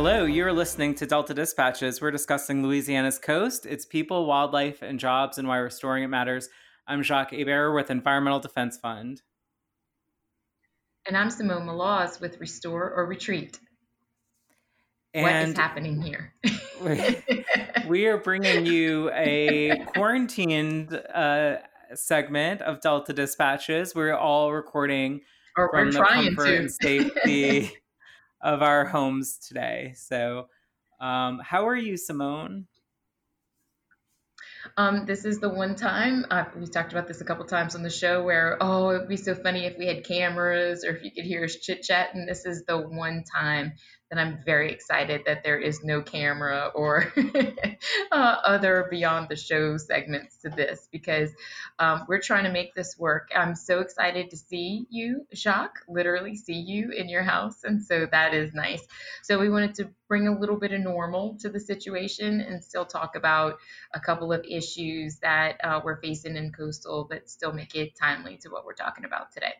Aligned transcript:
Hello, 0.00 0.26
you're 0.26 0.52
listening 0.52 0.94
to 0.94 1.06
Delta 1.06 1.34
Dispatches. 1.34 2.00
We're 2.00 2.12
discussing 2.12 2.62
Louisiana's 2.62 3.18
coast, 3.18 3.66
its 3.66 3.84
people, 3.84 4.26
wildlife, 4.26 4.80
and 4.80 4.96
jobs, 4.96 5.38
and 5.38 5.48
why 5.48 5.56
restoring 5.56 6.04
it 6.04 6.06
matters. 6.06 6.48
I'm 6.86 7.02
Jacques 7.02 7.32
Hebert 7.32 7.74
with 7.74 7.90
Environmental 7.90 8.38
Defense 8.38 8.78
Fund. 8.78 9.22
And 11.04 11.16
I'm 11.16 11.30
Simone 11.30 11.66
Maloz 11.66 12.20
with 12.20 12.38
Restore 12.38 12.92
or 12.92 13.06
Retreat. 13.06 13.58
And 15.14 15.24
what 15.24 15.34
is 15.48 15.56
happening 15.56 16.00
here? 16.00 16.32
we 17.88 18.06
are 18.06 18.18
bringing 18.18 18.66
you 18.66 19.10
a 19.12 19.84
quarantined 19.96 20.94
uh, 21.12 21.56
segment 21.96 22.62
of 22.62 22.80
Delta 22.80 23.12
Dispatches. 23.12 23.96
We're 23.96 24.14
all 24.14 24.52
recording 24.52 25.22
or 25.56 25.68
from 25.72 25.90
the 25.90 25.98
comfort 25.98 26.46
to. 26.46 26.56
and 26.56 26.70
safety 26.70 27.72
of 28.40 28.62
our 28.62 28.84
homes 28.84 29.38
today. 29.38 29.92
So, 29.96 30.48
um, 31.00 31.40
how 31.42 31.68
are 31.68 31.76
you, 31.76 31.96
Simone? 31.96 32.66
Um, 34.76 35.06
this 35.06 35.24
is 35.24 35.40
the 35.40 35.48
one 35.48 35.74
time 35.76 36.26
uh, 36.30 36.44
we 36.56 36.66
talked 36.66 36.92
about 36.92 37.08
this 37.08 37.20
a 37.20 37.24
couple 37.24 37.44
times 37.46 37.74
on 37.74 37.82
the 37.82 37.90
show 37.90 38.24
where 38.24 38.56
oh 38.60 38.90
it'd 38.90 39.08
be 39.08 39.16
so 39.16 39.34
funny 39.34 39.64
if 39.66 39.78
we 39.78 39.86
had 39.86 40.04
cameras 40.04 40.84
or 40.84 40.96
if 40.96 41.04
you 41.04 41.10
could 41.10 41.24
hear 41.24 41.44
us 41.44 41.56
chit 41.56 41.82
chat 41.82 42.14
and 42.14 42.28
this 42.28 42.44
is 42.44 42.64
the 42.66 42.76
one 42.76 43.24
time 43.24 43.72
that 44.10 44.18
I'm 44.18 44.38
very 44.44 44.72
excited 44.72 45.22
that 45.26 45.44
there 45.44 45.58
is 45.58 45.84
no 45.84 46.00
camera 46.00 46.70
or 46.74 47.12
uh, 48.12 48.36
other 48.44 48.86
beyond 48.90 49.28
the 49.28 49.36
show 49.36 49.76
segments 49.76 50.38
to 50.38 50.48
this 50.48 50.88
because 50.90 51.30
um, 51.78 52.04
we're 52.08 52.20
trying 52.20 52.44
to 52.44 52.50
make 52.50 52.74
this 52.74 52.96
work. 52.98 53.28
I'm 53.36 53.54
so 53.54 53.80
excited 53.80 54.30
to 54.30 54.36
see 54.36 54.86
you, 54.88 55.26
Jacques, 55.34 55.80
literally 55.88 56.36
see 56.36 56.58
you 56.58 56.90
in 56.90 57.08
your 57.08 57.22
house. 57.22 57.64
And 57.64 57.82
so 57.82 58.06
that 58.10 58.32
is 58.34 58.54
nice. 58.54 58.86
So 59.22 59.38
we 59.38 59.50
wanted 59.50 59.74
to 59.76 59.90
bring 60.08 60.26
a 60.26 60.38
little 60.38 60.56
bit 60.58 60.72
of 60.72 60.80
normal 60.80 61.36
to 61.40 61.50
the 61.50 61.60
situation 61.60 62.40
and 62.40 62.64
still 62.64 62.86
talk 62.86 63.14
about 63.14 63.58
a 63.94 64.00
couple 64.00 64.32
of 64.32 64.44
issues 64.48 65.18
that 65.18 65.58
uh, 65.62 65.80
we're 65.84 66.00
facing 66.00 66.36
in 66.36 66.52
coastal, 66.52 67.06
but 67.08 67.28
still 67.28 67.52
make 67.52 67.74
it 67.74 67.94
timely 67.94 68.38
to 68.38 68.48
what 68.48 68.64
we're 68.64 68.72
talking 68.72 69.04
about 69.04 69.32
today. 69.32 69.52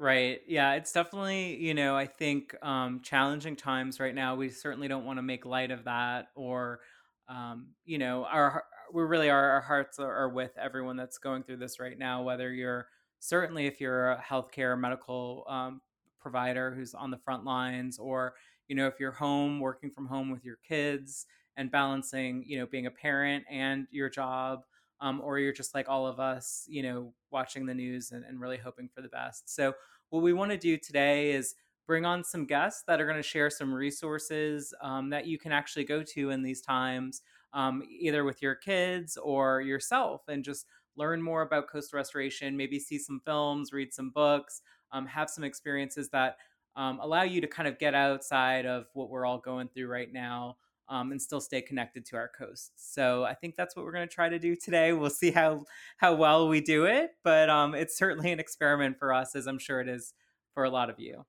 Right. 0.00 0.40
Yeah, 0.46 0.74
it's 0.74 0.92
definitely, 0.92 1.56
you 1.56 1.74
know, 1.74 1.96
I 1.96 2.06
think 2.06 2.54
um, 2.64 3.00
challenging 3.02 3.56
times 3.56 3.98
right 3.98 4.14
now. 4.14 4.36
We 4.36 4.48
certainly 4.48 4.86
don't 4.86 5.04
want 5.04 5.18
to 5.18 5.22
make 5.22 5.44
light 5.44 5.72
of 5.72 5.84
that 5.84 6.28
or, 6.36 6.80
um, 7.28 7.70
you 7.84 7.98
know, 7.98 8.24
our 8.26 8.64
we 8.94 9.02
really 9.02 9.28
are, 9.28 9.50
our 9.50 9.60
hearts 9.60 9.98
are, 9.98 10.12
are 10.14 10.28
with 10.30 10.52
everyone 10.56 10.96
that's 10.96 11.18
going 11.18 11.42
through 11.42 11.56
this 11.58 11.80
right 11.80 11.98
now, 11.98 12.22
whether 12.22 12.52
you're 12.52 12.86
certainly 13.18 13.66
if 13.66 13.80
you're 13.80 14.12
a 14.12 14.22
healthcare 14.22 14.78
medical 14.78 15.44
um, 15.48 15.80
provider 16.20 16.72
who's 16.74 16.94
on 16.94 17.10
the 17.10 17.18
front 17.18 17.44
lines 17.44 17.98
or, 17.98 18.34
you 18.68 18.76
know, 18.76 18.86
if 18.86 19.00
you're 19.00 19.10
home 19.12 19.58
working 19.58 19.90
from 19.90 20.06
home 20.06 20.30
with 20.30 20.44
your 20.44 20.58
kids 20.66 21.26
and 21.56 21.72
balancing, 21.72 22.44
you 22.46 22.56
know, 22.58 22.66
being 22.66 22.86
a 22.86 22.90
parent 22.90 23.44
and 23.50 23.88
your 23.90 24.08
job 24.08 24.60
um, 25.00 25.20
or 25.22 25.38
you're 25.38 25.52
just 25.52 25.74
like 25.74 25.88
all 25.88 26.06
of 26.06 26.18
us, 26.18 26.64
you 26.68 26.82
know, 26.82 27.12
watching 27.30 27.66
the 27.66 27.74
news 27.74 28.10
and, 28.10 28.24
and 28.24 28.40
really 28.40 28.56
hoping 28.56 28.88
for 28.88 29.00
the 29.02 29.08
best. 29.08 29.54
So, 29.54 29.74
what 30.10 30.22
we 30.22 30.32
want 30.32 30.50
to 30.50 30.56
do 30.56 30.76
today 30.76 31.32
is 31.32 31.54
bring 31.86 32.04
on 32.04 32.24
some 32.24 32.46
guests 32.46 32.82
that 32.86 33.00
are 33.00 33.04
going 33.04 33.16
to 33.16 33.22
share 33.22 33.50
some 33.50 33.72
resources 33.72 34.74
um, 34.82 35.10
that 35.10 35.26
you 35.26 35.38
can 35.38 35.52
actually 35.52 35.84
go 35.84 36.02
to 36.02 36.30
in 36.30 36.42
these 36.42 36.60
times, 36.60 37.22
um, 37.52 37.82
either 37.88 38.24
with 38.24 38.42
your 38.42 38.54
kids 38.54 39.16
or 39.16 39.60
yourself, 39.60 40.22
and 40.28 40.44
just 40.44 40.66
learn 40.96 41.22
more 41.22 41.42
about 41.42 41.68
coastal 41.68 41.96
restoration, 41.96 42.56
maybe 42.56 42.78
see 42.78 42.98
some 42.98 43.20
films, 43.24 43.72
read 43.72 43.92
some 43.92 44.10
books, 44.10 44.62
um, 44.92 45.06
have 45.06 45.30
some 45.30 45.44
experiences 45.44 46.08
that 46.10 46.36
um, 46.76 46.98
allow 47.00 47.22
you 47.22 47.40
to 47.40 47.46
kind 47.46 47.68
of 47.68 47.78
get 47.78 47.94
outside 47.94 48.66
of 48.66 48.86
what 48.94 49.10
we're 49.10 49.26
all 49.26 49.38
going 49.38 49.68
through 49.68 49.88
right 49.88 50.12
now 50.12 50.56
um, 50.88 51.12
and 51.12 51.20
still 51.20 51.40
stay 51.40 51.60
connected 51.62 52.04
to 52.06 52.16
our 52.16 52.28
coasts. 52.28 52.70
So 52.76 53.24
I 53.24 53.34
think 53.34 53.56
that's 53.56 53.76
what 53.76 53.84
we're 53.84 53.92
going 53.92 54.08
to 54.08 54.14
try 54.14 54.28
to 54.28 54.38
do 54.38 54.56
today. 54.56 54.92
We'll 54.92 55.10
see 55.10 55.30
how 55.30 55.64
how 55.98 56.14
well 56.14 56.48
we 56.48 56.60
do 56.60 56.84
it, 56.84 57.10
but 57.22 57.50
um, 57.50 57.74
it's 57.74 57.96
certainly 57.96 58.32
an 58.32 58.40
experiment 58.40 58.98
for 58.98 59.12
us, 59.12 59.34
as 59.36 59.46
I'm 59.46 59.58
sure 59.58 59.80
it 59.80 59.88
is 59.88 60.14
for 60.54 60.64
a 60.64 60.70
lot 60.70 60.90
of 60.90 60.98
you. 60.98 61.24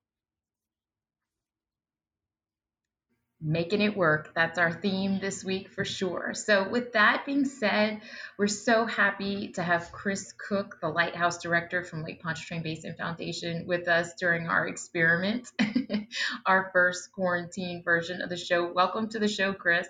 Making 3.41 3.81
it 3.81 3.95
work. 3.95 4.33
That's 4.35 4.59
our 4.59 4.71
theme 4.71 5.19
this 5.19 5.43
week 5.43 5.69
for 5.69 5.85
sure. 5.85 6.33
So, 6.33 6.67
with 6.67 6.93
that 6.93 7.25
being 7.25 7.45
said, 7.45 8.01
we're 8.37 8.47
so 8.47 8.85
happy 8.85 9.49
to 9.53 9.63
have 9.63 9.91
Chris 9.91 10.33
Cook, 10.37 10.79
the 10.81 10.89
Lighthouse 10.89 11.41
Director 11.41 11.83
from 11.83 12.03
Lake 12.03 12.21
Pontchartrain 12.21 12.63
Basin 12.63 12.95
Foundation, 12.97 13.65
with 13.65 13.87
us 13.87 14.13
during 14.19 14.47
our 14.47 14.67
experiment, 14.67 15.51
our 16.45 16.69
first 16.73 17.11
quarantine 17.11 17.81
version 17.83 18.21
of 18.21 18.29
the 18.29 18.37
show. 18.37 18.71
Welcome 18.71 19.09
to 19.09 19.19
the 19.19 19.27
show, 19.27 19.53
Chris. 19.53 19.87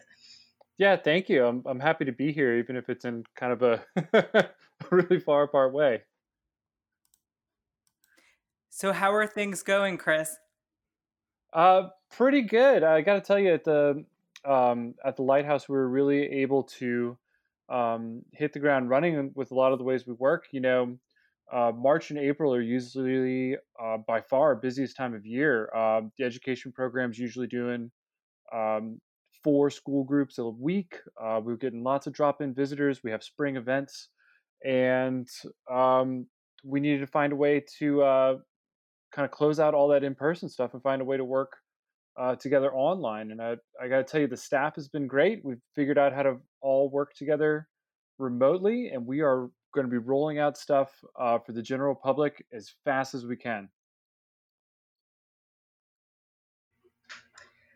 Yeah, 0.77 0.95
thank 0.95 1.27
you. 1.27 1.45
I'm, 1.45 1.63
I'm 1.65 1.79
happy 1.79 2.05
to 2.05 2.13
be 2.13 2.31
here, 2.31 2.57
even 2.57 2.77
if 2.77 2.89
it's 2.89 3.03
in 3.03 3.23
kind 3.35 3.51
of 3.51 3.61
a 3.63 4.49
really 4.91 5.19
far 5.19 5.43
apart 5.43 5.73
way. 5.73 6.03
So, 8.69 8.93
how 8.93 9.13
are 9.13 9.27
things 9.27 9.63
going, 9.63 9.97
Chris? 9.97 10.37
Uh, 11.53 11.89
pretty 12.11 12.41
good. 12.41 12.83
I 12.83 13.01
got 13.01 13.15
to 13.15 13.21
tell 13.21 13.39
you, 13.39 13.53
at 13.53 13.63
the 13.63 14.05
um, 14.45 14.95
at 15.03 15.15
the 15.15 15.23
lighthouse, 15.23 15.67
we 15.67 15.75
were 15.75 15.89
really 15.89 16.23
able 16.41 16.63
to 16.63 17.17
um, 17.69 18.23
hit 18.33 18.53
the 18.53 18.59
ground 18.59 18.89
running 18.89 19.31
with 19.35 19.51
a 19.51 19.55
lot 19.55 19.71
of 19.71 19.79
the 19.79 19.83
ways 19.83 20.05
we 20.07 20.13
work. 20.13 20.45
You 20.51 20.61
know, 20.61 20.97
uh, 21.51 21.71
March 21.75 22.11
and 22.11 22.19
April 22.19 22.53
are 22.53 22.61
usually 22.61 23.57
uh, 23.81 23.97
by 24.07 24.21
far 24.21 24.55
busiest 24.55 24.95
time 24.95 25.13
of 25.13 25.25
year. 25.25 25.69
Uh, 25.75 26.01
the 26.17 26.25
education 26.25 26.71
program's 26.71 27.17
usually 27.17 27.47
doing 27.47 27.91
um, 28.53 28.99
four 29.43 29.69
school 29.69 30.03
groups 30.03 30.37
a 30.37 30.47
week. 30.47 30.95
Uh, 31.21 31.41
we're 31.43 31.55
getting 31.55 31.83
lots 31.83 32.07
of 32.07 32.13
drop-in 32.13 32.53
visitors. 32.53 33.03
We 33.03 33.11
have 33.11 33.23
spring 33.23 33.55
events, 33.55 34.09
and 34.63 35.27
um, 35.71 36.27
we 36.63 36.79
needed 36.79 36.99
to 36.99 37.07
find 37.07 37.33
a 37.33 37.37
way 37.37 37.63
to 37.79 38.01
uh, 38.03 38.35
kind 39.11 39.25
of 39.25 39.31
close 39.31 39.59
out 39.59 39.73
all 39.73 39.89
that 39.89 40.03
in-person 40.03 40.49
stuff 40.49 40.73
and 40.73 40.83
find 40.83 41.01
a 41.01 41.05
way 41.05 41.17
to 41.17 41.25
work 41.25 41.57
uh, 42.17 42.35
together 42.35 42.71
online. 42.73 43.31
And 43.31 43.41
I, 43.41 43.55
I 43.81 43.87
got 43.87 43.97
to 43.97 44.03
tell 44.03 44.21
you, 44.21 44.27
the 44.27 44.37
staff 44.37 44.75
has 44.75 44.89
been 44.89 45.07
great. 45.07 45.43
We've 45.43 45.61
figured 45.75 45.97
out 45.97 46.13
how 46.13 46.23
to 46.23 46.37
all 46.61 46.89
work 46.89 47.13
together 47.13 47.67
remotely, 48.17 48.89
and 48.89 49.05
we 49.05 49.21
are 49.21 49.49
going 49.73 49.85
to 49.85 49.91
be 49.91 49.97
rolling 49.97 50.39
out 50.39 50.57
stuff 50.57 50.91
uh, 51.19 51.39
for 51.39 51.53
the 51.53 51.61
general 51.61 51.95
public 51.95 52.45
as 52.51 52.71
fast 52.83 53.13
as 53.13 53.25
we 53.25 53.37
can. 53.37 53.69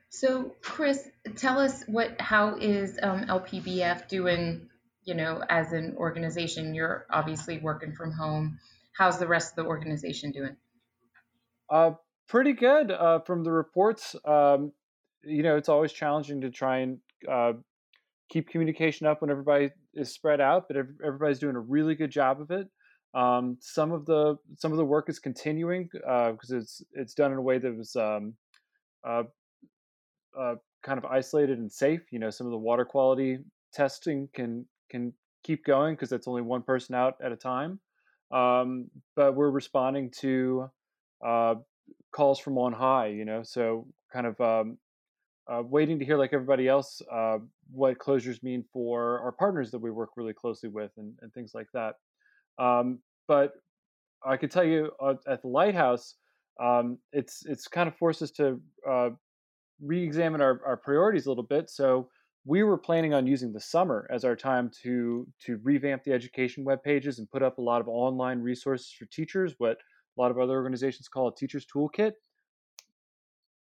So, 0.10 0.54
Chris, 0.62 1.10
tell 1.38 1.60
us 1.60 1.84
what 1.88 2.22
how 2.22 2.58
is 2.58 3.00
um, 3.02 3.26
LPBF 3.26 4.08
doing? 4.08 4.70
You 5.06 5.16
know, 5.16 5.44
as 5.50 5.74
an 5.74 5.96
organization, 5.98 6.76
you're 6.76 7.06
obviously 7.10 7.58
working 7.58 7.94
from 7.94 8.12
home. 8.12 8.60
How's 8.96 9.18
the 9.20 9.28
rest 9.28 9.52
of 9.52 9.64
the 9.64 9.70
organization 9.70 10.32
doing? 10.32 10.56
Uh, 11.70 11.92
pretty 12.28 12.54
good 12.54 12.92
uh, 12.92 13.20
from 13.20 13.44
the 13.44 13.52
reports. 13.52 14.16
Um, 14.26 14.72
you 15.24 15.44
know, 15.44 15.56
it's 15.56 15.70
always 15.70 15.92
challenging 15.94 16.42
to 16.42 16.50
try 16.50 16.80
and 16.80 16.98
uh, 17.30 17.54
keep 18.30 18.50
communication 18.50 19.08
up 19.08 19.22
when 19.22 19.30
everybody 19.30 19.70
is 19.94 20.12
spread 20.12 20.42
out, 20.42 20.66
but 20.68 20.78
everybody's 21.06 21.40
doing 21.40 21.56
a 21.56 21.60
really 21.60 21.96
good 21.96 22.12
job 22.12 22.42
of 22.42 22.52
it. 22.52 22.68
Um, 23.14 23.58
some 23.62 23.92
of 23.92 24.06
the 24.06 24.38
some 24.58 24.72
of 24.72 24.78
the 24.78 24.86
work 24.86 25.08
is 25.08 25.20
continuing 25.20 25.88
because 25.92 26.52
uh, 26.52 26.58
it's 26.58 26.82
it's 26.94 27.14
done 27.14 27.32
in 27.32 27.38
a 27.38 27.42
way 27.42 27.60
that 27.60 27.78
was 27.78 27.96
um, 27.96 28.34
uh, 29.08 29.24
uh, 30.38 30.56
kind 30.82 30.98
of 30.98 31.06
isolated 31.06 31.60
and 31.60 31.72
safe. 31.72 32.02
You 32.12 32.18
know, 32.18 32.32
some 32.32 32.48
of 32.48 32.52
the 32.52 32.58
water 32.58 32.86
quality 32.86 33.38
testing 33.72 34.30
can 34.34 34.66
can 34.90 35.14
keep 35.44 35.64
going 35.64 35.94
because 35.94 36.10
that's 36.10 36.28
only 36.28 36.42
one 36.42 36.64
person 36.64 36.96
out 36.96 37.16
at 37.24 37.32
a 37.32 37.36
time. 37.36 37.80
Um, 38.32 38.90
but 39.16 39.36
we're 39.36 39.52
responding 39.52 40.10
to 40.22 40.72
uh, 41.26 41.56
calls 42.12 42.40
from 42.40 42.58
on 42.58 42.74
high, 42.74 43.08
you 43.08 43.26
know, 43.26 43.44
so 43.44 43.88
kind 44.12 44.28
of 44.28 44.40
um, 44.42 44.78
uh, 45.52 45.62
waiting 45.64 46.00
to 46.00 46.06
hear, 46.06 46.18
like 46.18 46.34
everybody 46.34 46.68
else, 46.68 47.02
uh, 47.12 47.38
what 47.72 47.98
closures 47.98 48.42
mean 48.44 48.64
for 48.72 49.20
our 49.20 49.32
partners 49.32 49.72
that 49.72 49.80
we 49.80 49.92
work 49.92 50.12
really 50.16 50.34
closely 50.34 50.70
with 50.70 50.92
and, 50.98 51.14
and 51.22 51.34
things 51.34 51.52
like 51.54 51.68
that. 51.74 51.96
Um, 52.60 53.00
but 53.28 53.54
I 54.26 54.38
could 54.38 54.52
tell 54.52 54.64
you 54.64 54.92
uh, 55.02 55.16
at 55.28 55.42
the 55.42 55.48
lighthouse, 55.48 56.16
um, 56.62 57.00
it's 57.12 57.44
it's 57.46 57.68
kind 57.68 57.88
of 57.88 57.96
forced 57.96 58.22
us 58.22 58.32
to 58.32 58.62
uh, 58.88 59.10
re-examine 59.82 60.40
our, 60.40 60.62
our 60.66 60.78
priorities 60.78 61.26
a 61.26 61.30
little 61.30 61.44
bit. 61.44 61.70
So 61.70 62.10
we 62.46 62.64
were 62.64 62.78
planning 62.78 63.14
on 63.14 63.26
using 63.26 63.54
the 63.54 63.60
summer 63.60 64.08
as 64.12 64.24
our 64.24 64.36
time 64.36 64.70
to 64.84 65.28
to 65.46 65.60
revamp 65.64 66.04
the 66.04 66.14
education 66.14 66.64
web 66.64 66.84
pages 66.84 67.20
and 67.20 67.30
put 67.32 67.42
up 67.42 67.58
a 67.58 67.62
lot 67.62 67.82
of 67.82 67.88
online 67.88 68.40
resources 68.40 68.94
for 68.98 69.06
teachers. 69.06 69.56
What 69.58 69.78
a 70.18 70.22
lot 70.22 70.32
of 70.32 70.40
other 70.40 70.54
organizations 70.54 71.08
call 71.08 71.28
a 71.28 71.36
teacher's 71.36 71.66
toolkit. 71.66 72.14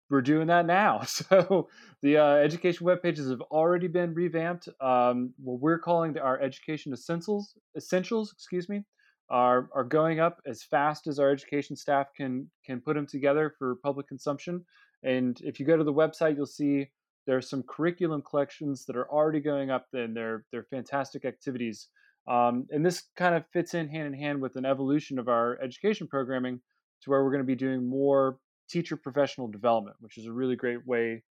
We're 0.10 0.22
doing 0.22 0.48
that 0.48 0.66
now. 0.66 1.02
So 1.06 1.70
the 2.02 2.18
uh, 2.18 2.36
education 2.36 2.86
web 2.86 3.02
pages 3.04 3.30
have 3.30 3.42
already 3.42 3.88
been 3.88 4.14
revamped. 4.14 4.68
Um, 4.82 5.34
what 5.38 5.60
we're 5.60 5.80
calling 5.80 6.18
our 6.18 6.42
education 6.42 6.94
essentials, 6.94 7.54
essentials, 7.78 8.32
excuse 8.34 8.68
me, 8.68 8.84
are 9.30 9.70
are 9.76 9.84
going 9.84 10.20
up 10.20 10.42
as 10.48 10.64
fast 10.64 11.08
as 11.08 11.20
our 11.20 11.30
education 11.30 11.76
staff 11.76 12.08
can 12.16 12.50
can 12.66 12.82
put 12.82 12.96
them 12.96 13.06
together 13.06 13.54
for 13.60 13.76
public 13.84 14.08
consumption. 14.08 14.66
And 15.04 15.40
if 15.42 15.60
you 15.60 15.66
go 15.66 15.78
to 15.78 15.84
the 15.84 15.94
website, 15.94 16.36
you'll 16.36 16.48
see 16.48 16.90
there 17.28 17.38
are 17.38 17.42
some 17.42 17.64
curriculum 17.64 18.24
collections 18.28 18.86
that 18.86 18.96
are 18.96 19.10
already 19.10 19.40
going 19.40 19.70
up, 19.70 19.86
and 19.94 20.16
they're 20.16 20.46
they're 20.52 20.64
fantastic 20.64 21.26
activities. 21.26 21.90
Um, 22.30 22.68
and 22.70 22.86
this 22.86 23.04
kind 23.18 23.34
of 23.34 23.44
fits 23.52 23.74
in 23.74 23.90
hand 23.90 24.08
in 24.08 24.14
hand 24.14 24.40
with 24.40 24.56
an 24.56 24.66
evolution 24.66 25.18
of 25.18 25.28
our 25.28 25.60
education 25.62 26.08
programming 26.08 26.62
to 27.02 27.10
where 27.10 27.24
we're 27.24 27.32
going 27.32 27.44
to 27.44 27.48
be 27.48 27.56
doing 27.56 27.90
more 27.90 28.38
teacher 28.70 28.96
professional 28.96 29.48
development, 29.48 29.96
which 30.00 30.18
is 30.18 30.28
a 30.28 30.32
really 30.32 30.56
great 30.56 30.86
way 30.86 31.24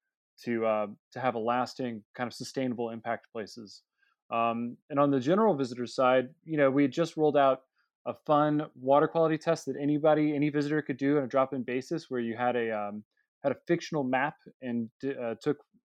to 0.44 0.66
uh, 0.66 0.88
to 1.14 1.20
have 1.20 1.36
a 1.36 1.40
lasting 1.40 2.04
kind 2.16 2.28
of 2.28 2.34
sustainable 2.34 2.90
impact 2.90 3.28
places. 3.32 3.84
Um, 4.32 4.76
and 4.90 5.00
on 5.00 5.12
the 5.12 5.20
general 5.20 5.56
visitor 5.56 5.86
side, 5.86 6.30
you 6.44 6.58
know, 6.58 6.70
we 6.70 6.82
had 6.82 6.92
just 6.92 7.16
rolled 7.16 7.38
out 7.38 7.62
a 8.08 8.14
fun 8.26 8.66
water 8.76 9.08
quality 9.08 9.38
test 9.38 9.66
that 9.68 9.76
anybody, 9.80 10.36
any 10.36 10.50
visitor 10.50 10.82
could 10.82 10.98
do 10.98 11.18
on 11.18 11.24
a 11.24 11.28
drop-in 11.28 11.64
basis, 11.64 12.10
where 12.10 12.22
you 12.22 12.36
had 12.36 12.56
a 12.56 12.72
um, 12.72 13.04
had 13.44 13.52
a 13.52 13.58
fictional 13.68 14.04
map 14.04 14.36
and 14.62 14.90
uh, 15.06 15.36
took 15.42 15.58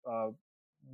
uh, 0.10 0.28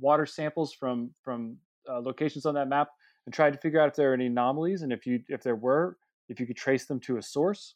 water 0.00 0.26
samples 0.26 0.72
from 0.72 1.10
from 1.22 1.56
uh, 1.90 2.00
locations 2.00 2.46
on 2.46 2.54
that 2.54 2.68
map 2.68 2.88
and 3.26 3.34
tried 3.34 3.52
to 3.52 3.58
figure 3.58 3.80
out 3.80 3.88
if 3.88 3.96
there 3.96 4.10
are 4.12 4.14
any 4.14 4.26
anomalies 4.26 4.82
and 4.82 4.92
if 4.92 5.06
you 5.06 5.20
if 5.28 5.42
there 5.42 5.56
were, 5.56 5.96
if 6.28 6.40
you 6.40 6.46
could 6.46 6.56
trace 6.56 6.86
them 6.86 7.00
to 7.00 7.18
a 7.18 7.22
source. 7.22 7.74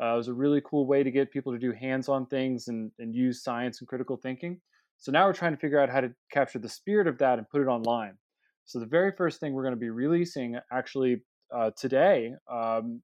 Uh, 0.00 0.14
it 0.14 0.16
was 0.16 0.28
a 0.28 0.32
really 0.32 0.62
cool 0.64 0.86
way 0.86 1.02
to 1.02 1.10
get 1.10 1.30
people 1.30 1.52
to 1.52 1.58
do 1.58 1.70
hands-on 1.70 2.26
things 2.26 2.68
and, 2.68 2.90
and 2.98 3.14
use 3.14 3.42
science 3.42 3.80
and 3.80 3.88
critical 3.88 4.16
thinking. 4.16 4.58
So 4.98 5.12
now 5.12 5.26
we're 5.26 5.34
trying 5.34 5.52
to 5.52 5.58
figure 5.58 5.78
out 5.78 5.90
how 5.90 6.00
to 6.00 6.12
capture 6.32 6.58
the 6.58 6.68
spirit 6.68 7.06
of 7.06 7.18
that 7.18 7.38
and 7.38 7.48
put 7.48 7.60
it 7.60 7.66
online. 7.66 8.16
So 8.64 8.78
the 8.78 8.86
very 8.86 9.12
first 9.12 9.38
thing 9.38 9.52
we're 9.52 9.64
going 9.64 9.74
to 9.74 9.80
be 9.80 9.90
releasing 9.90 10.58
actually 10.72 11.22
uh, 11.54 11.72
today, 11.76 12.32
um, 12.50 13.02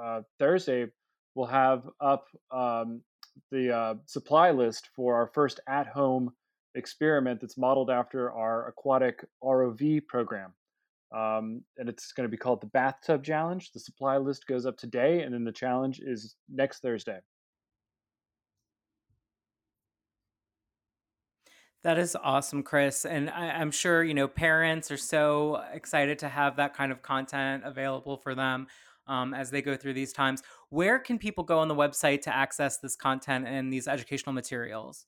uh, 0.00 0.20
Thursday, 0.38 0.86
we'll 1.34 1.46
have 1.46 1.88
up 2.00 2.26
um, 2.50 3.00
the 3.50 3.74
uh, 3.74 3.94
supply 4.06 4.50
list 4.50 4.90
for 4.94 5.14
our 5.14 5.28
first 5.28 5.60
at-home 5.68 6.30
experiment 6.74 7.40
that's 7.40 7.56
modeled 7.56 7.90
after 7.90 8.30
our 8.32 8.68
aquatic 8.68 9.24
ROV 9.42 10.06
program. 10.06 10.52
Um, 11.10 11.62
and 11.78 11.88
it's 11.88 12.12
going 12.12 12.26
to 12.26 12.30
be 12.30 12.36
called 12.36 12.60
the 12.60 12.66
Bathtub 12.66 13.24
Challenge. 13.24 13.72
The 13.72 13.80
supply 13.80 14.18
list 14.18 14.46
goes 14.46 14.66
up 14.66 14.76
today, 14.76 15.22
and 15.22 15.32
then 15.32 15.44
the 15.44 15.52
challenge 15.52 16.00
is 16.00 16.36
next 16.48 16.80
Thursday. 16.80 17.20
That 21.84 21.98
is 21.98 22.16
awesome, 22.22 22.62
Chris. 22.62 23.04
And 23.04 23.30
I, 23.30 23.60
am 23.60 23.70
sure, 23.70 24.02
you 24.02 24.12
know, 24.12 24.26
parents 24.26 24.90
are 24.90 24.96
so 24.96 25.62
excited 25.72 26.18
to 26.18 26.28
have 26.28 26.56
that 26.56 26.74
kind 26.74 26.90
of 26.90 27.02
content 27.02 27.62
available 27.64 28.16
for 28.16 28.34
them 28.34 28.66
um, 29.06 29.32
as 29.32 29.50
they 29.50 29.62
go 29.62 29.76
through 29.76 29.94
these 29.94 30.12
times. 30.12 30.42
Where 30.70 30.98
can 30.98 31.18
people 31.18 31.44
go 31.44 31.60
on 31.60 31.68
the 31.68 31.74
website 31.74 32.22
to 32.22 32.34
access 32.34 32.78
this 32.78 32.96
content 32.96 33.46
and 33.46 33.72
these 33.72 33.86
educational 33.86 34.32
materials? 34.32 35.06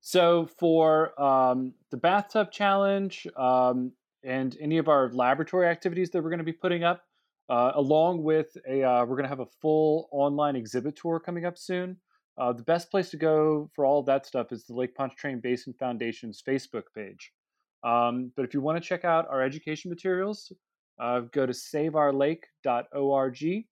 So, 0.00 0.46
for 0.58 1.20
um, 1.20 1.74
the 1.90 1.96
bathtub 1.96 2.52
challenge 2.52 3.26
um, 3.36 3.92
and 4.24 4.56
any 4.60 4.78
of 4.78 4.88
our 4.88 5.10
laboratory 5.12 5.66
activities 5.66 6.10
that 6.10 6.22
we're 6.22 6.30
going 6.30 6.38
to 6.38 6.44
be 6.44 6.52
putting 6.52 6.84
up, 6.84 7.02
uh, 7.48 7.72
along 7.74 8.22
with 8.22 8.56
a, 8.68 8.82
uh, 8.82 9.04
we're 9.04 9.16
going 9.16 9.24
to 9.24 9.28
have 9.28 9.40
a 9.40 9.46
full 9.60 10.08
online 10.12 10.56
exhibit 10.56 10.96
tour 10.96 11.20
coming 11.20 11.44
up 11.44 11.56
soon. 11.56 11.96
Uh, 12.36 12.52
the 12.52 12.62
best 12.62 12.90
place 12.90 13.10
to 13.10 13.16
go 13.16 13.70
for 13.74 13.84
all 13.84 14.00
of 14.00 14.06
that 14.06 14.26
stuff 14.26 14.52
is 14.52 14.64
the 14.64 14.74
Lake 14.74 14.94
Pontchartrain 14.94 15.40
Basin 15.40 15.74
Foundation's 15.78 16.42
Facebook 16.46 16.84
page. 16.94 17.32
Um, 17.82 18.32
but 18.36 18.44
if 18.44 18.54
you 18.54 18.60
want 18.60 18.80
to 18.80 18.86
check 18.86 19.04
out 19.04 19.26
our 19.28 19.42
education 19.42 19.88
materials, 19.88 20.52
uh, 21.00 21.20
go 21.32 21.46
to 21.46 21.52
saveourlake.org 21.52 23.64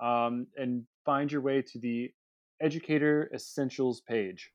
um, 0.00 0.46
and 0.56 0.84
find 1.04 1.30
your 1.30 1.40
way 1.40 1.62
to 1.62 1.78
the 1.78 2.10
Educator 2.60 3.30
Essentials 3.34 4.00
page. 4.00 4.50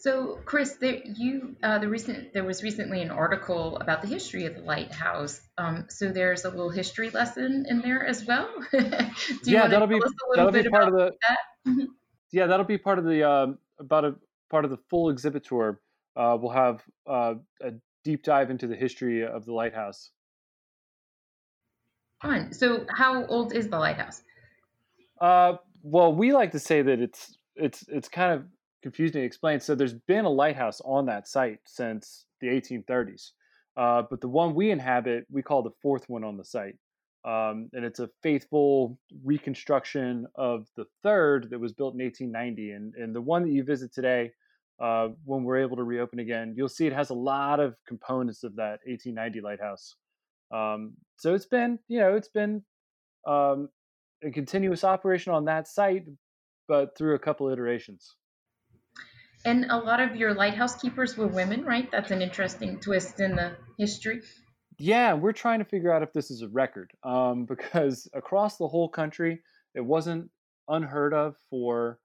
So, 0.00 0.38
Chris, 0.46 0.76
there, 0.80 1.02
you 1.04 1.56
uh, 1.62 1.78
the 1.78 1.86
recent 1.86 2.32
there 2.32 2.42
was 2.42 2.62
recently 2.62 3.02
an 3.02 3.10
article 3.10 3.76
about 3.76 4.00
the 4.00 4.08
history 4.08 4.46
of 4.46 4.54
the 4.54 4.62
lighthouse. 4.62 5.42
Um, 5.58 5.84
so 5.90 6.10
there's 6.10 6.46
a 6.46 6.48
little 6.48 6.70
history 6.70 7.10
lesson 7.10 7.66
in 7.68 7.82
there 7.82 8.06
as 8.06 8.24
well. 8.24 8.48
yeah, 9.44 9.68
that'll 9.68 9.86
be 9.86 10.00
that'll 10.34 10.52
be 10.52 10.66
part 10.70 10.88
of 10.88 10.94
the. 10.94 11.12
That? 11.28 11.88
yeah, 12.32 12.46
that'll 12.46 12.64
be 12.64 12.78
part 12.78 12.98
of 12.98 13.04
the 13.04 13.28
um, 13.28 13.58
about 13.78 14.06
a 14.06 14.14
part 14.48 14.64
of 14.64 14.70
the 14.70 14.78
full 14.88 15.10
exhibit 15.10 15.44
tour. 15.44 15.82
Uh, 16.16 16.38
we'll 16.40 16.50
have 16.50 16.82
uh, 17.06 17.34
a 17.60 17.72
deep 18.02 18.22
dive 18.22 18.50
into 18.50 18.66
the 18.66 18.76
history 18.76 19.22
of 19.22 19.44
the 19.44 19.52
lighthouse. 19.52 20.12
Fun. 22.22 22.54
So, 22.54 22.86
how 22.88 23.26
old 23.26 23.52
is 23.52 23.68
the 23.68 23.78
lighthouse? 23.78 24.22
Uh, 25.20 25.56
well, 25.82 26.14
we 26.14 26.32
like 26.32 26.52
to 26.52 26.58
say 26.58 26.80
that 26.80 27.00
it's 27.00 27.36
it's 27.54 27.84
it's 27.88 28.08
kind 28.08 28.32
of 28.32 28.46
confusing 28.82 29.20
to 29.20 29.26
explain. 29.26 29.60
So, 29.60 29.74
there's 29.74 29.94
been 29.94 30.24
a 30.24 30.30
lighthouse 30.30 30.80
on 30.84 31.06
that 31.06 31.28
site 31.28 31.58
since 31.64 32.26
the 32.40 32.48
1830s, 32.48 33.30
uh, 33.76 34.02
but 34.08 34.20
the 34.20 34.28
one 34.28 34.54
we 34.54 34.70
inhabit, 34.70 35.26
we 35.30 35.42
call 35.42 35.62
the 35.62 35.74
fourth 35.82 36.08
one 36.08 36.24
on 36.24 36.36
the 36.36 36.44
site. 36.44 36.76
Um, 37.24 37.68
and 37.74 37.84
it's 37.84 38.00
a 38.00 38.08
faithful 38.22 38.98
reconstruction 39.24 40.26
of 40.36 40.66
the 40.76 40.86
third 41.02 41.48
that 41.50 41.58
was 41.58 41.72
built 41.72 41.94
in 41.94 42.00
1890. 42.00 42.70
And, 42.70 42.94
and 42.94 43.14
the 43.14 43.20
one 43.20 43.42
that 43.42 43.52
you 43.52 43.62
visit 43.62 43.92
today, 43.92 44.32
uh, 44.82 45.08
when 45.24 45.44
we're 45.44 45.58
able 45.58 45.76
to 45.76 45.82
reopen 45.82 46.20
again, 46.20 46.54
you'll 46.56 46.68
see 46.68 46.86
it 46.86 46.94
has 46.94 47.10
a 47.10 47.14
lot 47.14 47.60
of 47.60 47.74
components 47.86 48.42
of 48.42 48.56
that 48.56 48.80
1890 48.86 49.40
lighthouse. 49.42 49.96
Um, 50.50 50.94
so 51.16 51.34
it's 51.34 51.46
been, 51.46 51.78
you 51.88 52.00
know, 52.00 52.14
it's 52.14 52.28
been 52.28 52.62
um, 53.26 53.68
a 54.24 54.30
continuous 54.30 54.82
operation 54.82 55.32
on 55.34 55.44
that 55.44 55.68
site, 55.68 56.06
but 56.68 56.96
through 56.96 57.14
a 57.14 57.18
couple 57.18 57.50
iterations. 57.50 58.16
And 59.44 59.66
a 59.70 59.76
lot 59.76 60.00
of 60.00 60.16
your 60.16 60.34
lighthouse 60.34 60.76
keepers 60.76 61.16
were 61.16 61.26
women, 61.26 61.64
right? 61.64 61.90
That's 61.90 62.10
an 62.10 62.20
interesting 62.20 62.78
twist 62.78 63.20
in 63.20 63.36
the 63.36 63.56
history. 63.78 64.20
Yeah, 64.78 65.14
we're 65.14 65.32
trying 65.32 65.60
to 65.60 65.64
figure 65.64 65.92
out 65.92 66.02
if 66.02 66.12
this 66.12 66.30
is 66.30 66.42
a 66.42 66.48
record 66.48 66.90
um, 67.02 67.44
because 67.48 68.08
across 68.14 68.56
the 68.56 68.68
whole 68.68 68.88
country, 68.88 69.40
it 69.74 69.80
wasn't 69.80 70.30
unheard 70.68 71.14
of 71.14 71.36
for 71.48 71.98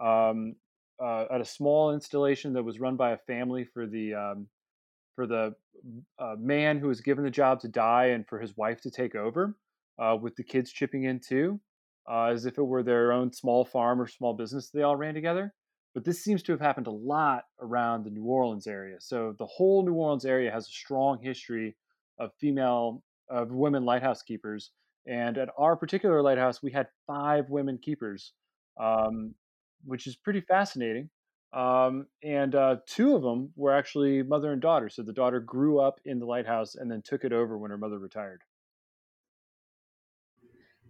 um, 0.00 0.54
uh, 1.02 1.26
at 1.30 1.40
a 1.40 1.44
small 1.44 1.92
installation 1.92 2.52
that 2.52 2.62
was 2.62 2.78
run 2.78 2.96
by 2.96 3.12
a 3.12 3.18
family 3.18 3.64
for 3.64 3.86
the 3.86 4.14
um, 4.14 4.46
for 5.14 5.26
the 5.26 5.54
uh, 6.18 6.36
man 6.38 6.78
who 6.78 6.88
was 6.88 7.00
given 7.00 7.24
the 7.24 7.30
job 7.30 7.60
to 7.60 7.68
die 7.68 8.06
and 8.06 8.26
for 8.26 8.38
his 8.38 8.56
wife 8.56 8.80
to 8.80 8.90
take 8.90 9.14
over, 9.14 9.56
uh, 9.98 10.16
with 10.20 10.36
the 10.36 10.44
kids 10.44 10.72
chipping 10.72 11.04
in 11.04 11.20
too, 11.20 11.60
uh, 12.10 12.26
as 12.26 12.46
if 12.46 12.56
it 12.56 12.62
were 12.62 12.82
their 12.82 13.12
own 13.12 13.32
small 13.32 13.64
farm 13.64 14.00
or 14.00 14.06
small 14.06 14.34
business 14.34 14.70
they 14.70 14.82
all 14.82 14.96
ran 14.96 15.14
together. 15.14 15.52
But 15.94 16.04
this 16.04 16.22
seems 16.22 16.42
to 16.44 16.52
have 16.52 16.60
happened 16.60 16.86
a 16.86 16.92
lot 16.92 17.44
around 17.60 18.04
the 18.04 18.10
New 18.10 18.24
Orleans 18.24 18.66
area. 18.66 18.96
So 19.00 19.34
the 19.38 19.46
whole 19.46 19.84
New 19.84 19.94
Orleans 19.94 20.24
area 20.24 20.50
has 20.50 20.66
a 20.66 20.70
strong 20.70 21.18
history 21.22 21.76
of 22.18 22.30
female 22.40 23.02
of 23.28 23.50
women 23.52 23.84
lighthouse 23.84 24.22
keepers. 24.22 24.70
And 25.06 25.36
at 25.36 25.48
our 25.58 25.76
particular 25.76 26.22
lighthouse, 26.22 26.62
we 26.62 26.70
had 26.70 26.86
five 27.06 27.50
women 27.50 27.78
keepers, 27.78 28.32
um, 28.80 29.34
which 29.84 30.06
is 30.06 30.16
pretty 30.16 30.40
fascinating. 30.40 31.10
Um, 31.52 32.06
and 32.22 32.54
uh, 32.54 32.76
two 32.86 33.14
of 33.14 33.22
them 33.22 33.50
were 33.56 33.74
actually 33.74 34.22
mother 34.22 34.52
and 34.52 34.62
daughter. 34.62 34.88
So 34.88 35.02
the 35.02 35.12
daughter 35.12 35.40
grew 35.40 35.80
up 35.80 36.00
in 36.04 36.18
the 36.18 36.26
lighthouse 36.26 36.74
and 36.76 36.90
then 36.90 37.02
took 37.02 37.24
it 37.24 37.32
over 37.32 37.58
when 37.58 37.70
her 37.70 37.76
mother 37.76 37.98
retired. 37.98 38.40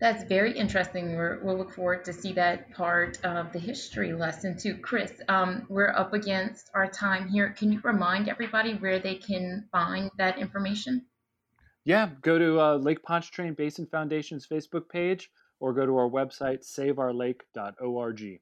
That's 0.01 0.25
very 0.25 0.57
interesting. 0.57 1.11
we 1.11 1.47
will 1.47 1.57
look 1.57 1.75
forward 1.75 2.05
to 2.07 2.13
see 2.13 2.33
that 2.33 2.73
part 2.73 3.25
of 3.25 3.53
the 3.53 3.59
history 3.59 4.13
lesson 4.13 4.59
too. 4.59 4.77
Chris, 4.79 5.13
um, 5.29 5.65
we're 5.69 5.91
up 5.91 6.13
against 6.13 6.71
our 6.75 6.89
time 6.89 7.29
here. 7.29 7.51
Can 7.51 7.71
you 7.71 7.81
remind 7.85 8.29
everybody 8.29 8.75
where 8.75 8.99
they 8.99 9.15
can 9.15 9.69
find 9.71 10.11
that 10.19 10.39
information? 10.39 11.07
Yeah, 11.85 12.11
go 12.21 12.39
to 12.39 12.61
uh, 12.61 12.77
Lake 12.77 13.03
Pontchartrain 13.03 13.55
Basin 13.55 13.87
Foundation's 13.87 14.47
Facebook 14.47 14.89
page 14.89 15.31
or 15.61 15.73
go 15.73 15.87
to 15.87 15.97
our 15.97 16.09
website, 16.09 16.63
saveourlake.org. 16.65 18.41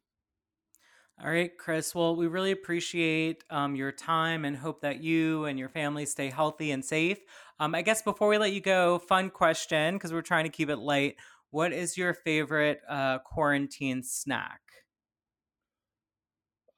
All 1.22 1.30
right, 1.30 1.56
Chris. 1.58 1.94
Well, 1.94 2.16
we 2.16 2.26
really 2.26 2.50
appreciate 2.50 3.44
um, 3.50 3.76
your 3.76 3.92
time 3.92 4.46
and 4.46 4.56
hope 4.56 4.80
that 4.80 5.02
you 5.02 5.44
and 5.44 5.58
your 5.58 5.68
family 5.68 6.06
stay 6.06 6.30
healthy 6.30 6.70
and 6.70 6.82
safe. 6.82 7.18
Um, 7.58 7.74
I 7.74 7.82
guess 7.82 8.00
before 8.00 8.28
we 8.28 8.38
let 8.38 8.54
you 8.54 8.62
go, 8.62 8.98
fun 8.98 9.28
question 9.28 9.96
because 9.96 10.14
we're 10.14 10.22
trying 10.22 10.44
to 10.44 10.50
keep 10.50 10.70
it 10.70 10.78
light. 10.78 11.16
What 11.50 11.72
is 11.72 11.96
your 11.96 12.14
favorite 12.14 12.80
uh, 12.88 13.18
quarantine 13.20 14.02
snack? 14.02 14.60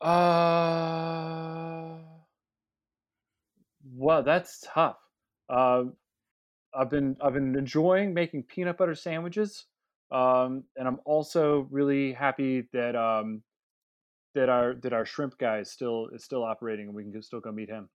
Uh, 0.00 1.98
well, 3.84 4.22
that's 4.22 4.60
tough. 4.66 4.98
Uh, 5.48 5.84
I've 6.74 6.90
been 6.90 7.16
I've 7.20 7.34
been 7.34 7.56
enjoying 7.56 8.14
making 8.14 8.44
peanut 8.44 8.78
butter 8.78 8.94
sandwiches, 8.94 9.66
um, 10.10 10.64
and 10.76 10.88
I'm 10.88 11.00
also 11.06 11.60
really 11.70 12.12
happy 12.12 12.68
that 12.72 12.96
um, 12.96 13.44
that 14.34 14.48
our 14.48 14.74
that 14.76 14.92
our 14.92 15.06
shrimp 15.06 15.38
guy 15.38 15.60
is 15.60 15.70
still 15.72 16.08
is 16.14 16.24
still 16.24 16.44
operating, 16.44 16.88
and 16.88 16.96
we 16.96 17.04
can 17.04 17.22
still 17.22 17.40
go 17.40 17.52
meet 17.52 17.70
him. 17.70 17.90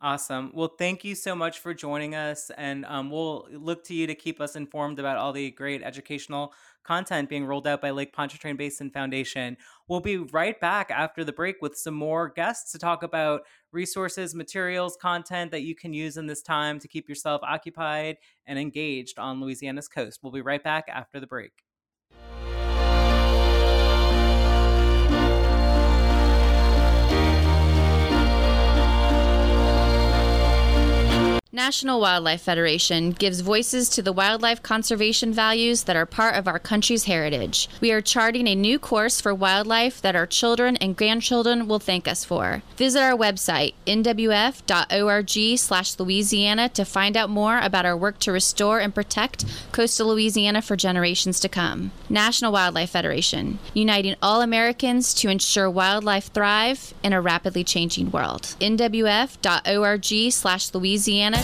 Awesome. 0.00 0.50
Well, 0.52 0.74
thank 0.78 1.02
you 1.02 1.14
so 1.14 1.34
much 1.34 1.60
for 1.60 1.72
joining 1.72 2.14
us. 2.14 2.50
And 2.58 2.84
um, 2.84 3.10
we'll 3.10 3.48
look 3.50 3.84
to 3.84 3.94
you 3.94 4.06
to 4.06 4.14
keep 4.14 4.38
us 4.38 4.54
informed 4.54 4.98
about 4.98 5.16
all 5.16 5.32
the 5.32 5.50
great 5.52 5.82
educational 5.82 6.52
content 6.82 7.30
being 7.30 7.46
rolled 7.46 7.66
out 7.66 7.80
by 7.80 7.90
Lake 7.90 8.12
Pontchartrain 8.12 8.56
Basin 8.58 8.90
Foundation. 8.90 9.56
We'll 9.88 10.00
be 10.00 10.18
right 10.18 10.60
back 10.60 10.90
after 10.90 11.24
the 11.24 11.32
break 11.32 11.62
with 11.62 11.78
some 11.78 11.94
more 11.94 12.28
guests 12.28 12.70
to 12.72 12.78
talk 12.78 13.02
about 13.02 13.42
resources, 13.72 14.34
materials, 14.34 14.98
content 15.00 15.50
that 15.52 15.62
you 15.62 15.74
can 15.74 15.94
use 15.94 16.18
in 16.18 16.26
this 16.26 16.42
time 16.42 16.78
to 16.80 16.88
keep 16.88 17.08
yourself 17.08 17.40
occupied 17.42 18.18
and 18.46 18.58
engaged 18.58 19.18
on 19.18 19.40
Louisiana's 19.40 19.88
coast. 19.88 20.20
We'll 20.22 20.32
be 20.32 20.42
right 20.42 20.62
back 20.62 20.84
after 20.88 21.18
the 21.18 21.26
break. 21.26 21.52
National 31.54 32.00
Wildlife 32.00 32.42
Federation 32.42 33.12
gives 33.12 33.38
voices 33.38 33.88
to 33.90 34.02
the 34.02 34.12
wildlife 34.12 34.60
conservation 34.60 35.32
values 35.32 35.84
that 35.84 35.94
are 35.94 36.04
part 36.04 36.34
of 36.34 36.48
our 36.48 36.58
country's 36.58 37.04
heritage. 37.04 37.68
We 37.80 37.92
are 37.92 38.00
charting 38.00 38.48
a 38.48 38.56
new 38.56 38.80
course 38.80 39.20
for 39.20 39.32
wildlife 39.32 40.02
that 40.02 40.16
our 40.16 40.26
children 40.26 40.76
and 40.78 40.96
grandchildren 40.96 41.68
will 41.68 41.78
thank 41.78 42.08
us 42.08 42.24
for. 42.24 42.64
Visit 42.76 43.02
our 43.02 43.16
website, 43.16 43.74
nwf.org/louisiana 43.86 46.68
to 46.70 46.84
find 46.84 47.16
out 47.16 47.30
more 47.30 47.60
about 47.60 47.86
our 47.86 47.96
work 47.96 48.18
to 48.18 48.32
restore 48.32 48.80
and 48.80 48.92
protect 48.92 49.44
coastal 49.70 50.08
Louisiana 50.08 50.60
for 50.60 50.74
generations 50.74 51.38
to 51.38 51.48
come. 51.48 51.92
National 52.08 52.50
Wildlife 52.50 52.90
Federation, 52.90 53.60
uniting 53.72 54.16
all 54.20 54.42
Americans 54.42 55.14
to 55.14 55.28
ensure 55.28 55.70
wildlife 55.70 56.32
thrive 56.32 56.94
in 57.04 57.12
a 57.12 57.20
rapidly 57.20 57.62
changing 57.62 58.10
world. 58.10 58.56
nwf.org/louisiana 58.60 61.43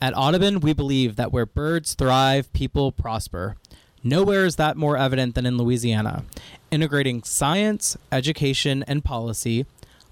At 0.00 0.16
Audubon, 0.16 0.60
we 0.60 0.72
believe 0.72 1.16
that 1.16 1.32
where 1.32 1.44
birds 1.44 1.94
thrive, 1.94 2.52
people 2.52 2.92
prosper. 2.92 3.56
Nowhere 4.04 4.44
is 4.44 4.54
that 4.54 4.76
more 4.76 4.96
evident 4.96 5.34
than 5.34 5.44
in 5.44 5.58
Louisiana. 5.58 6.24
Integrating 6.70 7.24
science, 7.24 7.96
education, 8.12 8.84
and 8.86 9.04
policy, 9.04 9.66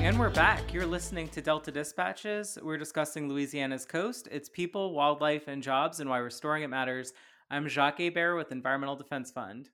And 0.00 0.18
we're 0.18 0.30
back. 0.30 0.74
You're 0.74 0.86
listening 0.86 1.28
to 1.28 1.40
Delta 1.40 1.70
Dispatches. 1.70 2.58
We're 2.62 2.76
discussing 2.76 3.28
Louisiana's 3.28 3.86
coast, 3.86 4.28
its 4.30 4.48
people, 4.48 4.92
wildlife, 4.92 5.48
and 5.48 5.62
jobs, 5.62 6.00
and 6.00 6.10
why 6.10 6.18
restoring 6.18 6.64
it 6.64 6.68
matters. 6.68 7.14
I'm 7.50 7.68
Jacques 7.68 7.98
Hebert 7.98 8.36
with 8.36 8.52
Environmental 8.52 8.96
Defense 8.96 9.30
Fund. 9.30 9.70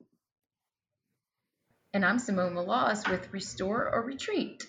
And 1.94 2.04
I'm 2.04 2.18
Simone 2.18 2.52
Maloz 2.52 3.10
with 3.10 3.32
Restore 3.32 3.90
or 3.94 4.02
Retreat. 4.02 4.66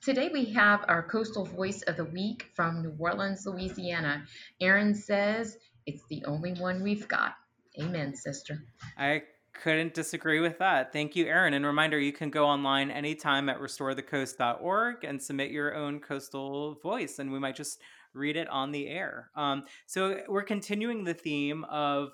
Today 0.00 0.30
we 0.32 0.46
have 0.52 0.86
our 0.88 1.02
coastal 1.02 1.44
voice 1.44 1.82
of 1.82 1.98
the 1.98 2.06
week 2.06 2.46
from 2.54 2.82
New 2.82 2.96
Orleans, 2.98 3.44
Louisiana. 3.44 4.24
Erin 4.58 4.94
says 4.94 5.58
it's 5.84 6.02
the 6.08 6.24
only 6.24 6.54
one 6.54 6.82
we've 6.82 7.06
got. 7.06 7.34
Amen, 7.78 8.16
sister. 8.16 8.64
I 8.96 9.24
couldn't 9.52 9.92
disagree 9.92 10.40
with 10.40 10.58
that. 10.60 10.94
Thank 10.94 11.14
you, 11.14 11.26
Erin. 11.26 11.52
And 11.52 11.66
reminder, 11.66 12.00
you 12.00 12.12
can 12.12 12.30
go 12.30 12.46
online 12.46 12.90
anytime 12.90 13.50
at 13.50 13.60
restorethecoast.org 13.60 15.04
and 15.04 15.22
submit 15.22 15.50
your 15.50 15.74
own 15.74 16.00
coastal 16.00 16.76
voice, 16.82 17.18
and 17.18 17.30
we 17.30 17.38
might 17.38 17.54
just 17.54 17.82
read 18.14 18.38
it 18.38 18.48
on 18.48 18.72
the 18.72 18.88
air. 18.88 19.30
Um, 19.36 19.64
so 19.84 20.22
we're 20.26 20.42
continuing 20.42 21.04
the 21.04 21.14
theme 21.14 21.64
of 21.64 22.12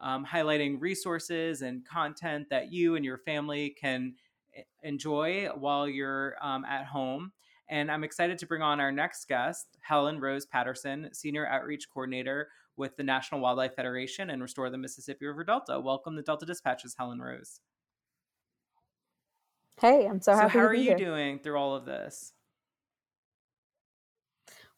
um, 0.00 0.24
highlighting 0.24 0.80
resources 0.80 1.62
and 1.62 1.86
content 1.86 2.48
that 2.50 2.72
you 2.72 2.96
and 2.96 3.04
your 3.04 3.18
family 3.18 3.74
can 3.80 4.14
enjoy 4.82 5.48
while 5.54 5.88
you're 5.88 6.36
um, 6.42 6.64
at 6.64 6.86
home. 6.86 7.32
And 7.68 7.90
I'm 7.90 8.02
excited 8.02 8.38
to 8.38 8.46
bring 8.46 8.62
on 8.62 8.80
our 8.80 8.90
next 8.90 9.28
guest, 9.28 9.66
Helen 9.80 10.18
Rose 10.18 10.44
Patterson, 10.44 11.10
Senior 11.12 11.46
Outreach 11.46 11.88
Coordinator 11.92 12.48
with 12.76 12.96
the 12.96 13.04
National 13.04 13.40
Wildlife 13.40 13.74
Federation 13.74 14.30
and 14.30 14.42
Restore 14.42 14.70
the 14.70 14.78
Mississippi 14.78 15.26
River 15.26 15.44
Delta. 15.44 15.78
Welcome 15.78 16.16
to 16.16 16.22
Delta 16.22 16.46
Dispatches, 16.46 16.96
Helen 16.98 17.20
Rose. 17.20 17.60
Hey, 19.80 20.06
I'm 20.06 20.20
so, 20.20 20.34
happy. 20.34 20.52
so. 20.52 20.58
How 20.58 20.64
are 20.64 20.74
you 20.74 20.90
here. 20.90 20.96
doing 20.96 21.38
through 21.38 21.56
all 21.56 21.76
of 21.76 21.84
this? 21.84 22.32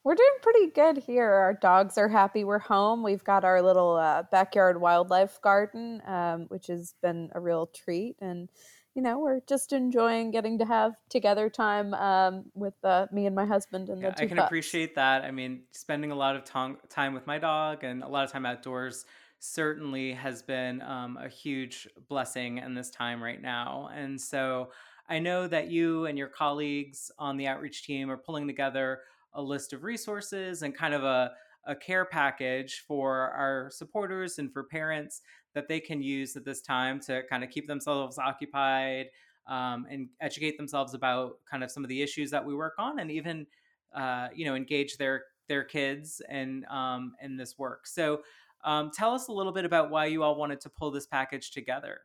We're 0.04 0.16
doing 0.16 0.35
pretty 0.42 0.66
good 0.68 0.99
here. 0.99 1.30
Our 1.30 1.54
dogs 1.54 1.97
are 1.97 2.09
happy 2.09 2.42
we're 2.42 2.59
home. 2.59 3.04
We've 3.04 3.23
got 3.23 3.44
our 3.44 3.62
little 3.62 3.94
uh, 3.97 4.25
backyard 4.32 4.80
wildlife 4.80 5.40
garden, 5.40 6.02
um, 6.06 6.47
which 6.49 6.66
has 6.66 6.94
been 7.02 7.30
a 7.35 7.40
real 7.40 7.66
treat. 7.68 8.16
And, 8.21 8.50
you 8.97 9.02
know, 9.02 9.21
we're 9.21 9.40
just 9.49 9.73
enjoying 9.73 10.32
getting 10.32 10.59
to 10.59 10.64
have 10.64 10.94
together 11.09 11.49
time 11.49 11.94
um, 11.94 12.47
with 12.54 12.75
uh, 12.82 13.06
me 13.12 13.26
and 13.26 13.37
my 13.37 13.47
husband 13.47 13.90
and 13.90 14.02
yeah, 14.02 14.11
the 14.11 14.16
two 14.16 14.25
I 14.25 14.26
can 14.26 14.37
pups. 14.38 14.47
appreciate 14.49 14.97
that. 14.97 15.23
I 15.23 15.30
mean, 15.30 15.62
spending 15.71 16.11
a 16.11 16.16
lot 16.16 16.35
of 16.35 16.42
ton- 16.44 16.78
time 16.88 17.14
with 17.14 17.28
my 17.28 17.38
dog 17.38 17.85
and 17.85 18.02
a 18.02 18.09
lot 18.09 18.25
of 18.25 18.32
time 18.32 18.44
outdoors 18.44 19.06
certainly 19.38 20.14
has 20.14 20.42
been 20.42 20.82
um, 20.82 21.16
a 21.16 21.28
huge 21.28 21.88
blessing 22.09 22.59
in 22.59 22.75
this 22.75 22.90
time 22.90 23.23
right 23.23 23.40
now. 23.40 23.88
And 23.94 24.21
so 24.21 24.73
I 25.09 25.21
know 25.21 25.47
that 25.47 25.68
you 25.68 26.06
and 26.06 26.18
your 26.18 26.28
colleagues 26.28 27.12
on 27.21 27.37
the 27.37 27.47
outreach 27.47 27.85
team 27.85 28.11
are 28.11 28.16
pulling 28.16 28.49
together 28.49 29.00
a 29.34 29.42
list 29.42 29.72
of 29.72 29.82
resources 29.82 30.62
and 30.62 30.76
kind 30.76 30.94
of 30.94 31.04
a, 31.04 31.32
a 31.66 31.74
care 31.74 32.04
package 32.04 32.84
for 32.86 33.30
our 33.30 33.70
supporters 33.70 34.38
and 34.38 34.52
for 34.52 34.64
parents 34.64 35.22
that 35.54 35.68
they 35.68 35.80
can 35.80 36.02
use 36.02 36.36
at 36.36 36.44
this 36.44 36.60
time 36.60 37.00
to 37.00 37.22
kind 37.28 37.44
of 37.44 37.50
keep 37.50 37.66
themselves 37.66 38.18
occupied 38.18 39.06
um, 39.46 39.86
and 39.90 40.08
educate 40.20 40.56
themselves 40.56 40.94
about 40.94 41.38
kind 41.50 41.64
of 41.64 41.70
some 41.70 41.84
of 41.84 41.88
the 41.88 42.02
issues 42.02 42.30
that 42.30 42.44
we 42.44 42.54
work 42.54 42.74
on 42.78 42.98
and 42.98 43.10
even 43.10 43.46
uh, 43.94 44.28
you 44.34 44.44
know 44.44 44.54
engage 44.54 44.96
their 44.96 45.24
their 45.48 45.64
kids 45.64 46.22
and 46.28 46.64
um, 46.66 47.12
in 47.20 47.36
this 47.36 47.58
work. 47.58 47.86
So 47.86 48.22
um, 48.64 48.90
tell 48.94 49.12
us 49.12 49.28
a 49.28 49.32
little 49.32 49.52
bit 49.52 49.64
about 49.64 49.90
why 49.90 50.06
you 50.06 50.22
all 50.22 50.36
wanted 50.36 50.60
to 50.62 50.70
pull 50.70 50.90
this 50.90 51.06
package 51.06 51.50
together 51.50 52.00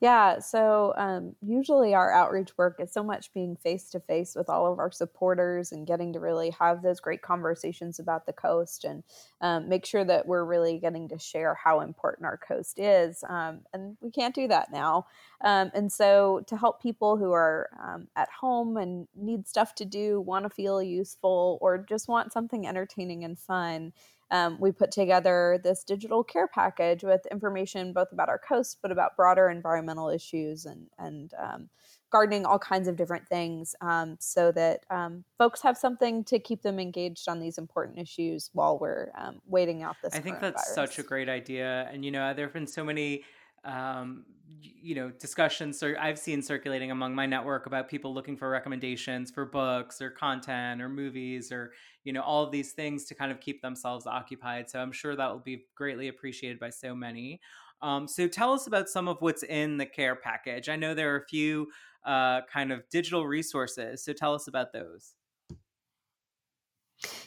yeah, 0.00 0.38
so 0.38 0.94
um, 0.96 1.34
usually 1.40 1.92
our 1.92 2.12
outreach 2.12 2.56
work 2.56 2.78
is 2.78 2.92
so 2.92 3.02
much 3.02 3.32
being 3.34 3.56
face 3.56 3.90
to 3.90 4.00
face 4.00 4.36
with 4.36 4.48
all 4.48 4.72
of 4.72 4.78
our 4.78 4.92
supporters 4.92 5.72
and 5.72 5.88
getting 5.88 6.12
to 6.12 6.20
really 6.20 6.50
have 6.50 6.82
those 6.82 7.00
great 7.00 7.20
conversations 7.20 7.98
about 7.98 8.24
the 8.24 8.32
coast 8.32 8.84
and 8.84 9.02
um, 9.40 9.68
make 9.68 9.84
sure 9.84 10.04
that 10.04 10.26
we're 10.26 10.44
really 10.44 10.78
getting 10.78 11.08
to 11.08 11.18
share 11.18 11.54
how 11.54 11.80
important 11.80 12.26
our 12.26 12.36
coast 12.36 12.78
is. 12.78 13.24
Um, 13.28 13.62
and 13.72 13.96
we 14.00 14.12
can't 14.12 14.34
do 14.34 14.46
that 14.46 14.70
now. 14.70 15.06
Um, 15.42 15.72
and 15.74 15.92
so 15.92 16.42
to 16.46 16.56
help 16.56 16.80
people 16.80 17.16
who 17.16 17.32
are 17.32 17.68
um, 17.82 18.06
at 18.14 18.28
home 18.40 18.76
and 18.76 19.08
need 19.16 19.48
stuff 19.48 19.74
to 19.76 19.84
do, 19.84 20.20
want 20.20 20.44
to 20.44 20.50
feel 20.50 20.80
useful, 20.80 21.58
or 21.60 21.78
just 21.78 22.06
want 22.06 22.32
something 22.32 22.68
entertaining 22.68 23.24
and 23.24 23.36
fun, 23.36 23.92
um, 24.30 24.58
we 24.60 24.72
put 24.72 24.90
together 24.90 25.60
this 25.62 25.84
digital 25.84 26.22
care 26.22 26.48
package 26.48 27.02
with 27.02 27.24
information 27.30 27.92
both 27.92 28.12
about 28.12 28.28
our 28.28 28.38
coast, 28.38 28.78
but 28.82 28.92
about 28.92 29.16
broader 29.16 29.48
environmental 29.48 30.08
issues 30.08 30.66
and 30.66 30.88
and 30.98 31.32
um, 31.38 31.68
gardening, 32.10 32.46
all 32.46 32.58
kinds 32.58 32.88
of 32.88 32.96
different 32.96 33.26
things, 33.28 33.74
um, 33.80 34.16
so 34.18 34.50
that 34.52 34.80
um, 34.90 35.24
folks 35.36 35.62
have 35.62 35.76
something 35.76 36.24
to 36.24 36.38
keep 36.38 36.62
them 36.62 36.78
engaged 36.78 37.28
on 37.28 37.38
these 37.38 37.58
important 37.58 37.98
issues 37.98 38.50
while 38.52 38.78
we're 38.78 39.10
um, 39.18 39.40
waiting 39.46 39.82
out 39.82 39.96
this. 40.02 40.14
I 40.14 40.20
think 40.20 40.40
that's 40.40 40.74
such 40.74 40.98
a 40.98 41.02
great 41.02 41.28
idea, 41.28 41.88
and 41.92 42.04
you 42.04 42.10
know, 42.10 42.32
there 42.34 42.46
have 42.46 42.54
been 42.54 42.66
so 42.66 42.84
many 42.84 43.24
um, 43.64 44.24
you 44.60 44.94
know 44.94 45.10
discussions 45.10 45.82
or 45.82 45.96
I've 45.98 46.18
seen 46.18 46.42
circulating 46.42 46.90
among 46.90 47.14
my 47.14 47.26
network 47.26 47.66
about 47.66 47.88
people 47.88 48.14
looking 48.14 48.36
for 48.36 48.48
recommendations 48.48 49.30
for 49.30 49.44
books 49.44 50.00
or 50.00 50.10
content 50.10 50.80
or 50.80 50.88
movies 50.88 51.52
or 51.52 51.72
you 52.04 52.12
know 52.12 52.22
all 52.22 52.42
of 52.44 52.50
these 52.50 52.72
things 52.72 53.04
to 53.06 53.14
kind 53.14 53.30
of 53.30 53.40
keep 53.40 53.60
themselves 53.62 54.06
occupied. 54.06 54.70
So 54.70 54.80
I'm 54.80 54.92
sure 54.92 55.14
that 55.16 55.30
will 55.30 55.40
be 55.40 55.66
greatly 55.74 56.08
appreciated 56.08 56.58
by 56.58 56.70
so 56.70 56.94
many. 56.94 57.40
Um, 57.82 58.08
so 58.08 58.26
tell 58.26 58.52
us 58.52 58.66
about 58.66 58.88
some 58.88 59.06
of 59.06 59.18
what's 59.20 59.42
in 59.42 59.76
the 59.76 59.86
care 59.86 60.16
package. 60.16 60.68
I 60.68 60.76
know 60.76 60.94
there 60.94 61.14
are 61.14 61.18
a 61.18 61.26
few 61.26 61.68
uh, 62.04 62.40
kind 62.52 62.72
of 62.72 62.82
digital 62.90 63.26
resources. 63.26 64.02
So 64.02 64.12
tell 64.12 64.34
us 64.34 64.48
about 64.48 64.72
those. 64.72 65.14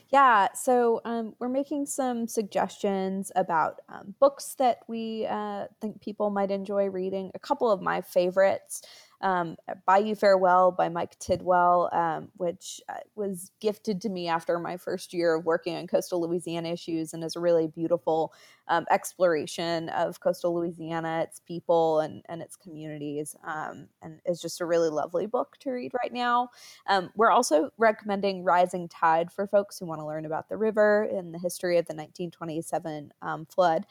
Yeah, 0.10 0.50
so 0.54 1.01
um, 1.06 1.34
we're 1.40 1.50
making 1.50 1.86
some 1.86 2.28
suggestions 2.28 3.32
about 3.36 3.80
um, 3.90 4.16
books 4.20 4.56
that 4.56 4.80
we 4.88 5.25
uh, 5.30 5.68
think 5.80 6.01
people 6.01 6.30
might 6.30 6.51
enjoy 6.51 6.90
reading. 6.90 7.32
A 7.34 7.40
couple 7.40 7.72
of 7.72 7.82
my 7.82 8.01
favorites 8.01 8.82
um, 9.22 9.56
Bayou 9.86 10.16
Farewell 10.16 10.72
by 10.72 10.90
Mike 10.90 11.18
Tidwell, 11.20 11.90
um, 11.94 12.30
which 12.38 12.82
uh, 12.90 12.96
was 13.16 13.51
gifted 13.60 14.01
to 14.01 14.10
me 14.10 14.28
after 14.28 14.60
my 14.60 14.78
first 14.78 15.13
year 15.13 15.36
of 15.36 15.46
working 15.46 15.75
on 15.75 15.88
coastal 15.88 16.22
Louisiana 16.22 16.70
issues 16.70 17.13
and 17.13 17.24
is 17.24 17.36
a 17.36 17.40
really 17.40 17.68
beautiful 17.68 18.34
um, 18.68 18.86
exploration 18.90 19.90
of 19.90 20.20
coastal 20.20 20.56
Louisiana, 20.56 21.22
its 21.24 21.42
people, 21.42 22.00
and, 22.00 22.24
and 22.30 22.42
its 22.42 22.56
communities. 22.56 23.36
Um, 23.44 23.88
and 24.01 24.20
it's 24.25 24.42
just 24.42 24.62
a 24.62 24.66
really 24.66 24.90
lovely 24.90 25.25
book 25.25 25.58
to 25.60 25.72
read 25.72 25.92
right 26.01 26.13
now. 26.13 26.50
Um, 26.88 27.12
we're 27.16 27.32
also 27.32 27.72
recommending 27.78 28.44
Rising 28.44 28.88
Tide 28.88 29.32
for 29.32 29.46
folks 29.46 29.78
who 29.78 29.86
want 29.86 30.00
to 30.01 30.08
learn 30.08 30.25
about 30.25 30.50
the 30.50 30.58
river 30.58 31.04
and 31.04 31.34
the 31.34 31.40
history 31.40 31.78
of 31.78 31.86
the 31.86 31.94
1927 31.94 33.12
um, 33.22 33.46
flood 33.46 33.86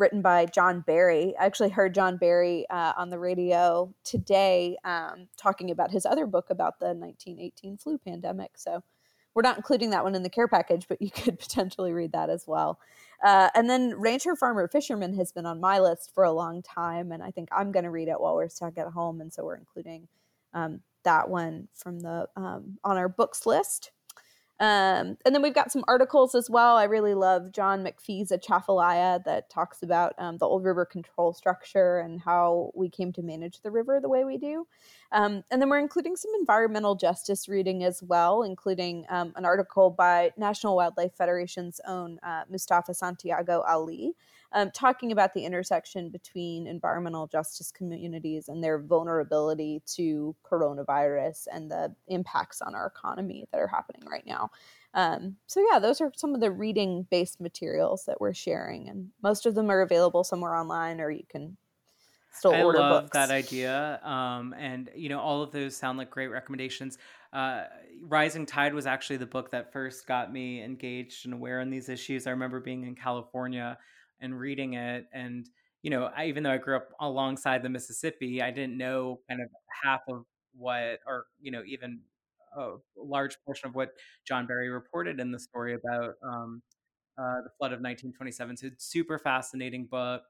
written 0.00 0.22
by 0.22 0.46
John 0.46 0.80
Barry. 0.80 1.34
I 1.38 1.44
actually 1.44 1.68
heard 1.68 1.94
John 1.94 2.16
Barry 2.16 2.66
uh, 2.70 2.94
on 2.96 3.10
the 3.10 3.18
radio 3.18 3.94
today 4.02 4.76
um, 4.84 5.28
talking 5.36 5.70
about 5.70 5.90
his 5.90 6.06
other 6.06 6.26
book 6.26 6.46
about 6.50 6.80
the 6.80 6.86
1918 6.86 7.76
flu 7.76 7.98
pandemic. 7.98 8.52
So 8.56 8.82
we're 9.34 9.42
not 9.42 9.56
including 9.56 9.90
that 9.90 10.02
one 10.02 10.14
in 10.14 10.22
the 10.22 10.30
care 10.30 10.48
package, 10.48 10.86
but 10.88 11.00
you 11.00 11.10
could 11.14 11.38
potentially 11.38 11.92
read 11.92 12.12
that 12.12 12.30
as 12.30 12.44
well. 12.46 12.80
Uh, 13.22 13.50
and 13.54 13.68
then 13.68 13.94
Rancher 13.96 14.34
Farmer 14.34 14.66
Fisherman 14.66 15.14
has 15.14 15.30
been 15.30 15.46
on 15.46 15.60
my 15.60 15.78
list 15.78 16.12
for 16.14 16.24
a 16.24 16.32
long 16.32 16.62
time, 16.62 17.12
and 17.12 17.22
I 17.22 17.30
think 17.30 17.48
I'm 17.52 17.70
going 17.70 17.84
to 17.84 17.90
read 17.90 18.08
it 18.08 18.20
while 18.20 18.34
we're 18.34 18.48
stuck 18.48 18.78
at 18.78 18.88
home, 18.88 19.20
and 19.20 19.32
so 19.32 19.44
we're 19.44 19.56
including 19.56 20.08
um, 20.54 20.80
that 21.04 21.28
one 21.28 21.68
from 21.74 22.00
the 22.00 22.28
um, 22.36 22.78
on 22.82 22.96
our 22.96 23.08
books 23.08 23.44
list. 23.46 23.92
Um, 24.60 25.16
and 25.24 25.34
then 25.34 25.40
we've 25.40 25.54
got 25.54 25.72
some 25.72 25.84
articles 25.88 26.34
as 26.34 26.50
well. 26.50 26.76
I 26.76 26.84
really 26.84 27.14
love 27.14 27.50
John 27.50 27.82
McPhee's 27.82 28.30
Atchafalaya 28.30 29.24
that 29.24 29.48
talks 29.48 29.82
about 29.82 30.12
um, 30.18 30.36
the 30.36 30.44
old 30.44 30.64
river 30.64 30.84
control 30.84 31.32
structure 31.32 31.98
and 31.98 32.20
how 32.20 32.70
we 32.74 32.90
came 32.90 33.10
to 33.14 33.22
manage 33.22 33.62
the 33.62 33.70
river 33.70 34.00
the 34.00 34.10
way 34.10 34.24
we 34.24 34.36
do. 34.36 34.66
Um, 35.12 35.42
and 35.50 35.60
then 35.60 35.68
we're 35.68 35.80
including 35.80 36.16
some 36.16 36.30
environmental 36.38 36.94
justice 36.94 37.48
reading 37.48 37.84
as 37.84 38.02
well, 38.02 38.42
including 38.42 39.04
um, 39.08 39.32
an 39.36 39.44
article 39.44 39.90
by 39.90 40.30
National 40.36 40.76
Wildlife 40.76 41.14
Federation's 41.14 41.80
own 41.86 42.18
uh, 42.22 42.42
Mustafa 42.48 42.94
Santiago 42.94 43.62
Ali 43.66 44.14
um, 44.52 44.70
talking 44.72 45.12
about 45.12 45.34
the 45.34 45.44
intersection 45.44 46.10
between 46.10 46.66
environmental 46.66 47.26
justice 47.26 47.70
communities 47.70 48.48
and 48.48 48.62
their 48.62 48.78
vulnerability 48.78 49.82
to 49.94 50.34
coronavirus 50.44 51.46
and 51.52 51.70
the 51.70 51.94
impacts 52.08 52.60
on 52.60 52.74
our 52.74 52.86
economy 52.86 53.46
that 53.52 53.60
are 53.60 53.68
happening 53.68 54.02
right 54.10 54.26
now. 54.26 54.50
Um, 54.94 55.36
so 55.46 55.64
yeah, 55.70 55.78
those 55.78 56.00
are 56.00 56.10
some 56.16 56.34
of 56.34 56.40
the 56.40 56.50
reading 56.50 57.06
based 57.10 57.40
materials 57.40 58.04
that 58.06 58.20
we're 58.20 58.34
sharing, 58.34 58.88
and 58.88 59.10
most 59.22 59.46
of 59.46 59.54
them 59.54 59.70
are 59.70 59.82
available 59.82 60.24
somewhere 60.24 60.56
online, 60.56 61.00
or 61.00 61.10
you 61.10 61.22
can 61.28 61.56
still 62.32 62.52
I 62.52 62.62
order 62.62 62.78
love 62.78 63.04
books. 63.04 63.14
that 63.14 63.30
idea. 63.30 64.00
Um, 64.02 64.54
and 64.58 64.90
you 64.94 65.08
know, 65.08 65.20
all 65.20 65.42
of 65.42 65.52
those 65.52 65.76
sound 65.76 65.98
like 65.98 66.10
great 66.10 66.28
recommendations. 66.28 66.98
Uh, 67.32 67.64
Rising 68.02 68.46
Tide 68.46 68.74
was 68.74 68.86
actually 68.86 69.18
the 69.18 69.26
book 69.26 69.50
that 69.52 69.72
first 69.72 70.06
got 70.06 70.32
me 70.32 70.62
engaged 70.62 71.26
and 71.26 71.34
aware 71.34 71.60
in 71.60 71.70
these 71.70 71.88
issues. 71.88 72.26
I 72.26 72.30
remember 72.30 72.60
being 72.60 72.84
in 72.84 72.94
California 72.94 73.78
and 74.20 74.38
reading 74.38 74.74
it 74.74 75.06
and 75.12 75.48
you 75.82 75.90
know 75.90 76.10
I, 76.16 76.26
even 76.26 76.42
though 76.42 76.50
i 76.50 76.58
grew 76.58 76.76
up 76.76 76.88
alongside 77.00 77.62
the 77.62 77.68
mississippi 77.68 78.42
i 78.42 78.50
didn't 78.50 78.76
know 78.76 79.20
kind 79.28 79.40
of 79.42 79.48
half 79.82 80.00
of 80.08 80.24
what 80.54 80.98
or 81.06 81.26
you 81.40 81.50
know 81.50 81.62
even 81.66 82.00
a 82.56 82.72
large 82.96 83.36
portion 83.44 83.68
of 83.68 83.74
what 83.74 83.90
john 84.26 84.46
barry 84.46 84.68
reported 84.68 85.20
in 85.20 85.30
the 85.30 85.38
story 85.38 85.74
about 85.74 86.14
um, 86.22 86.62
uh, 87.18 87.42
the 87.42 87.50
flood 87.58 87.72
of 87.72 87.80
1927 87.80 88.56
so 88.56 88.66
it's 88.66 88.84
super 88.84 89.18
fascinating 89.18 89.86
book 89.86 90.22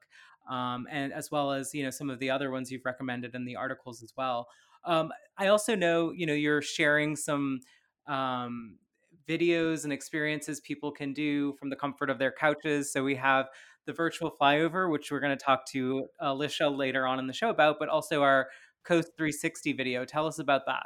um, 0.49 0.87
and 0.89 1.13
as 1.13 1.31
well 1.31 1.51
as 1.51 1.73
you 1.73 1.83
know 1.83 1.89
some 1.89 2.09
of 2.09 2.19
the 2.19 2.29
other 2.29 2.51
ones 2.51 2.71
you've 2.71 2.85
recommended 2.85 3.35
in 3.35 3.45
the 3.45 3.55
articles 3.55 4.01
as 4.01 4.13
well 4.17 4.47
um, 4.85 5.11
i 5.37 5.47
also 5.47 5.75
know 5.75 6.11
you 6.11 6.25
know 6.25 6.33
you're 6.33 6.61
sharing 6.61 7.15
some 7.15 7.59
um, 8.07 8.77
videos 9.27 9.83
and 9.83 9.93
experiences 9.93 10.59
people 10.61 10.91
can 10.91 11.13
do 11.13 11.53
from 11.53 11.69
the 11.69 11.75
comfort 11.75 12.09
of 12.09 12.19
their 12.19 12.31
couches 12.31 12.91
so 12.91 13.03
we 13.03 13.15
have 13.15 13.47
the 13.85 13.93
virtual 13.93 14.31
flyover, 14.39 14.91
which 14.91 15.11
we're 15.11 15.19
going 15.19 15.37
to 15.37 15.43
talk 15.43 15.65
to 15.67 16.05
Alicia 16.19 16.69
later 16.69 17.07
on 17.07 17.19
in 17.19 17.27
the 17.27 17.33
show 17.33 17.49
about, 17.49 17.77
but 17.79 17.89
also 17.89 18.21
our 18.21 18.47
Coast 18.83 19.11
360 19.17 19.73
video. 19.73 20.05
Tell 20.05 20.27
us 20.27 20.39
about 20.39 20.65
that. 20.65 20.85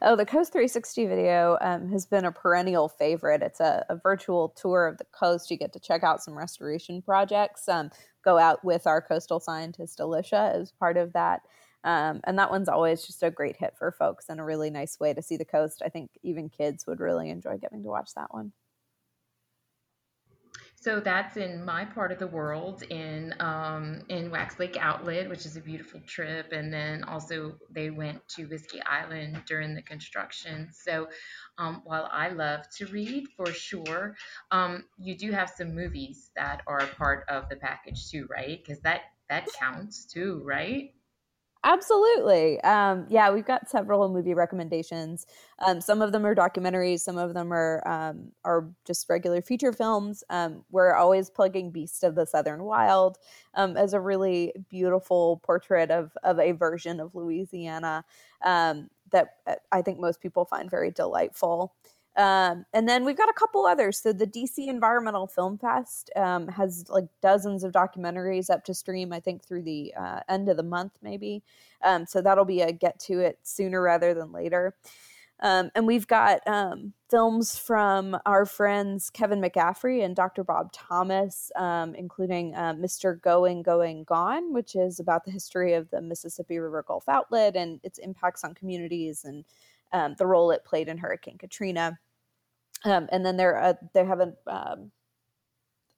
Oh, 0.00 0.16
the 0.16 0.24
Coast 0.24 0.52
360 0.52 1.06
video 1.06 1.58
um, 1.60 1.90
has 1.90 2.06
been 2.06 2.24
a 2.24 2.32
perennial 2.32 2.88
favorite. 2.88 3.42
It's 3.42 3.60
a, 3.60 3.84
a, 3.88 3.96
virtual 3.96 4.50
tour 4.50 4.86
of 4.86 4.98
the 4.98 5.06
coast. 5.12 5.50
You 5.50 5.56
get 5.56 5.72
to 5.72 5.80
check 5.80 6.02
out 6.02 6.22
some 6.22 6.38
restoration 6.38 7.02
projects, 7.02 7.68
um, 7.68 7.90
go 8.24 8.38
out 8.38 8.64
with 8.64 8.86
our 8.86 9.02
coastal 9.02 9.40
scientist, 9.40 10.00
Alicia, 10.00 10.52
as 10.54 10.72
part 10.72 10.96
of 10.96 11.12
that. 11.14 11.42
Um, 11.84 12.20
and 12.24 12.38
that 12.38 12.50
one's 12.50 12.68
always 12.68 13.06
just 13.06 13.22
a 13.22 13.30
great 13.30 13.56
hit 13.56 13.74
for 13.78 13.92
folks 13.92 14.26
and 14.28 14.40
a 14.40 14.44
really 14.44 14.70
nice 14.70 14.98
way 14.98 15.14
to 15.14 15.22
see 15.22 15.36
the 15.36 15.44
coast. 15.44 15.82
I 15.84 15.88
think 15.88 16.10
even 16.22 16.48
kids 16.48 16.86
would 16.86 17.00
really 17.00 17.30
enjoy 17.30 17.56
getting 17.58 17.82
to 17.82 17.88
watch 17.88 18.10
that 18.14 18.32
one. 18.32 18.52
So 20.80 21.00
that's 21.00 21.36
in 21.36 21.64
my 21.64 21.84
part 21.84 22.12
of 22.12 22.20
the 22.20 22.28
world 22.28 22.84
in 22.84 23.34
um, 23.40 24.02
in 24.08 24.30
Wax 24.30 24.60
Lake 24.60 24.76
Outlet, 24.78 25.28
which 25.28 25.44
is 25.44 25.56
a 25.56 25.60
beautiful 25.60 26.00
trip, 26.06 26.52
and 26.52 26.72
then 26.72 27.02
also 27.02 27.58
they 27.70 27.90
went 27.90 28.26
to 28.36 28.44
Whiskey 28.46 28.80
Island 28.84 29.42
during 29.46 29.74
the 29.74 29.82
construction. 29.82 30.68
So 30.72 31.08
um, 31.58 31.82
while 31.84 32.08
I 32.12 32.28
love 32.28 32.60
to 32.76 32.86
read 32.86 33.26
for 33.36 33.52
sure, 33.52 34.16
um, 34.52 34.84
you 34.98 35.16
do 35.18 35.32
have 35.32 35.50
some 35.50 35.74
movies 35.74 36.30
that 36.36 36.62
are 36.68 36.86
part 36.96 37.24
of 37.28 37.48
the 37.48 37.56
package 37.56 38.08
too, 38.08 38.28
right? 38.30 38.58
Because 38.64 38.80
that 38.82 39.00
that 39.28 39.48
counts 39.58 40.06
too, 40.06 40.40
right? 40.44 40.94
Absolutely. 41.64 42.60
Um, 42.60 43.06
yeah, 43.10 43.30
we've 43.32 43.44
got 43.44 43.68
several 43.68 44.08
movie 44.08 44.32
recommendations. 44.32 45.26
Um, 45.66 45.80
some 45.80 46.00
of 46.00 46.12
them 46.12 46.24
are 46.24 46.34
documentaries. 46.34 47.00
Some 47.00 47.18
of 47.18 47.34
them 47.34 47.52
are 47.52 47.82
um, 47.86 48.30
are 48.44 48.70
just 48.86 49.08
regular 49.08 49.42
feature 49.42 49.72
films. 49.72 50.22
Um, 50.30 50.64
we're 50.70 50.94
always 50.94 51.30
plugging 51.30 51.70
Beast 51.72 52.04
of 52.04 52.14
the 52.14 52.26
Southern 52.26 52.62
Wild 52.62 53.18
um, 53.54 53.76
as 53.76 53.92
a 53.92 54.00
really 54.00 54.52
beautiful 54.70 55.40
portrait 55.44 55.90
of 55.90 56.12
of 56.22 56.38
a 56.38 56.52
version 56.52 57.00
of 57.00 57.14
Louisiana 57.14 58.04
um, 58.44 58.88
that 59.10 59.30
uh, 59.46 59.56
I 59.72 59.82
think 59.82 59.98
most 59.98 60.20
people 60.20 60.44
find 60.44 60.70
very 60.70 60.92
delightful. 60.92 61.74
Um, 62.18 62.66
and 62.72 62.88
then 62.88 63.04
we've 63.04 63.16
got 63.16 63.28
a 63.28 63.34
couple 63.34 63.64
others. 63.64 64.00
So 64.00 64.12
the 64.12 64.26
DC 64.26 64.66
Environmental 64.66 65.28
Film 65.28 65.56
Fest 65.56 66.10
um, 66.16 66.48
has 66.48 66.84
like 66.88 67.06
dozens 67.22 67.62
of 67.62 67.70
documentaries 67.70 68.50
up 68.50 68.64
to 68.64 68.74
stream. 68.74 69.12
I 69.12 69.20
think 69.20 69.44
through 69.44 69.62
the 69.62 69.94
uh, 69.96 70.20
end 70.28 70.48
of 70.48 70.56
the 70.56 70.64
month, 70.64 70.98
maybe. 71.00 71.44
Um, 71.80 72.06
so 72.06 72.20
that'll 72.20 72.44
be 72.44 72.60
a 72.62 72.72
get 72.72 72.98
to 73.00 73.20
it 73.20 73.38
sooner 73.44 73.80
rather 73.80 74.14
than 74.14 74.32
later. 74.32 74.74
Um, 75.40 75.70
and 75.76 75.86
we've 75.86 76.08
got 76.08 76.40
um, 76.48 76.92
films 77.08 77.56
from 77.56 78.18
our 78.26 78.44
friends 78.44 79.10
Kevin 79.10 79.40
McCaffrey 79.40 80.04
and 80.04 80.16
Dr. 80.16 80.42
Bob 80.42 80.72
Thomas, 80.72 81.52
um, 81.54 81.94
including 81.94 82.52
uh, 82.56 82.74
Mr. 82.74 83.22
Going, 83.22 83.62
Going, 83.62 84.02
Gone, 84.02 84.52
which 84.52 84.74
is 84.74 84.98
about 84.98 85.24
the 85.24 85.30
history 85.30 85.74
of 85.74 85.88
the 85.90 86.02
Mississippi 86.02 86.58
River 86.58 86.82
Gulf 86.82 87.08
outlet 87.08 87.54
and 87.54 87.78
its 87.84 88.00
impacts 88.00 88.42
on 88.42 88.54
communities 88.54 89.24
and 89.24 89.44
the 90.18 90.26
role 90.26 90.50
it 90.50 90.64
played 90.64 90.88
in 90.88 90.98
Hurricane 90.98 91.38
Katrina. 91.38 91.96
Um, 92.84 93.08
and 93.10 93.24
then 93.24 93.36
they're 93.36 93.60
uh, 93.60 93.74
they 93.92 94.04
have 94.04 94.20
a, 94.20 94.32
um, 94.46 94.90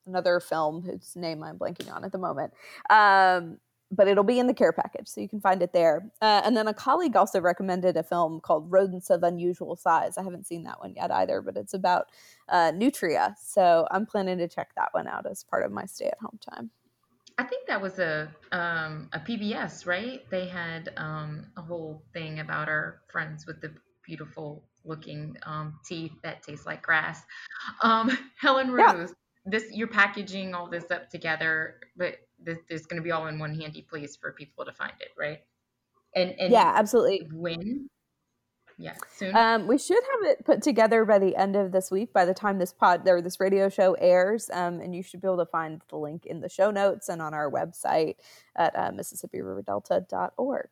another 0.05 0.39
film 0.39 0.81
whose 0.81 1.15
name 1.15 1.43
I'm 1.43 1.57
blanking 1.57 1.93
on 1.93 2.03
at 2.03 2.11
the 2.11 2.17
moment. 2.17 2.53
Um, 2.89 3.57
but 3.91 4.07
it'll 4.07 4.23
be 4.23 4.39
in 4.39 4.47
the 4.47 4.53
care 4.53 4.71
package, 4.71 5.09
so 5.09 5.19
you 5.19 5.27
can 5.27 5.41
find 5.41 5.61
it 5.61 5.73
there. 5.73 6.09
Uh, 6.21 6.41
and 6.45 6.55
then 6.55 6.67
a 6.67 6.73
colleague 6.73 7.17
also 7.17 7.41
recommended 7.41 7.97
a 7.97 8.03
film 8.03 8.39
called 8.39 8.71
Rodents 8.71 9.09
of 9.09 9.21
Unusual 9.21 9.75
Size. 9.75 10.17
I 10.17 10.23
haven't 10.23 10.47
seen 10.47 10.63
that 10.63 10.79
one 10.79 10.93
yet 10.95 11.11
either, 11.11 11.41
but 11.41 11.57
it's 11.57 11.73
about 11.73 12.07
uh, 12.47 12.71
nutria. 12.73 13.35
So 13.41 13.85
I'm 13.91 14.05
planning 14.05 14.37
to 14.37 14.47
check 14.47 14.69
that 14.77 14.89
one 14.93 15.07
out 15.07 15.25
as 15.29 15.43
part 15.43 15.65
of 15.65 15.73
my 15.73 15.85
stay 15.85 16.05
at 16.05 16.17
home 16.19 16.39
time. 16.49 16.71
I 17.37 17.43
think 17.43 17.67
that 17.67 17.81
was 17.81 17.99
a 17.99 18.33
um, 18.51 19.09
a 19.13 19.19
PBS, 19.19 19.85
right? 19.85 20.21
They 20.29 20.47
had 20.47 20.93
um, 20.97 21.47
a 21.57 21.61
whole 21.61 22.03
thing 22.13 22.39
about 22.39 22.69
our 22.69 23.01
friends 23.11 23.45
with 23.45 23.61
the 23.61 23.73
beautiful 24.05 24.63
looking 24.85 25.35
um, 25.45 25.79
teeth 25.85 26.13
that 26.23 26.43
taste 26.43 26.65
like 26.65 26.81
grass. 26.81 27.21
Um, 27.83 28.17
Helen 28.39 28.71
Rose, 28.71 28.85
yeah. 28.85 29.05
this 29.45 29.65
you're 29.71 29.87
packaging 29.87 30.53
all 30.53 30.69
this 30.69 30.89
up 30.91 31.09
together, 31.09 31.79
but 31.95 32.15
this, 32.39 32.57
this 32.69 32.81
is 32.81 32.87
going 32.87 33.01
to 33.01 33.03
be 33.03 33.11
all 33.11 33.27
in 33.27 33.39
one 33.39 33.53
handy 33.53 33.81
place 33.81 34.15
for 34.15 34.33
people 34.33 34.65
to 34.65 34.73
find 34.73 34.93
it, 34.99 35.09
right? 35.17 35.39
And, 36.15 36.35
and 36.39 36.51
yeah, 36.51 36.73
absolutely. 36.75 37.27
When? 37.31 37.89
Yeah, 38.77 38.95
soon. 39.15 39.35
Um, 39.35 39.67
we 39.67 39.77
should 39.77 40.01
have 40.11 40.31
it 40.31 40.43
put 40.43 40.63
together 40.63 41.05
by 41.05 41.19
the 41.19 41.35
end 41.35 41.55
of 41.55 41.71
this 41.71 41.91
week. 41.91 42.11
By 42.11 42.25
the 42.25 42.33
time 42.33 42.57
this 42.57 42.73
pod 42.73 43.07
or 43.07 43.21
this 43.21 43.39
radio 43.39 43.69
show 43.69 43.93
airs, 43.93 44.49
um, 44.51 44.81
and 44.81 44.95
you 44.95 45.03
should 45.03 45.21
be 45.21 45.27
able 45.27 45.37
to 45.37 45.45
find 45.45 45.81
the 45.89 45.97
link 45.97 46.25
in 46.25 46.41
the 46.41 46.49
show 46.49 46.71
notes 46.71 47.07
and 47.07 47.21
on 47.21 47.33
our 47.33 47.49
website 47.49 48.15
at 48.55 48.75
uh, 48.75 48.89
MississippiRiverDelta.org. 48.91 50.69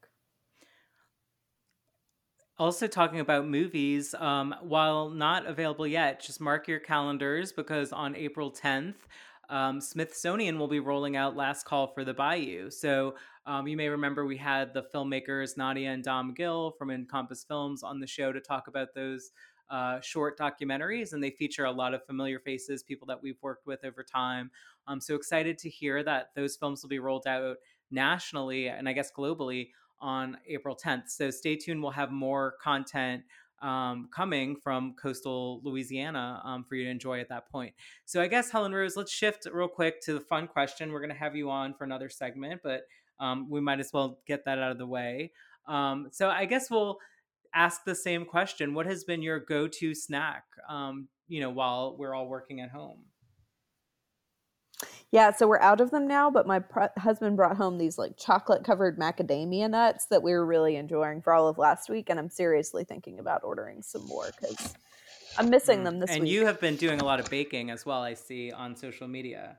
Also, 2.59 2.87
talking 2.87 3.21
about 3.21 3.47
movies, 3.47 4.13
um, 4.15 4.53
while 4.61 5.09
not 5.09 5.45
available 5.45 5.87
yet, 5.87 6.19
just 6.19 6.41
mark 6.41 6.67
your 6.67 6.79
calendars 6.79 7.53
because 7.53 7.93
on 7.93 8.17
April 8.17 8.51
10th, 8.51 9.07
um, 9.49 9.79
Smithsonian 9.79 10.59
will 10.59 10.67
be 10.67 10.81
rolling 10.81 11.15
out 11.15 11.37
Last 11.37 11.65
Call 11.65 11.87
for 11.87 12.03
the 12.03 12.13
Bayou. 12.13 12.69
So 12.69 13.15
um, 13.45 13.65
you 13.67 13.77
may 13.77 13.87
remember 13.87 14.25
we 14.25 14.35
had 14.35 14.73
the 14.73 14.83
filmmakers 14.93 15.55
Nadia 15.55 15.89
and 15.89 16.03
Dom 16.03 16.33
Gill 16.33 16.71
from 16.77 16.91
Encompass 16.91 17.45
Films 17.45 17.81
on 17.81 18.01
the 18.01 18.05
show 18.05 18.33
to 18.33 18.41
talk 18.41 18.67
about 18.67 18.89
those 18.93 19.31
uh, 19.69 20.01
short 20.01 20.37
documentaries, 20.37 21.13
and 21.13 21.23
they 21.23 21.31
feature 21.31 21.63
a 21.63 21.71
lot 21.71 21.93
of 21.93 22.05
familiar 22.05 22.39
faces, 22.39 22.83
people 22.83 23.07
that 23.07 23.21
we've 23.23 23.41
worked 23.41 23.65
with 23.67 23.85
over 23.85 24.03
time. 24.03 24.51
I'm 24.85 24.99
so 24.99 25.15
excited 25.15 25.57
to 25.59 25.69
hear 25.69 26.03
that 26.03 26.31
those 26.35 26.57
films 26.57 26.83
will 26.83 26.89
be 26.89 26.99
rolled 26.99 27.25
out 27.25 27.57
nationally 27.91 28.67
and 28.67 28.87
I 28.89 28.93
guess 28.93 29.11
globally 29.11 29.69
on 30.01 30.37
April 30.47 30.75
10th. 30.75 31.09
So 31.09 31.29
stay 31.29 31.55
tuned. 31.55 31.81
We'll 31.81 31.91
have 31.91 32.11
more 32.11 32.55
content 32.61 33.23
um, 33.61 34.09
coming 34.13 34.55
from 34.55 34.93
coastal 34.93 35.61
Louisiana 35.63 36.41
um, 36.43 36.63
for 36.63 36.75
you 36.75 36.85
to 36.85 36.89
enjoy 36.89 37.19
at 37.19 37.29
that 37.29 37.49
point. 37.49 37.73
So 38.05 38.21
I 38.21 38.27
guess 38.27 38.49
Helen 38.49 38.73
Rose, 38.73 38.95
let's 38.95 39.11
shift 39.11 39.47
real 39.51 39.67
quick 39.67 40.01
to 40.03 40.13
the 40.13 40.21
fun 40.21 40.47
question. 40.47 40.91
We're 40.91 41.01
going 41.01 41.09
to 41.09 41.15
have 41.15 41.35
you 41.35 41.49
on 41.49 41.73
for 41.73 41.83
another 41.83 42.09
segment, 42.09 42.61
but 42.63 42.83
um, 43.19 43.49
we 43.49 43.59
might 43.59 43.79
as 43.79 43.91
well 43.93 44.19
get 44.25 44.45
that 44.45 44.59
out 44.59 44.71
of 44.71 44.77
the 44.77 44.87
way. 44.87 45.31
Um, 45.67 46.07
so 46.11 46.29
I 46.29 46.45
guess 46.45 46.71
we'll 46.71 46.97
ask 47.53 47.83
the 47.83 47.95
same 47.95 48.25
question: 48.25 48.73
What 48.73 48.85
has 48.85 49.03
been 49.03 49.21
your 49.21 49.39
go-to 49.39 49.93
snack? 49.93 50.45
Um, 50.69 51.09
you 51.27 51.41
know, 51.41 51.49
while 51.49 51.95
we're 51.97 52.15
all 52.15 52.27
working 52.27 52.61
at 52.61 52.71
home. 52.71 53.03
Yeah, 55.11 55.31
so 55.31 55.47
we're 55.47 55.59
out 55.59 55.81
of 55.81 55.89
them 55.89 56.07
now, 56.07 56.29
but 56.29 56.45
my 56.45 56.59
pr- 56.59 56.97
husband 56.97 57.35
brought 57.35 57.57
home 57.57 57.79
these 57.79 57.97
like 57.97 58.15
chocolate 58.15 58.63
covered 58.63 58.99
macadamia 58.99 59.69
nuts 59.69 60.05
that 60.07 60.21
we 60.21 60.31
were 60.33 60.45
really 60.45 60.75
enjoying 60.75 61.21
for 61.21 61.33
all 61.33 61.47
of 61.47 61.57
last 61.57 61.89
week. 61.89 62.09
And 62.09 62.19
I'm 62.19 62.29
seriously 62.29 62.83
thinking 62.83 63.17
about 63.17 63.43
ordering 63.43 63.81
some 63.81 64.05
more 64.05 64.29
because 64.39 64.75
I'm 65.37 65.49
missing 65.49 65.79
mm. 65.79 65.85
them 65.85 65.99
this 65.99 66.11
and 66.11 66.21
week. 66.21 66.29
And 66.29 66.35
you 66.35 66.45
have 66.45 66.61
been 66.61 66.75
doing 66.75 66.99
a 67.01 67.05
lot 67.05 67.19
of 67.19 67.27
baking 67.29 67.71
as 67.71 67.87
well, 67.87 68.03
I 68.03 68.13
see 68.13 68.51
on 68.51 68.75
social 68.75 69.07
media. 69.07 69.57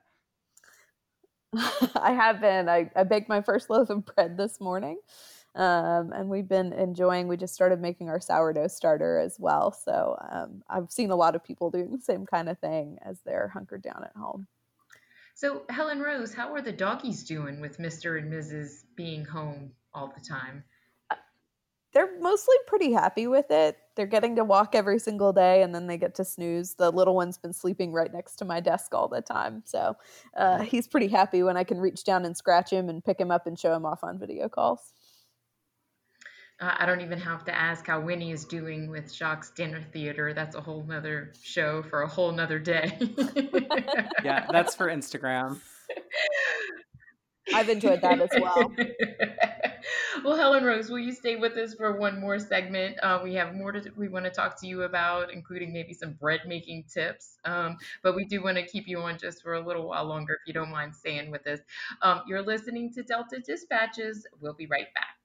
I 1.96 2.12
have 2.12 2.40
been. 2.40 2.68
I, 2.68 2.88
I 2.94 3.02
baked 3.02 3.28
my 3.28 3.42
first 3.42 3.70
loaf 3.70 3.90
of 3.90 4.06
bread 4.06 4.36
this 4.36 4.60
morning. 4.60 4.98
Um, 5.56 6.12
and 6.12 6.28
we've 6.28 6.48
been 6.48 6.72
enjoying, 6.72 7.26
we 7.26 7.36
just 7.36 7.54
started 7.54 7.80
making 7.80 8.08
our 8.08 8.20
sourdough 8.20 8.68
starter 8.68 9.18
as 9.18 9.34
well. 9.36 9.72
So 9.72 10.16
um, 10.30 10.62
I've 10.70 10.92
seen 10.92 11.10
a 11.10 11.16
lot 11.16 11.34
of 11.34 11.42
people 11.42 11.72
doing 11.72 11.90
the 11.90 12.00
same 12.00 12.24
kind 12.24 12.48
of 12.48 12.60
thing 12.60 12.98
as 13.04 13.18
they're 13.26 13.48
hunkered 13.48 13.82
down 13.82 14.04
at 14.04 14.14
home. 14.16 14.46
So, 15.40 15.62
Helen 15.70 16.00
Rose, 16.00 16.34
how 16.34 16.52
are 16.52 16.60
the 16.60 16.70
doggies 16.70 17.24
doing 17.24 17.62
with 17.62 17.78
Mr. 17.78 18.18
and 18.18 18.30
Mrs. 18.30 18.84
being 18.94 19.24
home 19.24 19.72
all 19.94 20.12
the 20.14 20.22
time? 20.22 20.62
They're 21.94 22.20
mostly 22.20 22.56
pretty 22.66 22.92
happy 22.92 23.26
with 23.26 23.50
it. 23.50 23.78
They're 23.96 24.04
getting 24.04 24.36
to 24.36 24.44
walk 24.44 24.74
every 24.74 24.98
single 24.98 25.32
day 25.32 25.62
and 25.62 25.74
then 25.74 25.86
they 25.86 25.96
get 25.96 26.14
to 26.16 26.26
snooze. 26.26 26.74
The 26.74 26.90
little 26.90 27.14
one's 27.14 27.38
been 27.38 27.54
sleeping 27.54 27.90
right 27.90 28.12
next 28.12 28.36
to 28.36 28.44
my 28.44 28.60
desk 28.60 28.94
all 28.94 29.08
the 29.08 29.22
time. 29.22 29.62
So, 29.64 29.96
uh, 30.36 30.58
he's 30.58 30.86
pretty 30.86 31.08
happy 31.08 31.42
when 31.42 31.56
I 31.56 31.64
can 31.64 31.78
reach 31.78 32.04
down 32.04 32.26
and 32.26 32.36
scratch 32.36 32.70
him 32.70 32.90
and 32.90 33.02
pick 33.02 33.18
him 33.18 33.30
up 33.30 33.46
and 33.46 33.58
show 33.58 33.74
him 33.74 33.86
off 33.86 34.04
on 34.04 34.18
video 34.18 34.46
calls. 34.50 34.92
Uh, 36.60 36.74
I 36.78 36.84
don't 36.84 37.00
even 37.00 37.18
have 37.18 37.44
to 37.46 37.54
ask 37.54 37.86
how 37.86 38.00
Winnie 38.00 38.32
is 38.32 38.44
doing 38.44 38.90
with 38.90 39.14
Jacques 39.14 39.54
Dinner 39.54 39.82
Theater. 39.92 40.34
That's 40.34 40.54
a 40.54 40.60
whole 40.60 40.84
nother 40.84 41.32
show 41.42 41.82
for 41.82 42.02
a 42.02 42.08
whole 42.08 42.32
nother 42.32 42.58
day. 42.58 42.98
yeah, 44.24 44.46
that's 44.50 44.74
for 44.74 44.88
Instagram. 44.88 45.58
I've 47.54 47.68
enjoyed 47.68 48.02
that 48.02 48.20
as 48.20 48.28
well. 48.38 48.72
well, 50.24 50.36
Helen 50.36 50.64
Rose, 50.64 50.90
will 50.90 50.98
you 50.98 51.12
stay 51.12 51.36
with 51.36 51.56
us 51.56 51.74
for 51.74 51.98
one 51.98 52.20
more 52.20 52.38
segment? 52.38 52.96
Uh, 53.02 53.20
we 53.22 53.34
have 53.34 53.54
more 53.54 53.72
to, 53.72 53.90
we 53.96 54.08
want 54.08 54.26
to 54.26 54.30
talk 54.30 54.60
to 54.60 54.66
you 54.66 54.82
about, 54.82 55.32
including 55.32 55.72
maybe 55.72 55.94
some 55.94 56.12
bread 56.12 56.40
making 56.46 56.84
tips. 56.92 57.38
Um, 57.44 57.78
but 58.02 58.14
we 58.14 58.24
do 58.26 58.42
want 58.42 58.58
to 58.58 58.66
keep 58.66 58.86
you 58.86 59.00
on 59.00 59.18
just 59.18 59.42
for 59.42 59.54
a 59.54 59.66
little 59.66 59.88
while 59.88 60.04
longer, 60.04 60.34
if 60.34 60.46
you 60.46 60.52
don't 60.52 60.70
mind 60.70 60.94
staying 60.94 61.30
with 61.30 61.46
us. 61.46 61.60
Um, 62.02 62.20
you're 62.28 62.42
listening 62.42 62.92
to 62.92 63.02
Delta 63.02 63.40
Dispatches. 63.40 64.26
We'll 64.40 64.54
be 64.54 64.66
right 64.66 64.92
back. 64.94 65.19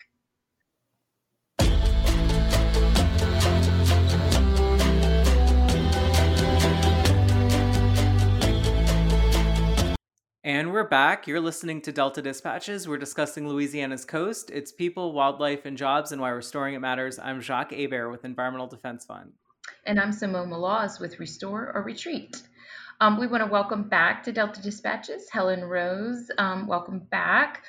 And 10.46 10.72
we're 10.72 10.88
back. 10.88 11.26
You're 11.26 11.42
listening 11.42 11.82
to 11.82 11.92
Delta 11.92 12.22
Dispatches. 12.22 12.88
We're 12.88 13.00
discussing 13.00 13.50
Louisiana's 13.50 14.06
coast, 14.06 14.52
its 14.52 14.72
people, 14.72 15.12
wildlife, 15.12 15.66
and 15.66 15.76
jobs, 15.76 16.12
and 16.12 16.22
why 16.22 16.30
restoring 16.30 16.76
it 16.76 16.82
matters. 16.82 17.18
I'm 17.18 17.42
Jacques 17.42 17.72
Hebert 17.72 18.12
with 18.12 18.26
Environmental 18.26 18.68
Defense 18.68 19.06
Fund. 19.06 19.32
And 19.88 20.00
I'm 20.00 20.12
Simone 20.12 20.52
Maloz 20.52 21.00
with 21.00 21.20
Restore 21.20 21.72
or 21.74 21.82
Retreat. 21.82 22.44
Um, 23.02 23.20
we 23.20 23.26
want 23.26 23.44
to 23.44 23.50
welcome 23.50 23.90
back 23.90 24.22
to 24.26 24.32
Delta 24.32 24.62
Dispatches 24.62 25.32
Helen 25.32 25.66
Rose. 25.66 26.30
Um, 26.38 26.68
welcome 26.68 27.00
back. 27.00 27.64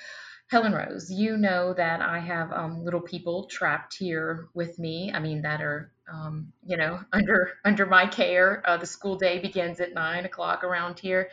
Helen 0.49 0.75
Rose, 0.75 1.11
you 1.11 1.39
know 1.39 1.73
that 1.73 2.03
I 2.03 2.21
have 2.21 2.53
um, 2.53 2.85
little 2.85 3.01
people 3.01 3.47
trapped 3.47 3.97
here 3.97 4.49
with 4.53 4.79
me. 4.79 5.11
I 5.15 5.19
mean, 5.19 5.41
that 5.43 5.62
are 5.62 5.91
um, 6.12 6.53
you 6.65 6.77
know 6.77 7.01
under 7.12 7.55
under 7.65 7.87
my 7.87 8.07
care. 8.07 8.62
Uh, 8.67 8.77
the 8.77 8.87
school 8.87 9.17
day 9.17 9.39
begins 9.39 9.81
at 9.81 9.95
nine 9.95 10.27
o'clock 10.27 10.62
around 10.62 10.99
here, 10.99 11.31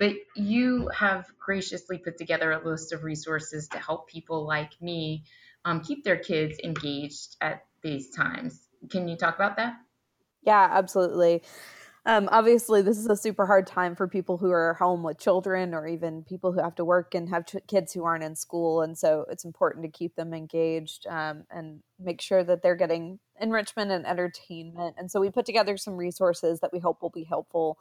but 0.00 0.14
you 0.34 0.88
have 0.88 1.26
graciously 1.38 1.98
put 1.98 2.16
together 2.16 2.50
a 2.52 2.66
list 2.66 2.92
of 2.92 3.04
resources 3.04 3.68
to 3.68 3.78
help 3.78 4.08
people 4.08 4.46
like 4.46 4.72
me 4.80 5.22
um, 5.66 5.82
keep 5.82 6.02
their 6.04 6.16
kids 6.16 6.58
engaged 6.64 7.36
at 7.42 7.66
these 7.82 8.08
times. 8.08 8.66
Can 8.88 9.06
you 9.06 9.16
talk 9.16 9.36
about 9.36 9.58
that? 9.58 9.74
Yeah, 10.42 10.68
absolutely. 10.72 11.42
Um, 12.06 12.30
obviously, 12.32 12.80
this 12.80 12.96
is 12.96 13.08
a 13.08 13.16
super 13.16 13.44
hard 13.44 13.66
time 13.66 13.94
for 13.94 14.08
people 14.08 14.38
who 14.38 14.50
are 14.50 14.72
home 14.72 15.02
with 15.02 15.18
children 15.18 15.74
or 15.74 15.86
even 15.86 16.24
people 16.24 16.50
who 16.50 16.62
have 16.62 16.74
to 16.76 16.84
work 16.84 17.14
and 17.14 17.28
have 17.28 17.44
kids 17.66 17.92
who 17.92 18.04
aren't 18.04 18.24
in 18.24 18.34
school. 18.34 18.80
And 18.80 18.96
so 18.96 19.26
it's 19.30 19.44
important 19.44 19.84
to 19.84 19.90
keep 19.90 20.16
them 20.16 20.32
engaged 20.32 21.06
um, 21.08 21.44
and 21.50 21.82
make 21.98 22.22
sure 22.22 22.42
that 22.42 22.62
they're 22.62 22.74
getting 22.74 23.18
enrichment 23.38 23.90
and 23.90 24.06
entertainment. 24.06 24.96
And 24.96 25.10
so 25.10 25.20
we 25.20 25.28
put 25.28 25.44
together 25.44 25.76
some 25.76 25.98
resources 25.98 26.60
that 26.60 26.72
we 26.72 26.78
hope 26.78 27.02
will 27.02 27.10
be 27.10 27.24
helpful 27.24 27.76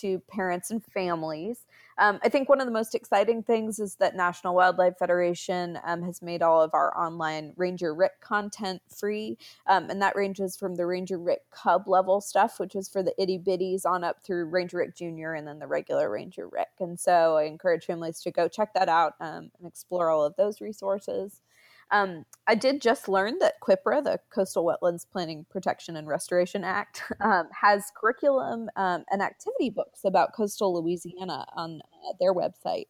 to 0.00 0.20
parents 0.28 0.70
and 0.70 0.84
families. 0.84 1.66
Um, 1.98 2.20
I 2.22 2.28
think 2.28 2.48
one 2.48 2.60
of 2.60 2.66
the 2.66 2.72
most 2.72 2.94
exciting 2.94 3.42
things 3.42 3.80
is 3.80 3.96
that 3.96 4.14
National 4.14 4.54
Wildlife 4.54 4.96
Federation 4.98 5.78
um, 5.84 6.02
has 6.02 6.22
made 6.22 6.42
all 6.42 6.62
of 6.62 6.70
our 6.72 6.96
online 6.96 7.52
Ranger 7.56 7.92
Rick 7.92 8.20
content 8.20 8.80
free. 8.88 9.36
Um, 9.66 9.90
and 9.90 10.00
that 10.00 10.14
ranges 10.14 10.56
from 10.56 10.76
the 10.76 10.86
Ranger 10.86 11.18
Rick 11.18 11.42
Cub 11.50 11.88
level 11.88 12.20
stuff, 12.20 12.60
which 12.60 12.76
is 12.76 12.88
for 12.88 13.02
the 13.02 13.14
itty 13.20 13.38
bitties, 13.38 13.84
on 13.84 14.04
up 14.04 14.22
through 14.22 14.44
Ranger 14.46 14.78
Rick 14.78 14.94
Jr. 14.94 15.32
and 15.32 15.46
then 15.46 15.58
the 15.58 15.66
regular 15.66 16.08
Ranger 16.08 16.46
Rick. 16.48 16.68
And 16.78 16.98
so 16.98 17.36
I 17.36 17.44
encourage 17.44 17.86
families 17.86 18.20
to 18.22 18.30
go 18.30 18.46
check 18.46 18.74
that 18.74 18.88
out 18.88 19.14
um, 19.20 19.50
and 19.58 19.66
explore 19.66 20.10
all 20.10 20.24
of 20.24 20.36
those 20.36 20.60
resources. 20.60 21.40
Um, 21.90 22.24
I 22.46 22.54
did 22.54 22.80
just 22.80 23.08
learn 23.08 23.38
that 23.40 23.60
CWPPRA, 23.60 24.04
the 24.04 24.20
Coastal 24.30 24.64
Wetlands 24.64 25.06
Planning 25.10 25.46
Protection 25.50 25.96
and 25.96 26.06
Restoration 26.08 26.64
Act, 26.64 27.02
um, 27.20 27.48
has 27.52 27.90
curriculum 27.94 28.68
um, 28.76 29.04
and 29.10 29.22
activity 29.22 29.70
books 29.70 30.00
about 30.04 30.34
coastal 30.34 30.74
Louisiana 30.74 31.46
on 31.54 31.80
uh, 31.80 32.12
their 32.20 32.34
website. 32.34 32.86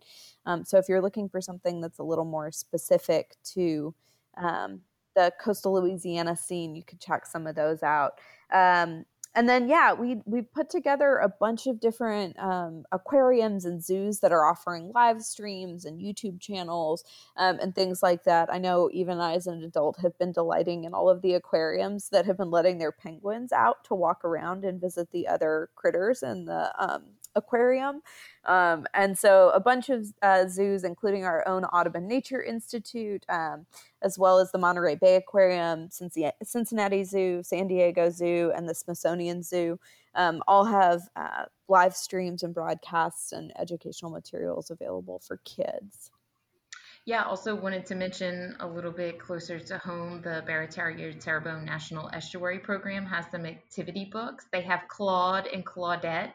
Um, 0.47 0.65
so 0.65 0.79
if 0.79 0.89
you're 0.89 1.03
looking 1.03 1.29
for 1.29 1.41
something 1.41 1.81
that's 1.81 1.99
a 1.99 2.05
little 2.05 2.25
more 2.25 2.51
specific 2.51 3.37
to 3.55 3.95
um, 4.37 4.81
the 5.15 5.33
coastal 5.41 5.75
Louisiana 5.75 6.37
scene, 6.37 6.75
you 6.75 6.85
could 6.85 7.01
check 7.01 7.27
some 7.27 7.47
of 7.47 7.55
those 7.55 7.83
out. 7.83 8.19
Um, 8.53 9.05
and 9.39 9.49
then 9.49 9.69
yeah, 9.69 9.93
we 9.93 10.21
we 10.25 10.43
put 10.43 10.69
together 10.69 11.19
a 11.19 11.29
bunch 11.29 11.69
of 11.69 11.79
different 11.79 12.37
um, 12.41 12.85
aquariums 12.91 13.65
and 13.65 13.81
zoos 13.81 14.19
that 14.19 14.33
are 14.33 14.45
offering 14.45 14.91
live 14.93 15.23
streams 15.23 15.85
and 15.85 16.01
YouTube 16.01 16.41
channels 16.41 17.05
um, 17.37 17.57
and 17.61 17.73
things 17.73 18.03
like 18.03 18.25
that. 18.25 18.53
I 18.53 18.59
know 18.59 18.91
even 18.93 19.21
I, 19.21 19.35
as 19.35 19.47
an 19.47 19.63
adult, 19.63 20.01
have 20.01 20.19
been 20.19 20.33
delighting 20.33 20.83
in 20.83 20.93
all 20.93 21.09
of 21.09 21.23
the 21.23 21.35
aquariums 21.35 22.09
that 22.09 22.27
have 22.27 22.37
been 22.37 22.51
letting 22.51 22.79
their 22.79 22.91
penguins 22.91 23.53
out 23.53 23.85
to 23.85 23.95
walk 23.95 24.25
around 24.25 24.65
and 24.65 24.81
visit 24.81 25.13
the 25.13 25.29
other 25.29 25.71
critters 25.77 26.25
in 26.25 26.47
the 26.47 26.73
um, 26.77 27.05
aquarium. 27.35 28.01
Um, 28.45 28.87
and 28.95 29.17
so 29.17 29.51
a 29.51 29.61
bunch 29.61 29.89
of 29.89 30.07
uh, 30.23 30.47
zoos, 30.49 30.85
including 30.85 31.25
our 31.25 31.47
own 31.47 31.65
Audubon 31.65 32.09
Nature 32.09 32.43
Institute, 32.43 33.25
um, 33.29 33.67
as 34.03 34.19
well 34.19 34.39
as 34.39 34.53
the 34.53 34.59
Monterey 34.59 34.95
Bay 34.95 35.17
Aquarium, 35.17 35.89
Cincinnati 35.91 37.05
Zoo, 37.05 37.43
San 37.43 37.69
Diego 37.69 38.11
Zoo, 38.11 38.53
and 38.57 38.69
the 38.69 38.75
Smithsonian 38.75 39.43
Zoo, 39.43 39.79
um, 40.15 40.43
all 40.49 40.65
have 40.65 41.03
uh, 41.17 41.45
live 41.69 41.95
streams 41.95 42.43
and 42.43 42.55
broadcasts 42.55 43.33
and 43.33 43.53
educational 43.59 44.11
materials 44.11 44.71
available 44.71 45.21
for 45.21 45.39
kids. 45.45 46.11
Yeah, 47.09 47.23
also 47.23 47.55
wanted 47.55 47.87
to 47.87 47.95
mention 47.95 48.55
a 48.61 48.67
little 48.67 48.91
bit 48.91 49.19
closer 49.19 49.59
to 49.59 49.79
home, 49.79 50.21
the 50.21 50.45
Barataria 50.47 51.19
Terrebonne 51.19 51.65
National 51.65 52.11
Estuary 52.13 52.59
Program 52.59 53.07
has 53.07 53.25
some 53.31 53.47
activity 53.47 54.05
books. 54.13 54.45
They 54.53 54.61
have 54.61 54.83
Claude 54.89 55.47
and 55.47 55.65
Claudette. 55.65 56.35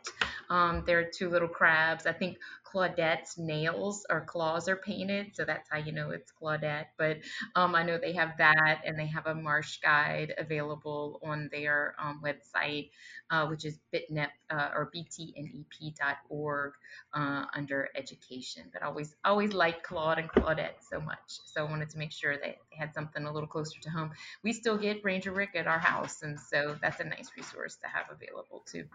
Um, 0.49 0.81
they're 0.87 1.07
two 1.07 1.29
little 1.29 1.47
crabs. 1.47 2.07
I 2.07 2.11
think 2.11 2.39
Claudette's 2.73 3.37
nails 3.37 4.05
or 4.09 4.21
claws 4.21 4.67
are 4.67 4.75
painted, 4.75 5.35
so 5.35 5.45
that's 5.45 5.69
how 5.69 5.77
you 5.77 5.91
know 5.91 6.09
it's 6.09 6.31
Claudette. 6.31 6.87
But 6.97 7.17
um, 7.55 7.75
I 7.75 7.83
know 7.83 7.97
they 7.97 8.13
have 8.13 8.37
that, 8.37 8.81
and 8.85 8.97
they 8.97 9.05
have 9.07 9.27
a 9.27 9.35
marsh 9.35 9.79
guide 9.79 10.33
available 10.37 11.19
on 11.23 11.49
their 11.51 11.95
um, 11.99 12.21
website, 12.23 12.89
uh, 13.29 13.45
which 13.47 13.65
is 13.65 13.77
bitnep 13.93 14.29
uh, 14.49 14.69
or 14.73 14.91
btnep.org 14.95 16.73
uh, 17.13 17.45
under 17.53 17.89
education. 17.95 18.63
But 18.73 18.83
I 18.83 18.87
always 18.87 19.15
always 19.23 19.53
liked 19.53 19.83
Claude 19.83 20.19
and 20.19 20.29
Claudette 20.29 20.81
so 20.89 20.99
much, 20.99 21.39
so 21.45 21.65
I 21.65 21.69
wanted 21.69 21.91
to 21.91 21.97
make 21.97 22.11
sure 22.11 22.33
that 22.33 22.41
they 22.41 22.75
had 22.75 22.93
something 22.93 23.25
a 23.25 23.31
little 23.31 23.47
closer 23.47 23.79
to 23.81 23.89
home. 23.89 24.11
We 24.43 24.53
still 24.53 24.77
get 24.77 25.03
Ranger 25.03 25.31
Rick 25.31 25.51
at 25.55 25.67
our 25.67 25.79
house, 25.79 26.23
and 26.23 26.39
so 26.39 26.75
that's 26.81 26.99
a 26.99 27.05
nice 27.05 27.29
resource 27.37 27.75
to 27.83 27.87
have 27.87 28.05
available 28.11 28.63
too. 28.65 28.85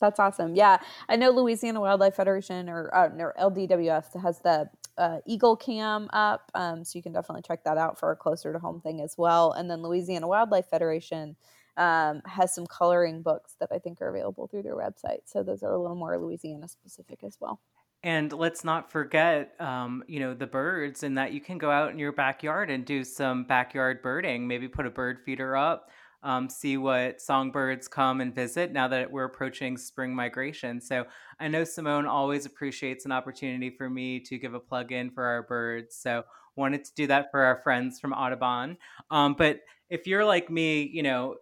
That's 0.00 0.20
awesome. 0.20 0.54
Yeah, 0.54 0.78
I 1.08 1.16
know 1.16 1.30
Louisiana 1.30 1.80
Wildlife 1.80 2.14
Federation 2.14 2.68
or, 2.68 2.94
uh, 2.94 3.08
or 3.18 3.34
LDWF 3.40 4.20
has 4.20 4.40
the 4.40 4.68
uh, 4.98 5.18
Eagle 5.26 5.56
Cam 5.56 6.08
up, 6.12 6.50
um, 6.54 6.84
so 6.84 6.98
you 6.98 7.02
can 7.02 7.12
definitely 7.12 7.42
check 7.42 7.64
that 7.64 7.78
out 7.78 7.98
for 7.98 8.10
a 8.10 8.16
closer 8.16 8.52
to 8.52 8.58
home 8.58 8.80
thing 8.80 9.00
as 9.00 9.14
well. 9.16 9.52
And 9.52 9.70
then 9.70 9.82
Louisiana 9.82 10.28
Wildlife 10.28 10.68
Federation 10.68 11.36
um, 11.76 12.22
has 12.24 12.54
some 12.54 12.66
coloring 12.66 13.22
books 13.22 13.56
that 13.60 13.70
I 13.72 13.78
think 13.78 14.00
are 14.00 14.08
available 14.08 14.46
through 14.46 14.62
their 14.62 14.76
website. 14.76 15.20
So 15.26 15.42
those 15.42 15.62
are 15.62 15.72
a 15.72 15.80
little 15.80 15.96
more 15.96 16.18
Louisiana 16.18 16.68
specific 16.68 17.22
as 17.24 17.36
well. 17.40 17.60
And 18.02 18.32
let's 18.32 18.62
not 18.62 18.90
forget, 18.90 19.54
um, 19.60 20.04
you 20.06 20.20
know, 20.20 20.34
the 20.34 20.46
birds, 20.46 21.02
and 21.02 21.18
that 21.18 21.32
you 21.32 21.40
can 21.40 21.58
go 21.58 21.70
out 21.70 21.90
in 21.90 21.98
your 21.98 22.12
backyard 22.12 22.70
and 22.70 22.84
do 22.84 23.02
some 23.02 23.44
backyard 23.44 24.02
birding. 24.02 24.46
Maybe 24.46 24.68
put 24.68 24.86
a 24.86 24.90
bird 24.90 25.18
feeder 25.24 25.56
up 25.56 25.90
um, 26.26 26.50
see 26.50 26.76
what 26.76 27.20
songbirds 27.20 27.86
come 27.86 28.20
and 28.20 28.34
visit 28.34 28.72
now 28.72 28.88
that 28.88 29.08
we're 29.08 29.26
approaching 29.26 29.76
spring 29.76 30.12
migration. 30.12 30.80
So 30.80 31.06
I 31.38 31.46
know 31.46 31.62
Simone 31.62 32.04
always 32.04 32.46
appreciates 32.46 33.04
an 33.04 33.12
opportunity 33.12 33.70
for 33.70 33.88
me 33.88 34.18
to 34.20 34.36
give 34.36 34.52
a 34.52 34.58
plug 34.58 34.90
in 34.90 35.08
for 35.12 35.24
our 35.24 35.44
birds. 35.44 35.94
So 35.94 36.24
wanted 36.56 36.84
to 36.84 36.94
do 36.96 37.06
that 37.06 37.30
for 37.30 37.42
our 37.42 37.60
friends 37.62 38.00
from 38.00 38.12
Audubon. 38.12 38.76
Um, 39.12 39.36
but 39.38 39.60
if 39.88 40.08
you're 40.08 40.24
like 40.24 40.50
me, 40.50 40.90
you 40.92 41.04
know, 41.04 41.36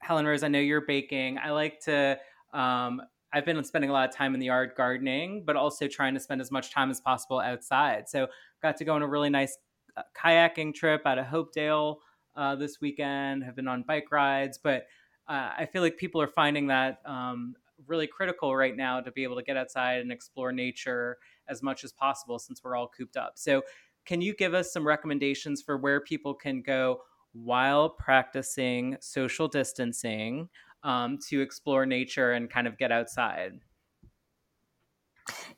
Helen 0.00 0.24
Rose, 0.24 0.42
I 0.42 0.48
know 0.48 0.58
you're 0.58 0.86
baking. 0.86 1.36
I 1.36 1.50
like 1.50 1.78
to. 1.80 2.18
Um, 2.54 3.02
I've 3.34 3.44
been 3.44 3.62
spending 3.62 3.90
a 3.90 3.92
lot 3.92 4.08
of 4.08 4.16
time 4.16 4.32
in 4.32 4.40
the 4.40 4.46
yard 4.46 4.72
gardening, 4.74 5.44
but 5.44 5.54
also 5.54 5.86
trying 5.86 6.14
to 6.14 6.20
spend 6.20 6.40
as 6.40 6.50
much 6.50 6.72
time 6.72 6.90
as 6.90 6.98
possible 6.98 7.40
outside. 7.40 8.08
So 8.08 8.26
got 8.62 8.78
to 8.78 8.84
go 8.86 8.94
on 8.94 9.02
a 9.02 9.06
really 9.06 9.28
nice 9.28 9.58
uh, 9.98 10.02
kayaking 10.18 10.74
trip 10.74 11.02
out 11.04 11.18
of 11.18 11.26
Hopedale 11.26 11.98
uh, 12.40 12.56
this 12.56 12.80
weekend, 12.80 13.44
have 13.44 13.54
been 13.54 13.68
on 13.68 13.82
bike 13.82 14.10
rides, 14.10 14.58
but 14.58 14.86
uh, 15.28 15.50
I 15.58 15.68
feel 15.70 15.82
like 15.82 15.98
people 15.98 16.22
are 16.22 16.26
finding 16.26 16.66
that 16.68 17.00
um, 17.04 17.54
really 17.86 18.06
critical 18.06 18.56
right 18.56 18.74
now 18.74 19.00
to 19.00 19.12
be 19.12 19.22
able 19.22 19.36
to 19.36 19.42
get 19.42 19.58
outside 19.58 20.00
and 20.00 20.10
explore 20.10 20.50
nature 20.50 21.18
as 21.48 21.62
much 21.62 21.84
as 21.84 21.92
possible 21.92 22.38
since 22.38 22.64
we're 22.64 22.76
all 22.76 22.88
cooped 22.88 23.18
up. 23.18 23.32
So, 23.36 23.62
can 24.06 24.22
you 24.22 24.34
give 24.34 24.54
us 24.54 24.72
some 24.72 24.86
recommendations 24.86 25.60
for 25.60 25.76
where 25.76 26.00
people 26.00 26.32
can 26.32 26.62
go 26.62 27.02
while 27.32 27.90
practicing 27.90 28.96
social 29.00 29.46
distancing 29.46 30.48
um, 30.82 31.18
to 31.28 31.42
explore 31.42 31.84
nature 31.84 32.32
and 32.32 32.48
kind 32.48 32.66
of 32.66 32.78
get 32.78 32.90
outside? 32.90 33.60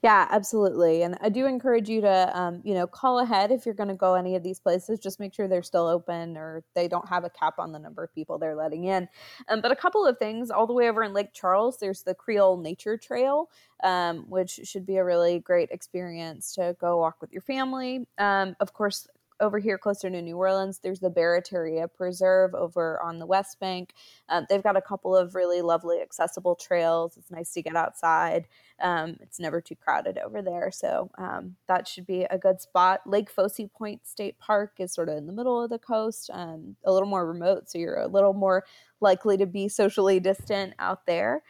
Yeah, 0.03 0.27
absolutely. 0.31 1.03
And 1.05 1.17
I 1.21 1.29
do 1.29 1.47
encourage 1.47 1.89
you 1.89 2.01
to, 2.01 2.37
um, 2.39 2.61
you 2.65 2.75
know, 2.75 2.89
call 2.89 3.21
ahead 3.21 3.53
if 3.53 3.65
you're 3.65 3.75
going 3.75 3.89
to 3.89 3.95
go 3.95 4.15
any 4.15 4.35
of 4.35 4.43
these 4.43 4.59
places. 4.59 4.99
Just 4.99 5.21
make 5.21 5.33
sure 5.33 5.47
they're 5.47 5.63
still 5.63 5.87
open 5.87 6.37
or 6.37 6.65
they 6.75 6.89
don't 6.89 7.09
have 7.09 7.23
a 7.23 7.31
cap 7.31 7.55
on 7.61 7.71
the 7.71 7.79
number 7.79 8.03
of 8.03 8.13
people 8.13 8.37
they're 8.37 8.57
letting 8.57 8.85
in. 8.85 9.09
Um, 9.49 9.61
but 9.61 9.71
a 9.71 9.77
couple 9.77 10.05
of 10.05 10.19
things 10.19 10.51
all 10.51 10.67
the 10.67 10.73
way 10.73 10.89
over 10.89 11.05
in 11.05 11.13
Lake 11.13 11.33
Charles, 11.33 11.79
there's 11.79 12.03
the 12.03 12.15
Creole 12.17 12.57
Nature 12.57 12.97
Trail, 12.97 13.49
um, 13.85 14.25
which 14.29 14.59
should 14.65 14.87
be 14.87 14.97
a 14.97 15.05
really 15.05 15.39
great 15.39 15.69
experience 15.71 16.53
to 16.55 16.77
go 16.81 16.99
walk 16.99 17.19
with 17.21 17.33
your 17.33 17.43
family. 17.43 18.05
Um, 18.19 18.57
of 18.59 18.73
course, 18.73 19.07
over 19.41 19.59
here 19.59 19.79
closer 19.79 20.09
to 20.09 20.23
New 20.23 20.37
Orleans, 20.37 20.79
there's 20.79 21.01
the 21.01 21.11
Barataria 21.11 21.89
Preserve 21.93 22.55
over 22.55 23.01
on 23.03 23.19
the 23.19 23.27
West 23.27 23.59
Bank. 23.61 23.93
Um, 24.29 24.47
they've 24.49 24.63
got 24.63 24.77
a 24.77 24.83
couple 24.83 25.17
of 25.17 25.35
really 25.35 25.63
lovely 25.63 26.01
accessible 26.01 26.55
trails. 26.55 27.17
It's 27.17 27.31
nice 27.31 27.53
to 27.55 27.63
get 27.63 27.77
outside. 27.77 28.47
Um, 28.81 29.17
it's 29.21 29.41
never 29.41 29.61
too 29.61 29.77
crowded 29.77 30.19
over 30.19 30.43
there. 30.43 30.71
So 30.71 31.11
um, 31.19 31.57
that 31.69 31.87
should 31.89 32.07
be 32.07 32.25
a 32.25 32.39
good 32.39 32.61
spot. 32.61 33.01
Lake 33.07 33.31
Fausse 33.31 33.69
Pointe 33.73 34.07
State 34.07 34.39
Park 34.39 34.73
is 34.79 34.93
sort 34.93 35.09
of 35.09 35.17
in 35.17 35.27
the 35.27 35.33
middle 35.33 35.63
of 35.63 35.71
the 35.71 35.79
coast, 35.79 36.31
um, 36.33 36.77
a 36.85 36.93
little 36.93 37.09
more 37.09 37.27
remote. 37.27 37.71
So 37.71 37.79
you're 37.79 38.01
a 38.01 38.09
little 38.09 38.35
more 38.35 38.65
likely 39.01 39.37
to 39.37 39.47
be 39.47 39.69
socially 39.69 40.21
distant 40.21 40.75
out 40.79 41.07
there. 41.07 41.43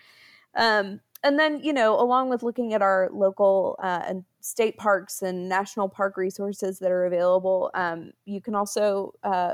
Um, 0.55 1.01
and 1.25 1.39
then, 1.39 1.61
you 1.63 1.73
know, 1.73 1.99
along 2.01 2.31
with 2.31 2.43
looking 2.43 2.75
at 2.75 2.83
our 2.83 3.09
local 3.13 3.77
uh, 3.83 4.03
and 4.07 4.25
state 4.43 4.77
parks 4.77 5.23
and 5.23 5.49
national 5.49 5.89
park 5.89 6.17
resources 6.17 6.79
that 6.81 6.91
are 6.91 7.07
available, 7.07 7.71
um, 7.75 8.11
you 8.25 8.41
can 8.41 8.55
also 8.55 9.13
uh, 9.23 9.53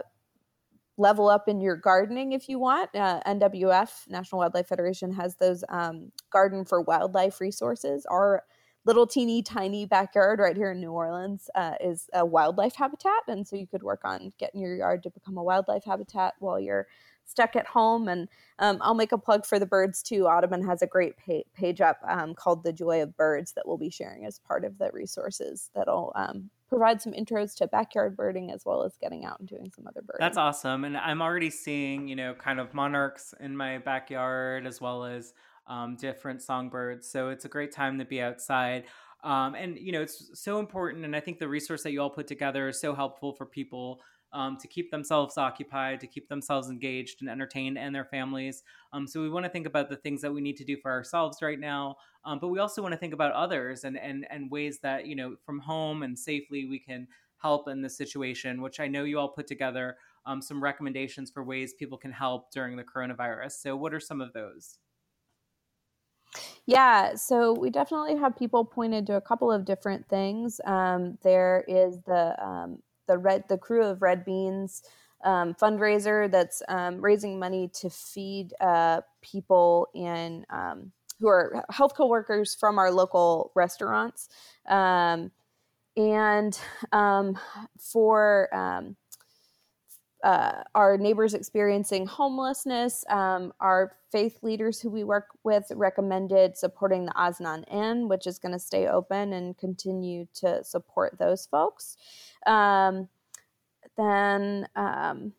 level 0.97 1.29
up 1.29 1.47
in 1.47 1.61
your 1.61 1.77
gardening 1.77 2.33
if 2.33 2.49
you 2.49 2.59
want. 2.59 2.91
Uh, 2.95 3.21
NWF, 3.27 4.09
National 4.09 4.41
Wildlife 4.41 4.67
Federation, 4.67 5.13
has 5.13 5.37
those 5.37 5.63
um, 5.69 6.11
garden 6.31 6.65
for 6.65 6.81
wildlife 6.81 7.41
resources. 7.41 8.07
Our 8.11 8.43
little 8.87 9.07
teeny 9.07 9.43
tiny 9.43 9.85
backyard 9.85 10.39
right 10.41 10.57
here 10.57 10.71
in 10.71 10.81
New 10.81 10.93
Orleans 10.93 11.51
uh, 11.55 11.75
is 11.81 12.09
a 12.15 12.25
wildlife 12.25 12.75
habitat. 12.75 13.23
And 13.29 13.47
so 13.47 13.57
you 13.57 13.67
could 13.67 13.83
work 13.83 14.01
on 14.05 14.33
getting 14.39 14.63
your 14.63 14.75
yard 14.75 15.03
to 15.03 15.11
become 15.11 15.37
a 15.37 15.43
wildlife 15.43 15.85
habitat 15.85 16.35
while 16.39 16.59
you're 16.59 16.87
stuck 17.29 17.55
at 17.57 17.67
home. 17.67 18.09
And 18.09 18.29
um, 18.59 18.79
I'll 18.81 18.95
make 18.95 19.13
a 19.13 19.19
plug 19.19 19.45
for 19.45 19.59
the 19.59 19.67
birds 19.67 20.03
too. 20.03 20.27
Audubon 20.27 20.65
has 20.67 20.83
a 20.83 20.87
great 20.87 21.15
page 21.55 21.81
up 21.81 22.01
um, 22.09 22.35
called 22.35 22.65
The 22.65 22.73
Joy 22.73 23.03
of 23.03 23.17
Birds 23.17 23.53
that 23.53 23.67
we'll 23.67 23.79
be 23.79 23.91
sharing 23.91 24.25
as 24.25 24.39
part 24.39 24.65
of 24.65 24.79
the 24.79 24.91
resources 24.93 25.71
that'll 25.75 26.13
um, 26.17 26.51
provide 26.69 27.01
some 27.01 27.13
intros 27.13 27.55
to 27.57 27.67
backyard 27.67 28.17
birding 28.17 28.51
as 28.51 28.65
well 28.65 28.83
as 28.83 28.97
getting 29.01 29.25
out 29.25 29.39
and 29.39 29.49
doing 29.49 29.71
some 29.75 29.87
other 29.87 30.01
birding. 30.03 30.19
That's 30.21 30.39
awesome. 30.39 30.85
And 30.85 30.97
I'm 30.97 31.23
already 31.23 31.51
seeing, 31.51 32.09
you 32.09 32.17
know, 32.17 32.35
kind 32.35 32.59
of 32.59 32.75
monarchs 32.75 33.35
in 33.41 33.57
my 33.57 33.79
backyard 33.79 34.67
as 34.67 34.81
well 34.81 35.05
as 35.05 35.33
um, 35.67 35.97
different 35.97 36.43
songbirds. 36.43 37.09
So 37.09 37.29
it's 37.29 37.45
a 37.45 37.49
great 37.49 37.73
time 37.73 37.99
to 37.99 38.05
be 38.05 38.21
outside. 38.21 38.85
Um, 39.23 39.55
and, 39.55 39.77
you 39.79 39.93
know, 39.93 40.01
it's 40.01 40.31
so 40.35 40.61
important. 40.61 41.05
And 41.05 41.15
I 41.15 41.21
think 41.21 41.39
the 41.39 41.49
resource 41.49 41.83
that 41.83 41.93
you 41.93 42.01
all 42.01 42.11
put 42.11 42.27
together 42.27 42.69
is 42.69 42.81
so 42.81 42.95
helpful 42.95 43.33
for 43.33 43.47
people 43.47 44.01
um, 44.33 44.57
to 44.59 44.69
keep 44.69 44.91
themselves 44.91 45.39
occupied, 45.39 46.01
to 46.01 46.07
keep 46.07 46.29
themselves 46.29 46.69
engaged 46.69 47.21
and 47.21 47.31
entertained 47.31 47.79
and 47.79 47.95
their 47.95 48.05
families. 48.05 48.63
Um, 48.93 49.07
so 49.07 49.21
we 49.23 49.31
want 49.31 49.45
to 49.45 49.51
think 49.51 49.67
about 49.67 49.89
the 49.89 49.97
things 49.97 50.21
that 50.23 50.33
we 50.33 50.41
need 50.41 50.57
to 50.59 50.65
do 50.65 50.77
for 50.77 50.91
ourselves 50.91 51.39
right 51.43 51.59
now, 51.59 51.97
um, 52.25 52.39
but 52.39 52.49
we 52.49 52.59
also 52.59 52.83
want 52.83 52.93
to 52.93 52.99
think 52.99 53.15
about 53.15 53.33
others 53.33 53.85
and 53.85 53.99
and 53.99 54.27
and 54.31 54.51
ways 54.51 54.79
that 54.81 55.07
you 55.07 55.17
know 55.17 55.37
from 55.45 55.61
home 55.61 56.03
and 56.03 56.19
safely 56.19 56.67
we 56.67 56.79
can 56.79 57.07
help 57.39 57.69
in 57.69 57.83
this 57.83 57.97
situation. 57.97 58.61
Which 58.61 58.81
I 58.81 58.89
know 58.89 59.05
you 59.05 59.19
all 59.19 59.29
put 59.29 59.47
together 59.47 59.97
um, 60.27 60.43
some 60.43 60.63
recommendations 60.63 61.31
for 61.31 61.43
ways 61.43 61.73
people 61.73 61.99
can 61.99 62.13
help 62.13 62.51
during 62.51 62.77
the 62.77 62.85
coronavirus. 62.85 63.53
So 63.53 63.77
what 63.77 63.95
are 63.95 64.01
some 64.01 64.21
of 64.21 64.33
those? 64.33 64.79
Yeah, 66.67 67.15
so 67.15 67.55
we 67.55 67.71
definitely 67.71 68.17
have 68.17 68.37
people 68.37 68.63
pointed 68.63 69.07
to 69.07 69.15
a 69.15 69.21
couple 69.23 69.51
of 69.51 69.65
different 69.65 70.07
things. 70.09 70.61
Um, 70.67 71.17
there 71.23 71.65
is 71.67 71.99
the 72.07 72.37
um, 72.45 72.83
the 73.09 73.19
red 73.19 73.45
the 73.49 73.59
Krewe 73.59 73.91
of 73.91 74.03
Red 74.03 74.25
Beans 74.25 74.83
um, 75.25 75.55
fundraiser 75.55 76.31
that's 76.31 76.63
um, 76.69 77.01
raising 77.01 77.39
money 77.39 77.69
to 77.75 77.91
feed 77.91 78.55
uh, 78.61 79.01
people 79.21 79.89
in 79.95 80.47
um, 80.51 80.93
who 81.19 81.29
are 81.29 81.65
health 81.71 81.95
co-workers 81.97 82.55
from 82.55 82.79
our 82.79 82.93
local 82.93 83.51
restaurants. 83.55 84.29
Um, 84.69 85.33
and 85.97 86.59
um, 86.93 87.37
for 87.77 88.55
um, 88.55 88.97
uh, 90.25 90.63
our 90.75 90.99
neighbors 90.99 91.35
experiencing 91.35 92.07
homelessness, 92.07 93.05
um, 93.09 93.53
our 93.61 93.93
faith 94.11 94.39
leaders 94.43 94.81
who 94.81 94.91
we 94.91 95.05
work 95.05 95.29
with 95.45 95.71
recommended 95.75 96.57
supporting 96.57 97.07
the 97.07 97.13
Ozanam 97.13 97.65
Inn, 97.73 98.09
which 98.09 98.27
is 98.27 98.39
going 98.39 98.53
to 98.53 98.59
stay 98.59 98.89
open 98.89 99.33
and 99.33 99.57
continue 99.57 100.27
to 100.35 100.65
support 100.65 101.19
those 101.19 101.47
folks. 101.47 101.97
Um, 102.47 103.09
then, 103.97 104.69
um, 104.75 105.33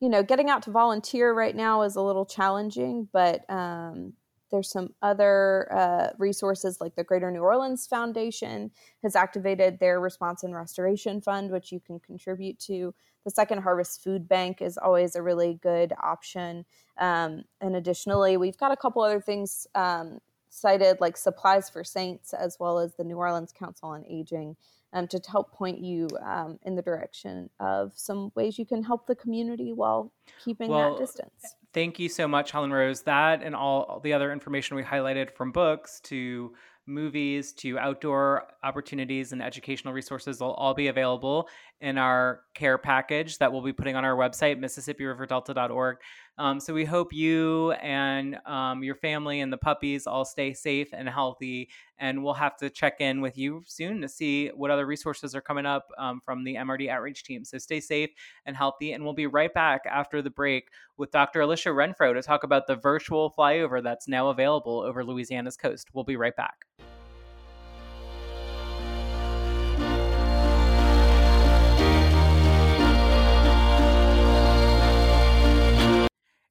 you 0.00 0.08
know, 0.08 0.22
getting 0.22 0.50
out 0.50 0.62
to 0.62 0.70
volunteer 0.70 1.32
right 1.32 1.56
now 1.56 1.82
is 1.82 1.96
a 1.96 2.02
little 2.02 2.26
challenging, 2.26 3.08
but 3.12 3.48
um, 3.50 4.12
there's 4.50 4.70
some 4.70 4.94
other 5.02 5.68
uh, 5.72 6.08
resources 6.18 6.80
like 6.80 6.94
the 6.96 7.04
Greater 7.04 7.30
New 7.30 7.40
Orleans 7.40 7.86
Foundation 7.86 8.70
has 9.02 9.16
activated 9.16 9.78
their 9.78 10.00
Response 10.00 10.42
and 10.42 10.54
Restoration 10.54 11.20
Fund, 11.20 11.50
which 11.50 11.72
you 11.72 11.80
can 11.80 12.00
contribute 12.00 12.58
to. 12.60 12.94
The 13.24 13.30
Second 13.30 13.62
Harvest 13.62 14.02
Food 14.02 14.28
Bank 14.28 14.62
is 14.62 14.78
always 14.78 15.14
a 15.14 15.22
really 15.22 15.58
good 15.62 15.92
option. 16.02 16.64
Um, 16.98 17.44
and 17.60 17.76
additionally, 17.76 18.36
we've 18.36 18.56
got 18.56 18.72
a 18.72 18.76
couple 18.76 19.02
other 19.02 19.20
things 19.20 19.66
um, 19.74 20.20
cited 20.48 21.00
like 21.00 21.16
Supplies 21.16 21.68
for 21.68 21.84
Saints, 21.84 22.32
as 22.32 22.56
well 22.58 22.78
as 22.78 22.94
the 22.94 23.04
New 23.04 23.16
Orleans 23.16 23.52
Council 23.52 23.90
on 23.90 24.04
Aging. 24.08 24.56
Um, 24.94 25.06
to 25.08 25.20
help 25.30 25.52
point 25.52 25.80
you 25.80 26.08
um, 26.24 26.58
in 26.62 26.74
the 26.74 26.80
direction 26.80 27.50
of 27.60 27.92
some 27.94 28.32
ways 28.34 28.58
you 28.58 28.64
can 28.64 28.82
help 28.82 29.06
the 29.06 29.14
community 29.14 29.74
while 29.74 30.10
keeping 30.42 30.70
well, 30.70 30.94
that 30.94 30.98
distance 30.98 31.56
thank 31.74 31.98
you 31.98 32.08
so 32.08 32.28
much, 32.28 32.50
Helen 32.50 32.72
Rose. 32.72 33.02
That 33.02 33.42
and 33.42 33.54
all 33.54 34.00
the 34.02 34.12
other 34.12 34.32
information 34.32 34.76
we 34.76 34.82
highlighted 34.82 35.34
from 35.36 35.52
books 35.52 36.00
to 36.04 36.52
movies 36.88 37.52
to 37.52 37.78
outdoor 37.78 38.48
opportunities 38.62 39.32
and 39.32 39.42
educational 39.42 39.92
resources 39.92 40.40
will 40.40 40.54
all 40.54 40.74
be 40.74 40.88
available 40.88 41.48
in 41.80 41.98
our 41.98 42.40
care 42.54 42.78
package 42.78 43.38
that 43.38 43.52
we'll 43.52 43.62
be 43.62 43.72
putting 43.72 43.94
on 43.94 44.04
our 44.04 44.16
website, 44.16 44.58
MississippiRiverDelta.org. 44.58 45.98
Um, 46.38 46.60
so 46.60 46.72
we 46.72 46.84
hope 46.84 47.12
you 47.12 47.72
and 47.72 48.38
um, 48.46 48.84
your 48.84 48.94
family 48.94 49.40
and 49.40 49.52
the 49.52 49.58
puppies 49.58 50.06
all 50.06 50.24
stay 50.24 50.54
safe 50.54 50.88
and 50.92 51.08
healthy. 51.08 51.68
And 51.98 52.22
we'll 52.22 52.34
have 52.34 52.56
to 52.58 52.70
check 52.70 53.00
in 53.00 53.20
with 53.20 53.36
you 53.36 53.64
soon 53.66 54.00
to 54.02 54.08
see 54.08 54.48
what 54.48 54.70
other 54.70 54.86
resources 54.86 55.34
are 55.34 55.40
coming 55.40 55.66
up 55.66 55.88
um, 55.98 56.20
from 56.24 56.44
the 56.44 56.54
MRD 56.54 56.88
outreach 56.88 57.24
team. 57.24 57.44
So 57.44 57.58
stay 57.58 57.80
safe 57.80 58.10
and 58.46 58.56
healthy. 58.56 58.92
And 58.92 59.02
we'll 59.02 59.14
be 59.14 59.26
right 59.26 59.52
back 59.52 59.82
after 59.90 60.22
the 60.22 60.30
break 60.30 60.68
with 60.96 61.10
Dr. 61.10 61.40
Alicia 61.40 61.70
Renfro 61.70 62.14
to 62.14 62.22
talk 62.22 62.44
about 62.44 62.68
the 62.68 62.76
virtual 62.76 63.34
flyover 63.36 63.82
that's 63.82 64.06
now 64.06 64.28
available 64.28 64.80
over 64.80 65.04
Louisiana's 65.04 65.56
coast. 65.56 65.88
We'll 65.92 66.04
be 66.04 66.16
right 66.16 66.36
back. 66.36 66.66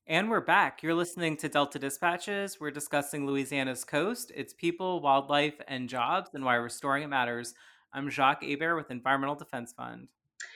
And 0.09 0.29
we're 0.29 0.39
back. 0.39 0.83
You're 0.83 0.93
listening 0.93 1.35
to 1.35 1.49
Delta 1.49 1.77
Dispatches. 1.77 2.61
We're 2.61 2.71
discussing 2.71 3.27
Louisiana's 3.27 3.83
coast, 3.83 4.31
its 4.33 4.53
people, 4.53 5.01
wildlife, 5.01 5.55
and 5.67 5.89
jobs, 5.89 6.29
and 6.33 6.45
why 6.45 6.55
restoring 6.55 7.03
it 7.03 7.09
matters. 7.09 7.53
I'm 7.91 8.09
Jacques 8.09 8.41
Hebert 8.41 8.77
with 8.77 8.89
Environmental 8.89 9.35
Defense 9.35 9.73
Fund. 9.73 10.07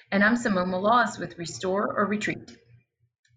And 0.10 0.24
I'm 0.24 0.38
Simone 0.38 0.70
Maloz 0.70 1.20
with 1.20 1.38
Restore 1.38 1.94
or 1.98 2.06
Retreat. 2.06 2.56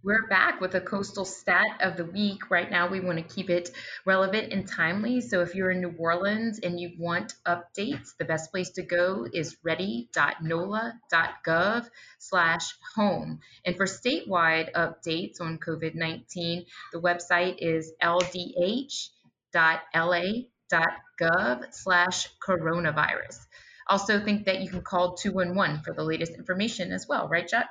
We're 0.05 0.29
back 0.29 0.61
with 0.61 0.75
a 0.75 0.83
coastal 0.83 1.25
stat 1.25 1.81
of 1.81 1.97
the 1.97 2.05
week. 2.05 2.51
Right 2.51 2.71
now, 2.71 2.91
we 2.91 3.01
want 3.01 3.17
to 3.17 3.25
keep 3.25 3.49
it 3.49 3.71
relevant 4.05 4.53
and 4.53 4.69
timely. 4.69 5.23
So, 5.23 5.41
if 5.41 5.55
you're 5.55 5.71
in 5.71 5.81
New 5.81 5.95
Orleans 5.99 6.59
and 6.59 6.79
you 6.79 6.93
want 6.99 7.33
updates, 7.49 8.15
the 8.19 8.27
best 8.27 8.51
place 8.51 8.69
to 8.73 8.83
go 8.83 9.27
is 9.33 9.57
ready.nola.gov 9.63 11.89
slash 12.19 12.75
home. 12.95 13.41
And 13.65 13.79
for 13.79 13.87
statewide 13.87 14.73
updates 14.73 15.41
on 15.41 15.59
COVID 15.59 15.95
19, 15.95 16.67
the 16.93 17.01
website 17.01 17.55
is 17.61 17.91
ldh.la.gov 18.03 19.09
slash 21.71 22.29
coronavirus. 22.47 23.39
Also, 23.89 24.23
think 24.23 24.45
that 24.45 24.61
you 24.61 24.69
can 24.69 24.83
call 24.83 25.15
211 25.15 25.81
for 25.83 25.95
the 25.95 26.05
latest 26.05 26.33
information 26.33 26.93
as 26.93 27.09
well, 27.09 27.27
right, 27.27 27.49
Chuck? 27.49 27.69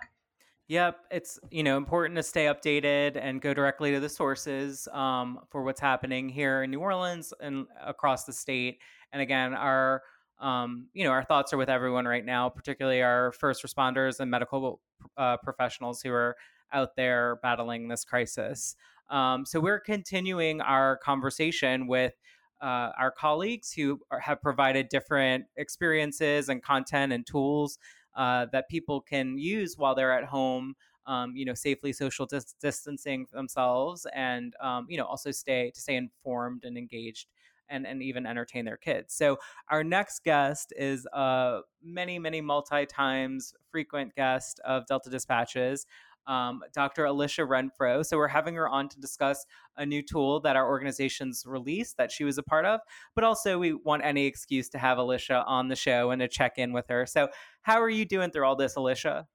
Yep, 0.69 0.97
it's 1.11 1.39
you 1.51 1.61
know 1.61 1.75
important 1.75 2.15
to 2.15 2.23
stay 2.23 2.45
updated 2.45 3.17
and 3.21 3.41
go 3.41 3.53
directly 3.53 3.91
to 3.91 3.99
the 3.99 4.07
sources 4.07 4.87
um, 4.93 5.39
for 5.49 5.63
what's 5.63 5.81
happening 5.81 6.29
here 6.29 6.63
in 6.63 6.71
New 6.71 6.79
Orleans 6.79 7.33
and 7.41 7.67
across 7.85 8.23
the 8.23 8.31
state. 8.31 8.79
And 9.11 9.21
again, 9.21 9.53
our 9.53 10.01
um, 10.39 10.87
you 10.93 11.03
know 11.03 11.11
our 11.11 11.23
thoughts 11.23 11.51
are 11.51 11.57
with 11.57 11.69
everyone 11.69 12.05
right 12.05 12.25
now, 12.25 12.47
particularly 12.47 13.01
our 13.01 13.33
first 13.33 13.63
responders 13.63 14.21
and 14.21 14.31
medical 14.31 14.79
uh, 15.17 15.35
professionals 15.37 16.01
who 16.01 16.11
are 16.13 16.37
out 16.71 16.95
there 16.95 17.39
battling 17.43 17.89
this 17.89 18.05
crisis. 18.05 18.75
Um, 19.09 19.45
so 19.45 19.59
we're 19.59 19.81
continuing 19.81 20.61
our 20.61 20.97
conversation 20.97 21.87
with. 21.87 22.13
Uh, 22.61 22.93
our 22.97 23.11
colleagues 23.11 23.73
who 23.73 23.99
are, 24.09 24.21
have 24.21 24.41
provided 24.41 24.87
different 24.87 25.43
experiences 25.57 26.47
and 26.47 26.63
content 26.63 27.11
and 27.11 27.27
tools 27.27 27.77
uh, 28.15 28.47
that 28.51 28.69
people 28.69 29.01
can 29.01 29.37
use 29.37 29.77
while 29.77 29.95
they're 29.95 30.13
at 30.17 30.25
home. 30.25 30.75
Um, 31.05 31.35
you 31.35 31.43
know, 31.43 31.53
safely 31.53 31.91
social 31.91 32.25
dis- 32.25 32.55
distancing 32.61 33.27
themselves, 33.33 34.07
and 34.15 34.55
um, 34.61 34.87
you 34.89 34.97
know, 34.97 35.03
also 35.03 35.31
stay 35.31 35.69
to 35.75 35.81
stay 35.81 35.97
informed 35.97 36.63
and 36.63 36.77
engaged, 36.77 37.27
and 37.67 37.85
and 37.85 38.01
even 38.01 38.25
entertain 38.25 38.63
their 38.63 38.77
kids. 38.77 39.13
So 39.13 39.37
our 39.67 39.83
next 39.83 40.23
guest 40.23 40.71
is 40.77 41.05
a 41.11 41.59
many 41.83 42.19
many 42.19 42.39
multi 42.39 42.85
times 42.85 43.53
frequent 43.69 44.15
guest 44.15 44.61
of 44.63 44.85
Delta 44.85 45.09
Dispatches 45.09 45.85
um, 46.27 46.61
Dr. 46.73 47.05
Alicia 47.05 47.41
Renfro. 47.41 48.05
So 48.05 48.17
we're 48.17 48.27
having 48.27 48.55
her 48.55 48.67
on 48.67 48.89
to 48.89 48.99
discuss 48.99 49.45
a 49.77 49.85
new 49.85 50.01
tool 50.01 50.39
that 50.41 50.55
our 50.55 50.67
organization's 50.67 51.45
released 51.45 51.97
that 51.97 52.11
she 52.11 52.23
was 52.23 52.37
a 52.37 52.43
part 52.43 52.65
of, 52.65 52.79
but 53.15 53.23
also 53.23 53.57
we 53.57 53.73
want 53.73 54.03
any 54.05 54.25
excuse 54.25 54.69
to 54.69 54.77
have 54.77 54.97
Alicia 54.97 55.43
on 55.45 55.67
the 55.67 55.75
show 55.75 56.11
and 56.11 56.21
to 56.21 56.27
check 56.27 56.57
in 56.57 56.73
with 56.73 56.87
her. 56.89 57.05
So 57.05 57.27
how 57.63 57.81
are 57.81 57.89
you 57.89 58.05
doing 58.05 58.29
through 58.29 58.45
all 58.45 58.55
this, 58.55 58.75
Alicia? 58.75 59.25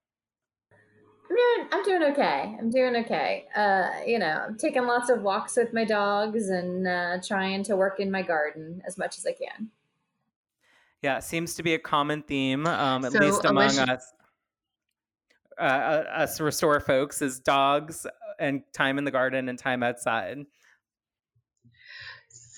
I'm 1.29 1.35
doing 1.35 1.67
I'm 1.71 1.83
doing 1.83 2.11
okay. 2.11 2.55
I'm 2.57 2.69
doing 2.69 2.95
okay. 2.97 3.45
Uh, 3.55 3.89
you 4.05 4.17
know, 4.17 4.45
I'm 4.47 4.57
taking 4.57 4.85
lots 4.85 5.09
of 5.09 5.21
walks 5.21 5.57
with 5.57 5.73
my 5.73 5.83
dogs 5.83 6.49
and 6.49 6.87
uh, 6.87 7.17
trying 7.25 7.63
to 7.63 7.75
work 7.75 7.99
in 7.99 8.09
my 8.09 8.21
garden 8.21 8.81
as 8.87 8.97
much 8.97 9.17
as 9.17 9.25
I 9.25 9.33
can. 9.33 9.69
Yeah, 11.01 11.19
seems 11.19 11.55
to 11.55 11.63
be 11.63 11.73
a 11.75 11.79
common 11.79 12.23
theme, 12.23 12.65
um, 12.65 13.05
at 13.05 13.11
so, 13.11 13.19
least 13.19 13.45
among 13.45 13.65
Alicia, 13.65 13.93
us 13.93 14.13
uh, 15.59 15.61
uh, 15.61 16.03
us 16.13 16.39
restore 16.39 16.79
folks 16.79 17.21
is 17.21 17.39
dogs 17.39 18.07
and 18.39 18.63
time 18.73 18.97
in 18.97 19.03
the 19.03 19.11
garden 19.11 19.49
and 19.49 19.59
time 19.59 19.83
outside. 19.83 20.45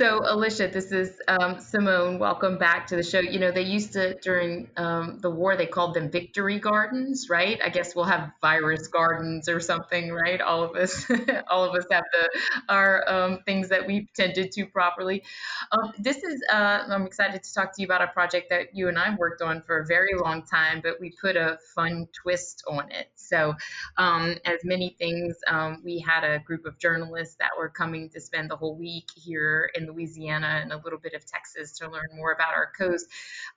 So, 0.02 0.20
Alicia, 0.26 0.68
this 0.70 0.92
is 0.92 1.22
um, 1.28 1.60
Simone. 1.60 2.18
Welcome 2.18 2.58
back 2.58 2.88
to 2.88 2.96
the 2.96 3.04
show. 3.04 3.20
You 3.20 3.38
know, 3.38 3.52
they 3.52 3.62
used 3.62 3.94
to, 3.94 4.16
during 4.16 4.68
um, 4.76 5.20
the 5.22 5.30
war, 5.30 5.56
they 5.56 5.68
called 5.68 5.94
them 5.94 6.10
victory 6.10 6.58
gardens, 6.58 7.30
right? 7.30 7.62
I 7.64 7.70
guess 7.70 7.96
we'll 7.96 8.06
have 8.06 8.32
virus 8.42 8.88
gardens 8.88 9.48
or 9.48 9.60
something, 9.60 10.12
right? 10.12 10.42
All 10.42 10.64
of 10.64 10.76
us, 10.76 11.06
all 11.52 11.66
of 11.66 11.76
us 11.76 11.86
have 11.92 12.04
the 12.14 12.64
our 12.68 13.08
um, 13.08 13.40
things 13.46 13.70
that 13.70 13.86
we 13.86 14.08
tended 14.16 14.52
to 14.54 14.66
properly. 14.66 15.22
Um, 15.72 15.94
this 16.00 16.24
is, 16.24 16.42
uh, 16.52 16.80
I'm 16.90 17.06
excited 17.06 17.44
to 17.44 17.54
talk 17.54 17.76
to 17.76 17.82
you 17.84 17.86
about 17.86 18.02
a 18.02 18.08
project 18.08 18.50
that 18.50 18.76
you 18.76 18.88
and 18.88 18.98
I 18.98 19.14
worked 19.14 19.44
on 19.44 19.62
for 19.62 19.82
a 19.82 19.86
very 19.86 20.16
long 20.20 20.42
time, 20.42 20.82
but 20.82 21.00
we 21.00 21.14
put 21.22 21.36
a 21.36 21.60
fun 21.76 22.08
twist 22.12 22.64
on 22.68 22.90
it. 22.90 23.10
So, 23.14 23.54
um, 23.98 24.36
as 24.46 24.62
many 24.64 24.96
things, 24.98 25.36
um, 25.48 25.84
we 25.86 26.00
had 26.00 26.24
a 26.24 26.40
group 26.40 26.66
of 26.66 26.80
journalists 26.80 27.36
that 27.36 27.52
were 27.56 27.70
coming 27.70 28.10
to 28.10 28.20
spend 28.20 28.50
the 28.50 28.56
whole 28.56 28.76
week 28.76 29.08
here 29.16 29.70
in 29.76 29.91
Louisiana 29.92 30.60
and 30.62 30.72
a 30.72 30.78
little 30.78 31.00
bit 31.00 31.14
of 31.14 31.26
Texas 31.26 31.78
to 31.80 31.90
learn 31.90 32.08
more 32.16 32.32
about 32.32 32.54
our 32.54 32.72
coast. 32.78 33.08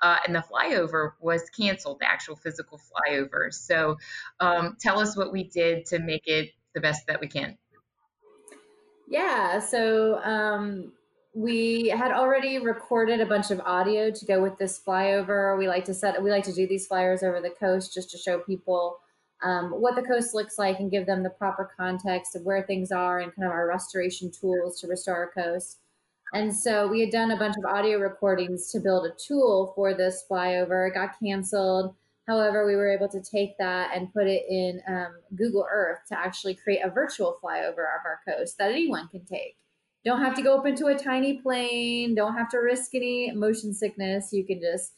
Uh, 0.01 0.19
and 0.27 0.35
the 0.35 0.45
flyover 0.51 1.13
was 1.21 1.49
canceled, 1.51 2.01
the 2.01 2.11
actual 2.11 2.37
physical 2.37 2.79
flyover. 2.79 3.53
So 3.53 3.97
um, 4.41 4.77
tell 4.81 4.99
us 4.99 5.17
what 5.17 5.33
we 5.33 5.45
did 5.45 5.87
to 5.87 5.99
make 5.99 6.27
it 6.27 6.51
the 6.75 6.81
best 6.81 7.07
that 7.07 7.21
we 7.21 7.29
can. 7.29 7.57
Yeah, 9.07 9.59
so 9.61 10.23
um, 10.25 10.93
we 11.35 11.89
had 11.89 12.13
already 12.13 12.59
recorded 12.59 13.21
a 13.21 13.27
bunch 13.27 13.51
of 13.51 13.61
audio 13.61 14.11
to 14.11 14.25
go 14.25 14.43
with 14.43 14.57
this 14.59 14.81
flyover. 14.85 15.59
We 15.59 15.69
like 15.69 15.85
to 15.87 15.95
set 15.95 16.23
we 16.23 16.31
like 16.31 16.45
to 16.45 16.53
do 16.53 16.67
these 16.67 16.87
flyers 16.87 17.23
over 17.23 17.41
the 17.41 17.51
coast 17.51 17.93
just 17.93 18.11
to 18.13 18.19
show 18.19 18.39
people 18.39 18.99
um, 19.43 19.71
what 19.73 19.95
the 19.95 20.03
coast 20.03 20.35
looks 20.35 20.59
like 20.59 20.79
and 20.79 20.91
give 20.91 21.07
them 21.07 21.23
the 21.23 21.31
proper 21.31 21.71
context 21.77 22.35
of 22.35 22.43
where 22.43 22.63
things 22.63 22.91
are 22.91 23.21
and 23.21 23.35
kind 23.35 23.47
of 23.47 23.53
our 23.53 23.69
restoration 23.69 24.31
tools 24.31 24.81
to 24.81 24.87
restore 24.87 25.17
our 25.17 25.31
coast. 25.31 25.81
And 26.35 26.55
so 26.55 26.89
we 26.89 26.99
had 26.99 27.11
done 27.11 27.31
a 27.31 27.37
bunch 27.37 27.55
of 27.57 27.65
audio 27.65 27.99
recordings 27.99 28.73
to 28.73 28.81
build 28.81 29.07
a 29.07 29.15
tool 29.25 29.73
for 29.77 29.95
this 29.95 30.25
flyover. 30.29 30.89
It 30.89 30.95
got 30.95 31.17
canceled. 31.23 31.95
However, 32.27 32.67
we 32.67 32.75
were 32.75 32.91
able 32.91 33.09
to 33.11 33.23
take 33.23 33.57
that 33.59 33.93
and 33.95 34.13
put 34.13 34.27
it 34.27 34.43
in 34.49 34.83
um, 34.89 35.15
Google 35.37 35.65
Earth 35.71 36.01
to 36.09 36.19
actually 36.19 36.57
create 36.57 36.81
a 36.83 36.91
virtual 36.91 37.39
flyover 37.41 37.87
of 37.87 38.05
our 38.05 38.19
coast 38.27 38.59
that 38.59 38.73
anyone 38.73 39.07
can 39.09 39.25
take. 39.25 39.57
Don't 40.05 40.23
have 40.23 40.35
to 40.35 40.43
go 40.43 40.59
up 40.59 40.67
into 40.67 40.87
a 40.87 40.99
tiny 40.99 41.39
plane. 41.39 42.17
Don't 42.17 42.37
have 42.37 42.49
to 42.51 42.59
risk 42.59 42.97
any 42.97 43.31
motion 43.31 43.73
sickness. 43.73 44.33
You 44.33 44.45
can 44.45 44.61
just 44.61 44.93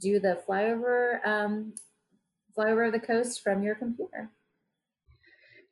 do 0.00 0.20
the 0.20 0.40
flyover 0.48 1.26
um, 1.26 1.74
flyover 2.56 2.86
of 2.86 2.92
the 2.92 3.00
coast 3.00 3.42
from 3.42 3.64
your 3.64 3.74
computer. 3.74 4.30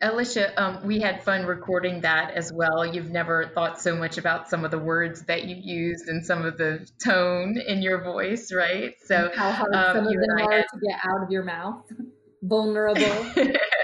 Alicia, 0.02 0.62
um, 0.62 0.86
we 0.86 1.00
had 1.00 1.24
fun 1.24 1.46
recording 1.46 2.02
that 2.02 2.34
as 2.34 2.52
well. 2.52 2.84
You've 2.84 3.10
never 3.10 3.50
thought 3.54 3.80
so 3.80 3.96
much 3.96 4.18
about 4.18 4.50
some 4.50 4.62
of 4.64 4.70
the 4.70 4.78
words 4.78 5.22
that 5.22 5.44
you 5.44 5.56
used 5.56 6.08
and 6.08 6.24
some 6.24 6.44
of 6.44 6.58
the 6.58 6.86
tone 7.02 7.56
in 7.58 7.80
your 7.80 8.04
voice, 8.04 8.52
right? 8.52 8.94
So 9.04 9.30
how 9.34 9.52
hard 9.52 9.74
um, 9.74 9.96
some 9.96 10.06
of 10.06 10.12
them 10.12 10.30
are 10.30 10.52
had... 10.52 10.66
to 10.72 10.80
get 10.86 11.00
out 11.02 11.22
of 11.22 11.30
your 11.30 11.44
mouth. 11.44 11.82
Vulnerable. 12.42 13.26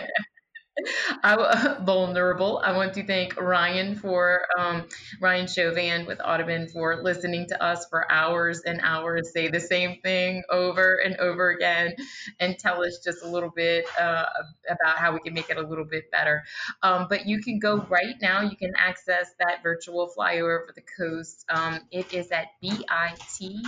I, 1.23 1.77
vulnerable. 1.85 2.61
I 2.65 2.73
want 2.73 2.95
to 2.95 3.05
thank 3.07 3.41
Ryan 3.41 3.95
for 3.97 4.47
um, 4.59 4.85
Ryan 5.21 5.47
Chauvin 5.47 6.07
with 6.07 6.21
Audubon 6.25 6.69
for 6.69 7.03
listening 7.03 7.47
to 7.49 7.63
us 7.63 7.87
for 7.89 8.11
hours 8.11 8.63
and 8.65 8.81
hours, 8.83 9.33
say 9.33 9.49
the 9.49 9.61
same 9.61 10.01
thing 10.03 10.43
over 10.51 10.97
and 10.97 11.17
over 11.17 11.51
again, 11.51 11.95
and 12.41 12.59
tell 12.59 12.85
us 12.85 13.01
just 13.05 13.23
a 13.23 13.29
little 13.29 13.51
bit 13.51 13.85
uh, 13.99 14.27
about 14.69 14.97
how 14.99 15.13
we 15.13 15.21
can 15.21 15.35
make 15.35 15.51
it 15.51 15.57
a 15.57 15.63
little 15.63 15.85
bit 15.85 16.11
better. 16.11 16.45
Um, 16.83 17.07
but 17.09 17.27
you 17.27 17.41
can 17.41 17.59
go 17.59 17.77
right 17.89 18.17
now. 18.21 18.43
You 18.43 18.57
can 18.57 18.73
access 18.77 19.29
that 19.39 19.63
virtual 19.63 20.11
flyover 20.17 20.67
for 20.67 20.73
the 20.75 20.83
coast. 20.99 21.45
Um, 21.51 21.81
it 21.91 22.13
is 22.13 22.31
at 22.31 22.47
bit.ly 22.61 23.63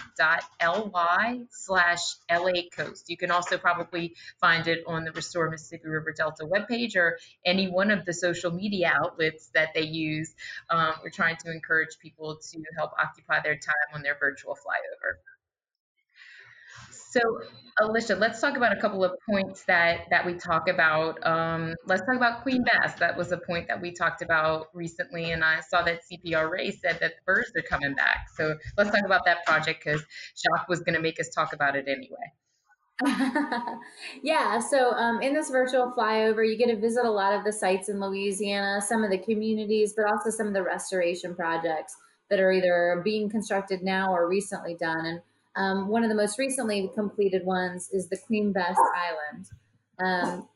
slash 1.50 2.14
LA 2.30 2.62
Coast. 2.74 3.04
You 3.08 3.16
can 3.16 3.30
also 3.30 3.58
probably 3.58 4.14
find 4.40 4.66
it 4.68 4.84
on 4.86 5.04
the 5.04 5.12
Restore 5.12 5.50
Mississippi 5.50 5.88
River 5.88 6.12
Delta 6.12 6.44
webpage 6.44 6.96
or 6.96 7.03
any 7.44 7.68
one 7.68 7.90
of 7.90 8.04
the 8.04 8.12
social 8.12 8.50
media 8.50 8.92
outlets 8.94 9.50
that 9.54 9.70
they 9.74 9.82
use. 9.82 10.34
Um, 10.70 10.94
we're 11.02 11.10
trying 11.10 11.36
to 11.44 11.50
encourage 11.50 11.98
people 12.00 12.38
to 12.52 12.62
help 12.76 12.92
occupy 12.98 13.40
their 13.42 13.56
time 13.56 13.88
on 13.94 14.02
their 14.02 14.16
virtual 14.18 14.54
flyover. 14.54 15.18
So, 17.14 17.20
Alicia, 17.80 18.16
let's 18.16 18.40
talk 18.40 18.56
about 18.56 18.76
a 18.76 18.80
couple 18.80 19.04
of 19.04 19.12
points 19.30 19.64
that 19.64 20.06
that 20.10 20.26
we 20.26 20.34
talk 20.34 20.68
about. 20.68 21.24
Um, 21.24 21.74
let's 21.86 22.02
talk 22.02 22.16
about 22.16 22.42
Queen 22.42 22.64
Bess. 22.64 22.94
That 22.98 23.16
was 23.16 23.30
a 23.30 23.38
point 23.38 23.68
that 23.68 23.80
we 23.80 23.92
talked 23.92 24.22
about 24.22 24.68
recently, 24.74 25.30
and 25.30 25.44
I 25.44 25.60
saw 25.60 25.82
that 25.82 26.00
CPRA 26.10 26.72
said 26.72 26.98
that 27.00 27.12
the 27.16 27.22
birds 27.24 27.52
are 27.56 27.62
coming 27.62 27.94
back. 27.94 28.26
So 28.36 28.56
let's 28.76 28.90
talk 28.90 29.04
about 29.04 29.24
that 29.26 29.44
project 29.46 29.84
because 29.84 30.02
Jacques 30.36 30.68
was 30.68 30.80
going 30.80 30.94
to 30.94 31.00
make 31.00 31.20
us 31.20 31.28
talk 31.28 31.52
about 31.52 31.76
it 31.76 31.86
anyway. 31.86 32.32
yeah, 34.22 34.60
so 34.60 34.92
um, 34.92 35.20
in 35.20 35.34
this 35.34 35.50
virtual 35.50 35.92
flyover, 35.96 36.48
you 36.48 36.56
get 36.56 36.68
to 36.68 36.76
visit 36.76 37.04
a 37.04 37.10
lot 37.10 37.32
of 37.32 37.44
the 37.44 37.52
sites 37.52 37.88
in 37.88 38.00
Louisiana, 38.00 38.80
some 38.80 39.02
of 39.02 39.10
the 39.10 39.18
communities, 39.18 39.94
but 39.96 40.06
also 40.06 40.30
some 40.30 40.46
of 40.46 40.54
the 40.54 40.62
restoration 40.62 41.34
projects 41.34 41.96
that 42.30 42.38
are 42.38 42.52
either 42.52 43.02
being 43.04 43.28
constructed 43.28 43.82
now 43.82 44.12
or 44.12 44.28
recently 44.28 44.76
done. 44.76 45.04
And 45.06 45.20
um, 45.56 45.88
one 45.88 46.04
of 46.04 46.08
the 46.08 46.14
most 46.14 46.38
recently 46.38 46.90
completed 46.94 47.44
ones 47.44 47.90
is 47.92 48.08
the 48.08 48.16
Queen 48.16 48.52
Bess 48.52 48.76
Island. 48.78 49.46
Um, 49.98 50.48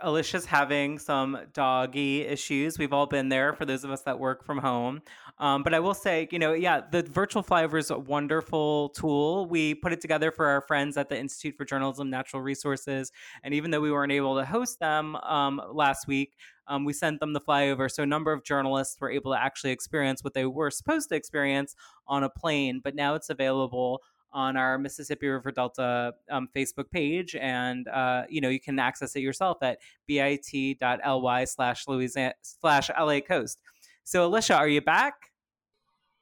Alicia's 0.00 0.44
having 0.44 0.98
some 0.98 1.38
doggy 1.52 2.22
issues. 2.22 2.78
We've 2.78 2.92
all 2.92 3.06
been 3.06 3.28
there 3.28 3.52
for 3.52 3.64
those 3.64 3.84
of 3.84 3.90
us 3.90 4.02
that 4.02 4.18
work 4.18 4.44
from 4.44 4.58
home. 4.58 5.02
Um, 5.38 5.62
but 5.64 5.74
I 5.74 5.80
will 5.80 5.94
say, 5.94 6.28
you 6.30 6.38
know, 6.38 6.52
yeah, 6.52 6.80
the 6.90 7.02
virtual 7.02 7.42
flyover 7.42 7.78
is 7.78 7.90
a 7.90 7.98
wonderful 7.98 8.90
tool. 8.90 9.46
We 9.46 9.74
put 9.74 9.92
it 9.92 10.00
together 10.00 10.30
for 10.30 10.46
our 10.46 10.60
friends 10.60 10.96
at 10.96 11.08
the 11.08 11.18
Institute 11.18 11.56
for 11.56 11.64
Journalism 11.64 12.08
Natural 12.08 12.40
Resources. 12.40 13.10
And 13.42 13.52
even 13.52 13.70
though 13.70 13.80
we 13.80 13.90
weren't 13.90 14.12
able 14.12 14.36
to 14.36 14.44
host 14.44 14.78
them 14.78 15.16
um, 15.16 15.60
last 15.72 16.06
week, 16.06 16.36
um, 16.68 16.84
we 16.84 16.92
sent 16.92 17.20
them 17.20 17.32
the 17.32 17.40
flyover. 17.40 17.90
So 17.90 18.04
a 18.04 18.06
number 18.06 18.32
of 18.32 18.44
journalists 18.44 18.96
were 19.00 19.10
able 19.10 19.32
to 19.32 19.40
actually 19.40 19.72
experience 19.72 20.22
what 20.22 20.34
they 20.34 20.46
were 20.46 20.70
supposed 20.70 21.08
to 21.08 21.16
experience 21.16 21.74
on 22.06 22.22
a 22.22 22.30
plane. 22.30 22.80
But 22.82 22.94
now 22.94 23.14
it's 23.14 23.28
available 23.28 24.02
on 24.34 24.56
our 24.56 24.76
Mississippi 24.78 25.28
River 25.28 25.52
Delta 25.52 26.12
um, 26.28 26.48
Facebook 26.54 26.90
page, 26.90 27.36
and 27.36 27.86
uh, 27.88 28.24
you 28.28 28.40
know 28.40 28.48
you 28.48 28.60
can 28.60 28.78
access 28.78 29.14
it 29.14 29.20
yourself 29.20 29.58
at 29.62 29.78
bit.ly 30.06 31.44
slash 31.44 31.86
Louisiana 31.86 32.34
slash 32.42 32.90
LA 32.98 33.20
Coast. 33.20 33.60
So, 34.04 34.26
Alicia, 34.26 34.54
are 34.54 34.68
you 34.68 34.80
back? 34.80 35.14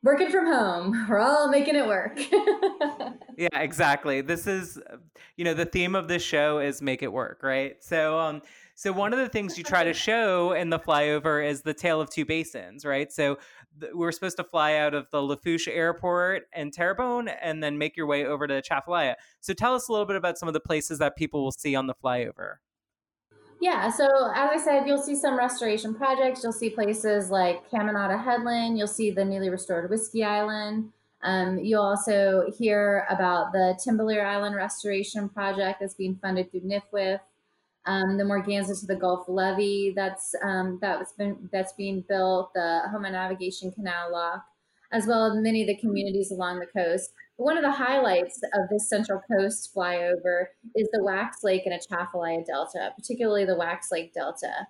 Working 0.05 0.30
from 0.30 0.47
home, 0.47 1.07
we're 1.09 1.20
all 1.20 1.49
making 1.49 1.76
it 1.76 1.87
work. 1.87 2.18
yeah, 3.37 3.49
exactly. 3.55 4.20
This 4.20 4.49
is, 4.49 4.76
you 5.37 5.45
know, 5.45 5.55
the 5.55 5.64
theme 5.64 5.95
of 5.95 6.09
this 6.09 6.24
show 6.24 6.59
is 6.59 6.83
make 6.83 7.05
it 7.05 7.12
work, 7.12 7.41
right? 7.45 7.76
So, 7.80 8.18
um, 8.18 8.43
so 8.74 8.93
one 8.93 9.12
of 9.12 9.20
the 9.20 9.28
things 9.28 9.57
you 9.57 9.62
try 9.62 9.85
to 9.85 9.93
show 9.93 10.55
in 10.55 10.70
the 10.70 10.78
flyover 10.80 11.49
is 11.49 11.62
the 11.62 11.72
tale 11.72 12.01
of 12.01 12.11
two 12.11 12.24
basins, 12.24 12.85
right? 12.85 13.12
So 13.12 13.39
th- 13.80 13.93
we're 13.95 14.11
supposed 14.11 14.39
to 14.39 14.45
fly 14.45 14.74
out 14.74 14.93
of 14.93 15.07
the 15.12 15.22
Lafourche 15.22 15.68
Airport 15.68 16.49
and 16.53 16.72
Terrebonne 16.72 17.28
and 17.28 17.62
then 17.62 17.78
make 17.78 17.97
your 17.97 18.07
way 18.07 18.24
over 18.24 18.49
to 18.49 18.55
Atchafalaya. 18.55 19.14
So 19.41 19.55
tell 19.55 19.74
us 19.74 19.87
a 19.89 19.93
little 19.93 20.07
bit 20.07 20.16
about 20.16 20.37
some 20.37 20.49
of 20.49 20.53
the 20.53 20.61
places 20.61 20.99
that 20.99 21.14
people 21.16 21.45
will 21.45 21.53
see 21.53 21.76
on 21.76 21.87
the 21.87 21.95
flyover. 21.95 22.57
Yeah, 23.63 23.91
so 23.91 24.07
as 24.35 24.51
I 24.51 24.59
said, 24.59 24.89
you'll 24.89 25.01
see 25.01 25.15
some 25.15 25.39
restoration 25.39 25.95
projects. 25.95 26.43
You'll 26.43 26.53
see 26.53 26.71
places 26.71 27.31
like 27.31 27.71
Caminada 27.71 28.19
Headland. 28.19 28.77
You'll 28.77 28.89
see 28.89 29.13
the 29.13 29.25
newly 29.25 29.51
restored 29.51 29.89
Whiskey 29.89 30.25
Island. 30.25 30.91
Um, 31.23 31.61
you'll 31.61 31.85
also 31.85 32.51
hear 32.59 33.07
about 33.09 33.53
the 33.53 33.79
Timbalier 33.87 34.27
Island 34.27 34.57
Restoration 34.57 35.29
Project 35.29 35.79
that's 35.79 35.95
being 35.95 36.19
funded 36.21 36.51
through 36.51 36.63
NFWF 36.63 37.21
um, 37.87 38.17
the 38.17 38.25
Morganza 38.25 38.79
to 38.79 38.87
the 38.87 38.95
Gulf 38.95 39.29
Levee 39.29 39.93
that's 39.95 40.35
um, 40.43 40.79
that's 40.81 41.13
been 41.13 41.49
that's 41.53 41.73
being 41.73 42.05
built, 42.09 42.53
the 42.55 42.83
Houma 42.91 43.11
Navigation 43.11 43.73
Canal 43.73 44.13
Lock, 44.13 44.45
as 44.93 45.07
well 45.07 45.27
as 45.27 45.43
many 45.43 45.63
of 45.63 45.67
the 45.67 45.77
communities 45.77 46.31
along 46.31 46.61
the 46.61 46.67
coast. 46.67 47.13
One 47.43 47.57
of 47.57 47.64
the 47.64 47.72
highlights 47.72 48.40
of 48.55 48.68
this 48.70 48.88
Central 48.88 49.20
Coast 49.20 49.74
flyover 49.74 50.45
is 50.76 50.88
the 50.93 51.03
Wax 51.03 51.38
Lake 51.43 51.62
and 51.66 51.74
Atchafalaya 51.74 52.45
Delta, 52.45 52.93
particularly 52.97 53.45
the 53.45 53.57
Wax 53.57 53.90
Lake 53.90 54.14
Delta. 54.14 54.68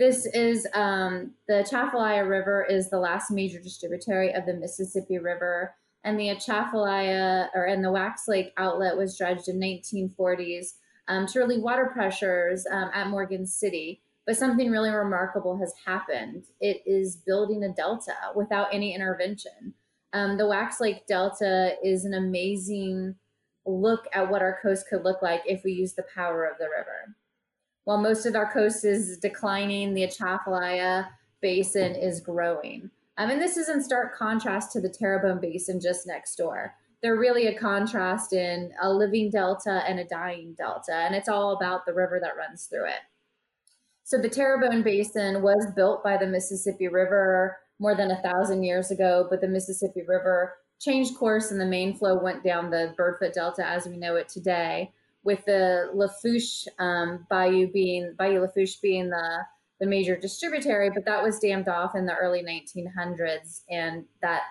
This 0.00 0.26
is 0.26 0.66
um, 0.74 1.34
the 1.46 1.60
Atchafalaya 1.60 2.26
River 2.26 2.66
is 2.68 2.90
the 2.90 2.98
last 2.98 3.30
major 3.30 3.60
distributary 3.60 4.32
of 4.32 4.46
the 4.46 4.54
Mississippi 4.54 5.18
River, 5.18 5.76
and 6.02 6.18
the 6.18 6.30
Atchafalaya 6.30 7.50
or 7.54 7.66
and 7.66 7.84
the 7.84 7.92
Wax 7.92 8.26
Lake 8.26 8.52
outlet 8.56 8.96
was 8.96 9.16
dredged 9.16 9.46
in 9.46 9.60
1940s 9.60 10.72
um, 11.06 11.24
to 11.28 11.38
relieve 11.38 11.62
water 11.62 11.88
pressures 11.92 12.66
um, 12.68 12.90
at 12.94 13.06
Morgan 13.06 13.46
City. 13.46 14.02
But 14.26 14.36
something 14.36 14.72
really 14.72 14.90
remarkable 14.90 15.56
has 15.58 15.72
happened. 15.86 16.46
It 16.60 16.82
is 16.84 17.14
building 17.14 17.62
a 17.62 17.72
delta 17.72 18.14
without 18.34 18.74
any 18.74 18.92
intervention. 18.92 19.74
Um, 20.12 20.38
the 20.38 20.46
Wax 20.46 20.80
Lake 20.80 21.06
Delta 21.06 21.74
is 21.84 22.04
an 22.04 22.14
amazing 22.14 23.16
look 23.66 24.06
at 24.12 24.30
what 24.30 24.42
our 24.42 24.58
coast 24.62 24.88
could 24.88 25.04
look 25.04 25.20
like 25.20 25.42
if 25.44 25.62
we 25.64 25.72
use 25.72 25.94
the 25.94 26.06
power 26.14 26.44
of 26.44 26.58
the 26.58 26.64
river. 26.64 27.14
While 27.84 27.98
most 27.98 28.26
of 28.26 28.34
our 28.34 28.50
coast 28.52 28.84
is 28.84 29.18
declining, 29.18 29.94
the 29.94 30.04
Atchafalaya 30.04 31.08
Basin 31.40 31.94
is 31.94 32.20
growing. 32.20 32.90
And 33.16 33.40
this 33.40 33.56
is 33.56 33.68
in 33.68 33.82
stark 33.82 34.16
contrast 34.16 34.72
to 34.72 34.80
the 34.80 34.88
Terrebonne 34.88 35.40
Basin 35.40 35.80
just 35.80 36.06
next 36.06 36.36
door 36.36 36.74
they're 37.02 37.16
really 37.16 37.46
a 37.46 37.58
contrast 37.58 38.32
in 38.32 38.72
a 38.82 38.92
living 38.92 39.30
delta 39.30 39.82
and 39.86 40.00
a 40.00 40.04
dying 40.04 40.54
delta, 40.56 40.94
and 40.94 41.14
it's 41.14 41.28
all 41.28 41.56
about 41.56 41.86
the 41.86 41.94
river 41.94 42.18
that 42.20 42.36
runs 42.36 42.64
through 42.64 42.86
it. 42.86 43.00
So 44.02 44.18
the 44.18 44.28
Terrebonne 44.28 44.82
Basin 44.82 45.42
was 45.42 45.72
built 45.76 46.02
by 46.02 46.16
the 46.16 46.26
Mississippi 46.26 46.88
River 46.88 47.58
more 47.78 47.94
than 47.94 48.10
a 48.10 48.22
thousand 48.22 48.62
years 48.62 48.90
ago, 48.90 49.26
but 49.30 49.40
the 49.40 49.48
Mississippi 49.48 50.02
River 50.06 50.54
changed 50.80 51.16
course 51.16 51.50
and 51.50 51.60
the 51.60 51.66
main 51.66 51.96
flow 51.96 52.18
went 52.22 52.44
down 52.44 52.70
the 52.70 52.94
Birdfoot 52.98 53.34
Delta 53.34 53.66
as 53.66 53.86
we 53.86 53.96
know 53.96 54.16
it 54.16 54.28
today, 54.28 54.92
with 55.24 55.44
the 55.44 55.90
Lafourche 55.94 56.66
um, 56.78 57.26
Bayou 57.28 57.70
being 57.70 58.14
Bayou 58.16 58.40
Lafourche 58.40 58.80
being 58.80 59.10
the 59.10 59.44
the 59.80 59.86
major 59.86 60.16
distributary, 60.16 60.90
but 60.90 61.04
that 61.04 61.22
was 61.22 61.38
dammed 61.38 61.68
off 61.68 61.94
in 61.94 62.04
the 62.04 62.14
early 62.14 62.42
1900s, 62.42 63.62
and 63.70 64.04
that 64.22 64.42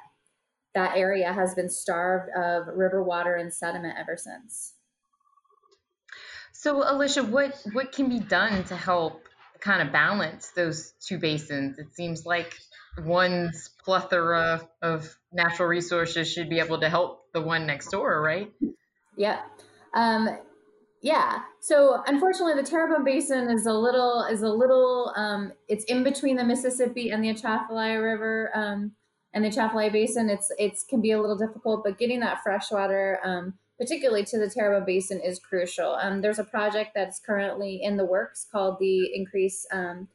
that 0.73 0.95
area 0.95 1.33
has 1.33 1.53
been 1.53 1.69
starved 1.69 2.29
of 2.37 2.67
river 2.67 3.03
water 3.03 3.35
and 3.35 3.53
sediment 3.53 3.95
ever 3.99 4.15
since. 4.15 4.75
So, 6.53 6.83
Alicia, 6.89 7.23
what 7.23 7.59
what 7.73 7.91
can 7.91 8.09
be 8.09 8.19
done 8.19 8.63
to 8.65 8.75
help 8.75 9.23
kind 9.59 9.85
of 9.85 9.91
balance 9.91 10.49
those 10.49 10.93
two 11.01 11.17
basins? 11.17 11.77
It 11.77 11.93
seems 11.93 12.25
like 12.25 12.57
one's 13.03 13.69
plethora 13.83 14.67
of 14.81 15.17
natural 15.31 15.67
resources 15.67 16.31
should 16.31 16.49
be 16.49 16.59
able 16.59 16.79
to 16.79 16.89
help 16.89 17.31
the 17.33 17.41
one 17.41 17.65
next 17.65 17.91
door, 17.91 18.21
right? 18.21 18.51
Yeah. 19.15 19.41
Um, 19.93 20.29
yeah. 21.01 21.39
So 21.59 22.01
unfortunately, 22.07 22.61
the 22.61 22.67
Terrebonne 22.67 23.03
Basin 23.03 23.49
is 23.49 23.65
a 23.65 23.73
little 23.73 24.25
is 24.29 24.41
a 24.41 24.49
little 24.49 25.13
um, 25.15 25.53
it's 25.67 25.85
in 25.85 26.03
between 26.03 26.37
the 26.37 26.43
Mississippi 26.43 27.11
and 27.11 27.23
the 27.23 27.29
Atchafalaya 27.29 28.01
River. 28.01 28.51
Um, 28.55 28.91
and 29.33 29.43
the 29.43 29.49
Atchafalaya 29.49 29.91
Basin, 29.91 30.29
it's 30.29 30.51
it's 30.57 30.83
can 30.83 31.01
be 31.01 31.11
a 31.11 31.21
little 31.21 31.37
difficult, 31.37 31.83
but 31.83 31.99
getting 31.99 32.21
that 32.21 32.41
fresh 32.41 32.71
water, 32.71 33.19
um, 33.23 33.53
particularly 33.77 34.23
to 34.25 34.39
the 34.39 34.49
Terrebonne 34.49 34.85
Basin, 34.85 35.21
is 35.21 35.37
crucial. 35.37 35.93
Um, 36.01 36.21
there's 36.21 36.39
a 36.39 36.43
project 36.43 36.91
that's 36.95 37.19
currently 37.19 37.79
in 37.83 37.97
the 37.97 38.05
works 38.05 38.47
called 38.51 38.77
the 38.79 39.13
Increase 39.13 39.67
um, 39.71 40.07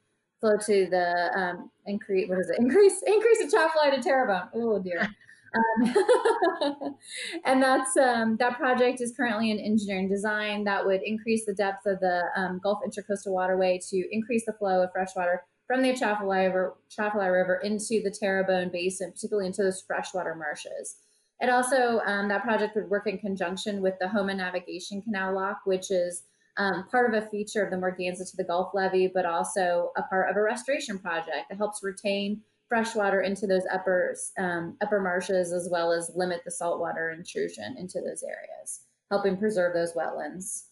Flow 0.42 0.56
to 0.66 0.86
the 0.90 1.30
um, 1.38 1.70
Increase. 1.86 2.28
What 2.28 2.40
is 2.40 2.50
it? 2.50 2.58
Increase 2.60 3.00
Increase 3.06 3.38
the 3.38 3.44
Atchafalaya 3.44 3.96
to 3.96 4.02
Terrebonne. 4.02 4.48
Oh 4.54 4.78
dear. 4.78 5.08
Um, 5.54 6.96
and 7.44 7.62
that's 7.62 7.94
um, 7.98 8.38
that 8.38 8.56
project 8.56 9.02
is 9.02 9.12
currently 9.14 9.50
in 9.50 9.58
engineering 9.58 10.08
design 10.08 10.64
that 10.64 10.86
would 10.86 11.02
increase 11.02 11.44
the 11.44 11.52
depth 11.52 11.84
of 11.84 12.00
the 12.00 12.22
um, 12.34 12.58
Gulf 12.62 12.78
Intracoastal 12.82 13.32
Waterway 13.32 13.78
to 13.90 14.08
increase 14.10 14.46
the 14.46 14.54
flow 14.54 14.82
of 14.82 14.92
fresh 14.92 15.14
water 15.14 15.42
from 15.66 15.82
the 15.82 15.90
Atchafalaya 15.90 16.48
River, 16.48 16.76
Atchafalaya 16.90 17.30
River 17.30 17.56
into 17.56 18.00
the 18.02 18.10
Terrebonne 18.10 18.70
Basin, 18.70 19.12
particularly 19.12 19.46
into 19.46 19.62
those 19.62 19.82
freshwater 19.82 20.34
marshes. 20.34 20.96
It 21.40 21.50
also, 21.50 22.00
um, 22.06 22.28
that 22.28 22.44
project 22.44 22.76
would 22.76 22.88
work 22.88 23.06
in 23.06 23.18
conjunction 23.18 23.82
with 23.82 23.94
the 24.00 24.08
Houma 24.08 24.34
Navigation 24.34 25.02
Canal 25.02 25.34
Lock, 25.34 25.62
which 25.64 25.90
is 25.90 26.22
um, 26.56 26.86
part 26.90 27.12
of 27.12 27.22
a 27.22 27.26
feature 27.28 27.64
of 27.64 27.70
the 27.70 27.76
Morganza 27.76 28.28
to 28.30 28.36
the 28.36 28.44
Gulf 28.44 28.72
Levee, 28.74 29.10
but 29.12 29.26
also 29.26 29.90
a 29.96 30.02
part 30.02 30.30
of 30.30 30.36
a 30.36 30.42
restoration 30.42 30.98
project 30.98 31.48
that 31.48 31.56
helps 31.56 31.82
retain 31.82 32.42
fresh 32.68 32.94
water 32.94 33.20
into 33.20 33.46
those 33.46 33.64
upper, 33.72 34.16
um, 34.38 34.76
upper 34.80 35.00
marshes 35.00 35.52
as 35.52 35.68
well 35.70 35.92
as 35.92 36.10
limit 36.14 36.40
the 36.44 36.50
saltwater 36.50 37.10
intrusion 37.10 37.76
into 37.78 38.00
those 38.00 38.22
areas, 38.22 38.82
helping 39.10 39.36
preserve 39.36 39.74
those 39.74 39.94
wetlands 39.94 40.64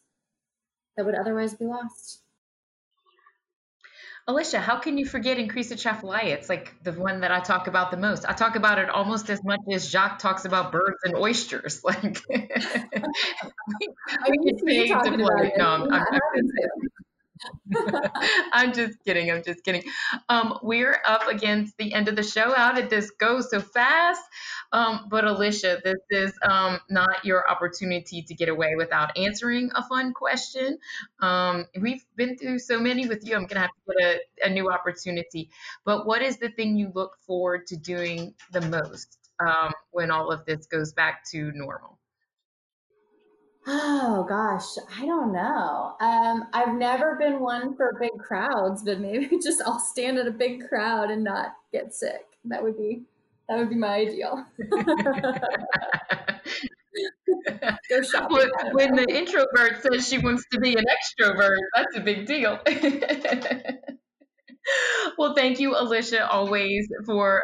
that 0.96 1.04
would 1.04 1.14
otherwise 1.14 1.54
be 1.54 1.66
lost. 1.66 2.22
Alicia, 4.30 4.60
how 4.60 4.78
can 4.78 4.96
you 4.96 5.04
forget 5.04 5.38
Increase 5.38 5.72
Atchafalaya? 5.72 6.34
It's 6.34 6.48
like 6.48 6.72
the 6.84 6.92
one 6.92 7.22
that 7.22 7.32
I 7.32 7.40
talk 7.40 7.66
about 7.66 7.90
the 7.90 7.96
most. 7.96 8.24
I 8.28 8.32
talk 8.32 8.54
about 8.54 8.78
it 8.78 8.88
almost 8.88 9.28
as 9.28 9.42
much 9.42 9.58
as 9.72 9.90
Jacques 9.90 10.20
talks 10.20 10.44
about 10.44 10.70
birds 10.70 10.98
and 11.04 11.16
oysters. 11.16 11.82
Like, 11.90 12.22
we 14.28 14.38
could 14.38 14.64
pay 14.64 14.86
to 14.86 15.00
play. 15.00 15.52
No, 15.56 15.66
I'm, 15.66 15.92
I'm, 15.92 16.04
I'm 16.04 16.10
just 18.72 19.02
kidding. 19.04 19.30
I'm 19.30 19.42
just 19.42 19.64
kidding. 19.64 19.84
Um, 20.28 20.58
we're 20.62 21.00
up 21.06 21.28
against 21.28 21.76
the 21.78 21.92
end 21.92 22.08
of 22.08 22.16
the 22.16 22.22
show. 22.22 22.52
How 22.52 22.72
did 22.72 22.90
this 22.90 23.10
go 23.10 23.40
so 23.40 23.60
fast? 23.60 24.22
Um, 24.72 25.06
but 25.10 25.24
Alicia, 25.24 25.80
this 25.82 26.00
is 26.10 26.32
um, 26.42 26.80
not 26.88 27.24
your 27.24 27.48
opportunity 27.48 28.22
to 28.22 28.34
get 28.34 28.48
away 28.48 28.74
without 28.76 29.16
answering 29.16 29.70
a 29.74 29.82
fun 29.82 30.12
question. 30.12 30.78
Um, 31.20 31.66
we've 31.80 32.04
been 32.16 32.36
through 32.36 32.58
so 32.58 32.78
many 32.78 33.06
with 33.06 33.26
you. 33.26 33.36
I'm 33.36 33.46
gonna 33.46 33.60
have 33.60 33.70
to 33.70 33.94
get 33.98 34.06
a, 34.44 34.46
a, 34.46 34.50
new 34.50 34.70
opportunity. 34.70 35.50
But 35.84 36.06
what 36.06 36.22
is 36.22 36.38
the 36.38 36.50
thing 36.50 36.76
you 36.76 36.92
look 36.94 37.16
forward 37.26 37.66
to 37.68 37.76
doing 37.76 38.34
the 38.52 38.60
most 38.62 39.18
um, 39.40 39.72
when 39.90 40.10
all 40.10 40.30
of 40.30 40.44
this 40.44 40.66
goes 40.66 40.92
back 40.92 41.24
to 41.32 41.52
normal? 41.52 41.99
Oh 43.72 44.26
gosh, 44.28 44.64
I 44.98 45.06
don't 45.06 45.32
know. 45.32 45.94
Um, 46.00 46.44
I've 46.52 46.74
never 46.74 47.14
been 47.14 47.38
one 47.38 47.76
for 47.76 47.96
big 48.00 48.10
crowds, 48.18 48.82
but 48.82 48.98
maybe 48.98 49.38
just 49.42 49.62
I'll 49.64 49.78
stand 49.78 50.18
in 50.18 50.26
a 50.26 50.32
big 50.32 50.68
crowd 50.68 51.10
and 51.10 51.22
not 51.22 51.54
get 51.72 51.94
sick. 51.94 52.26
That 52.46 52.64
would 52.64 52.76
be 52.76 53.02
that 53.48 53.58
would 53.58 53.70
be 53.70 53.76
my 53.76 53.94
ideal. 53.94 54.44
Shopping. 58.10 58.36
When, 58.36 58.50
when 58.72 58.96
the 58.96 59.06
introvert 59.08 59.82
says 59.82 60.08
she 60.08 60.18
wants 60.18 60.44
to 60.52 60.58
be 60.58 60.74
an 60.74 60.84
extrovert, 60.84 61.58
that's 61.76 61.96
a 61.96 62.00
big 62.00 62.26
deal. 62.26 62.58
well, 65.18 65.34
thank 65.34 65.60
you, 65.60 65.76
Alicia, 65.78 66.28
always 66.28 66.88
for 67.06 67.42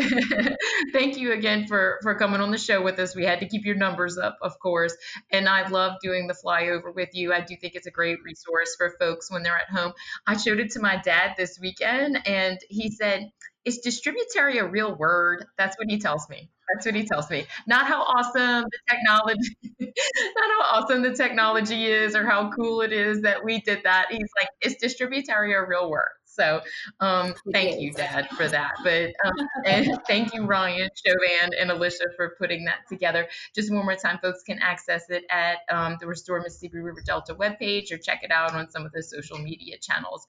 Thank 0.92 1.16
you 1.18 1.32
again 1.32 1.66
for 1.66 1.98
for 2.02 2.14
coming 2.14 2.40
on 2.40 2.50
the 2.50 2.58
show 2.58 2.82
with 2.82 2.98
us. 2.98 3.14
We 3.14 3.24
had 3.24 3.40
to 3.40 3.48
keep 3.48 3.64
your 3.64 3.74
numbers 3.76 4.18
up, 4.18 4.38
of 4.42 4.58
course, 4.58 4.96
and 5.30 5.48
I 5.48 5.68
love 5.68 5.96
doing 6.02 6.26
the 6.26 6.34
flyover 6.34 6.94
with 6.94 7.10
you. 7.12 7.32
I 7.32 7.40
do 7.40 7.56
think 7.56 7.74
it's 7.74 7.86
a 7.86 7.90
great 7.90 8.18
resource 8.24 8.74
for 8.76 8.94
folks 8.98 9.30
when 9.30 9.42
they're 9.42 9.56
at 9.56 9.68
home. 9.70 9.92
I 10.26 10.36
showed 10.36 10.60
it 10.60 10.70
to 10.72 10.80
my 10.80 10.96
dad 10.96 11.34
this 11.36 11.58
weekend, 11.60 12.26
and 12.26 12.58
he 12.68 12.90
said, 12.90 13.30
"Is 13.64 13.78
distributary 13.78 14.58
a 14.58 14.66
real 14.66 14.94
word?" 14.94 15.46
That's 15.58 15.76
what 15.78 15.88
he 15.90 15.98
tells 15.98 16.28
me. 16.28 16.50
That's 16.74 16.86
what 16.86 16.94
he 16.94 17.04
tells 17.04 17.28
me. 17.30 17.46
Not 17.66 17.86
how 17.86 18.02
awesome 18.02 18.64
the 18.64 18.78
technology, 18.88 19.56
not 19.80 20.50
how 20.50 20.62
awesome 20.82 21.02
the 21.02 21.14
technology 21.14 21.86
is, 21.86 22.14
or 22.14 22.24
how 22.26 22.50
cool 22.52 22.80
it 22.82 22.92
is 22.92 23.22
that 23.22 23.44
we 23.44 23.60
did 23.60 23.80
that. 23.84 24.06
He's 24.10 24.30
like, 24.40 24.48
"Is 24.62 24.76
distributary 24.76 25.52
a 25.54 25.64
real 25.66 25.90
word?" 25.90 26.10
So 26.40 26.62
um, 27.00 27.34
thank 27.52 27.80
you, 27.80 27.92
Dad, 27.92 28.26
for 28.30 28.48
that. 28.48 28.72
But 28.82 29.12
um, 29.26 29.48
and 29.66 30.00
thank 30.08 30.32
you, 30.32 30.46
Ryan, 30.46 30.88
Chauvin, 31.04 31.50
and 31.60 31.70
Alicia 31.70 32.06
for 32.16 32.34
putting 32.38 32.64
that 32.64 32.78
together. 32.88 33.28
Just 33.54 33.70
one 33.70 33.84
more 33.84 33.94
time, 33.94 34.18
folks 34.22 34.42
can 34.42 34.58
access 34.60 35.10
it 35.10 35.24
at 35.30 35.58
um, 35.70 35.98
the 36.00 36.06
Restore 36.06 36.40
Mississippi 36.40 36.78
River 36.78 37.02
Delta 37.04 37.34
webpage 37.34 37.92
or 37.92 37.98
check 37.98 38.20
it 38.22 38.30
out 38.30 38.54
on 38.54 38.70
some 38.70 38.86
of 38.86 38.92
the 38.92 39.02
social 39.02 39.36
media 39.36 39.76
channels. 39.78 40.28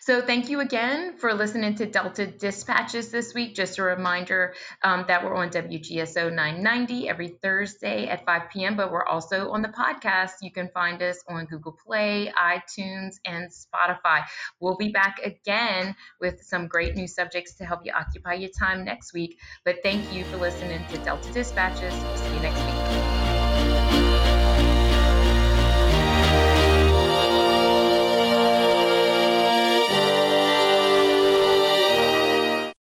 So 0.00 0.20
thank 0.20 0.50
you 0.50 0.58
again 0.58 1.16
for 1.16 1.32
listening 1.32 1.76
to 1.76 1.86
Delta 1.86 2.26
Dispatches 2.26 3.12
this 3.12 3.34
week. 3.34 3.54
Just 3.54 3.78
a 3.78 3.84
reminder 3.84 4.54
um, 4.82 5.04
that 5.06 5.24
we're 5.24 5.34
on 5.34 5.50
WGSO 5.50 6.32
990 6.32 7.08
every 7.08 7.28
Thursday 7.40 8.08
at 8.08 8.24
5 8.26 8.50
p.m., 8.52 8.76
but 8.76 8.90
we're 8.90 9.06
also 9.06 9.50
on 9.52 9.62
the 9.62 9.68
podcast. 9.68 10.32
You 10.42 10.50
can 10.50 10.70
find 10.74 11.00
us 11.02 11.22
on 11.28 11.46
Google 11.46 11.78
Play, 11.86 12.32
iTunes, 12.36 13.20
and 13.24 13.48
Spotify. 13.50 14.24
We'll 14.58 14.76
be 14.76 14.88
back 14.88 15.20
again 15.22 15.94
with 16.20 16.42
some 16.42 16.66
great 16.66 16.96
new 16.96 17.06
subjects 17.06 17.54
to 17.54 17.64
help 17.64 17.82
you 17.84 17.92
occupy 17.92 18.34
your 18.34 18.50
time 18.58 18.84
next 18.84 19.14
week. 19.14 19.38
But 19.64 19.84
thank 19.84 20.12
you 20.12 20.24
for 20.24 20.36
listening 20.36 20.84
to 20.90 20.98
Delta 20.98 21.32
Dispatches. 21.32 21.94
We'll 21.94 22.16
See 22.16 22.34
you 22.34 22.40
next 22.40 22.60
week. 22.64 22.91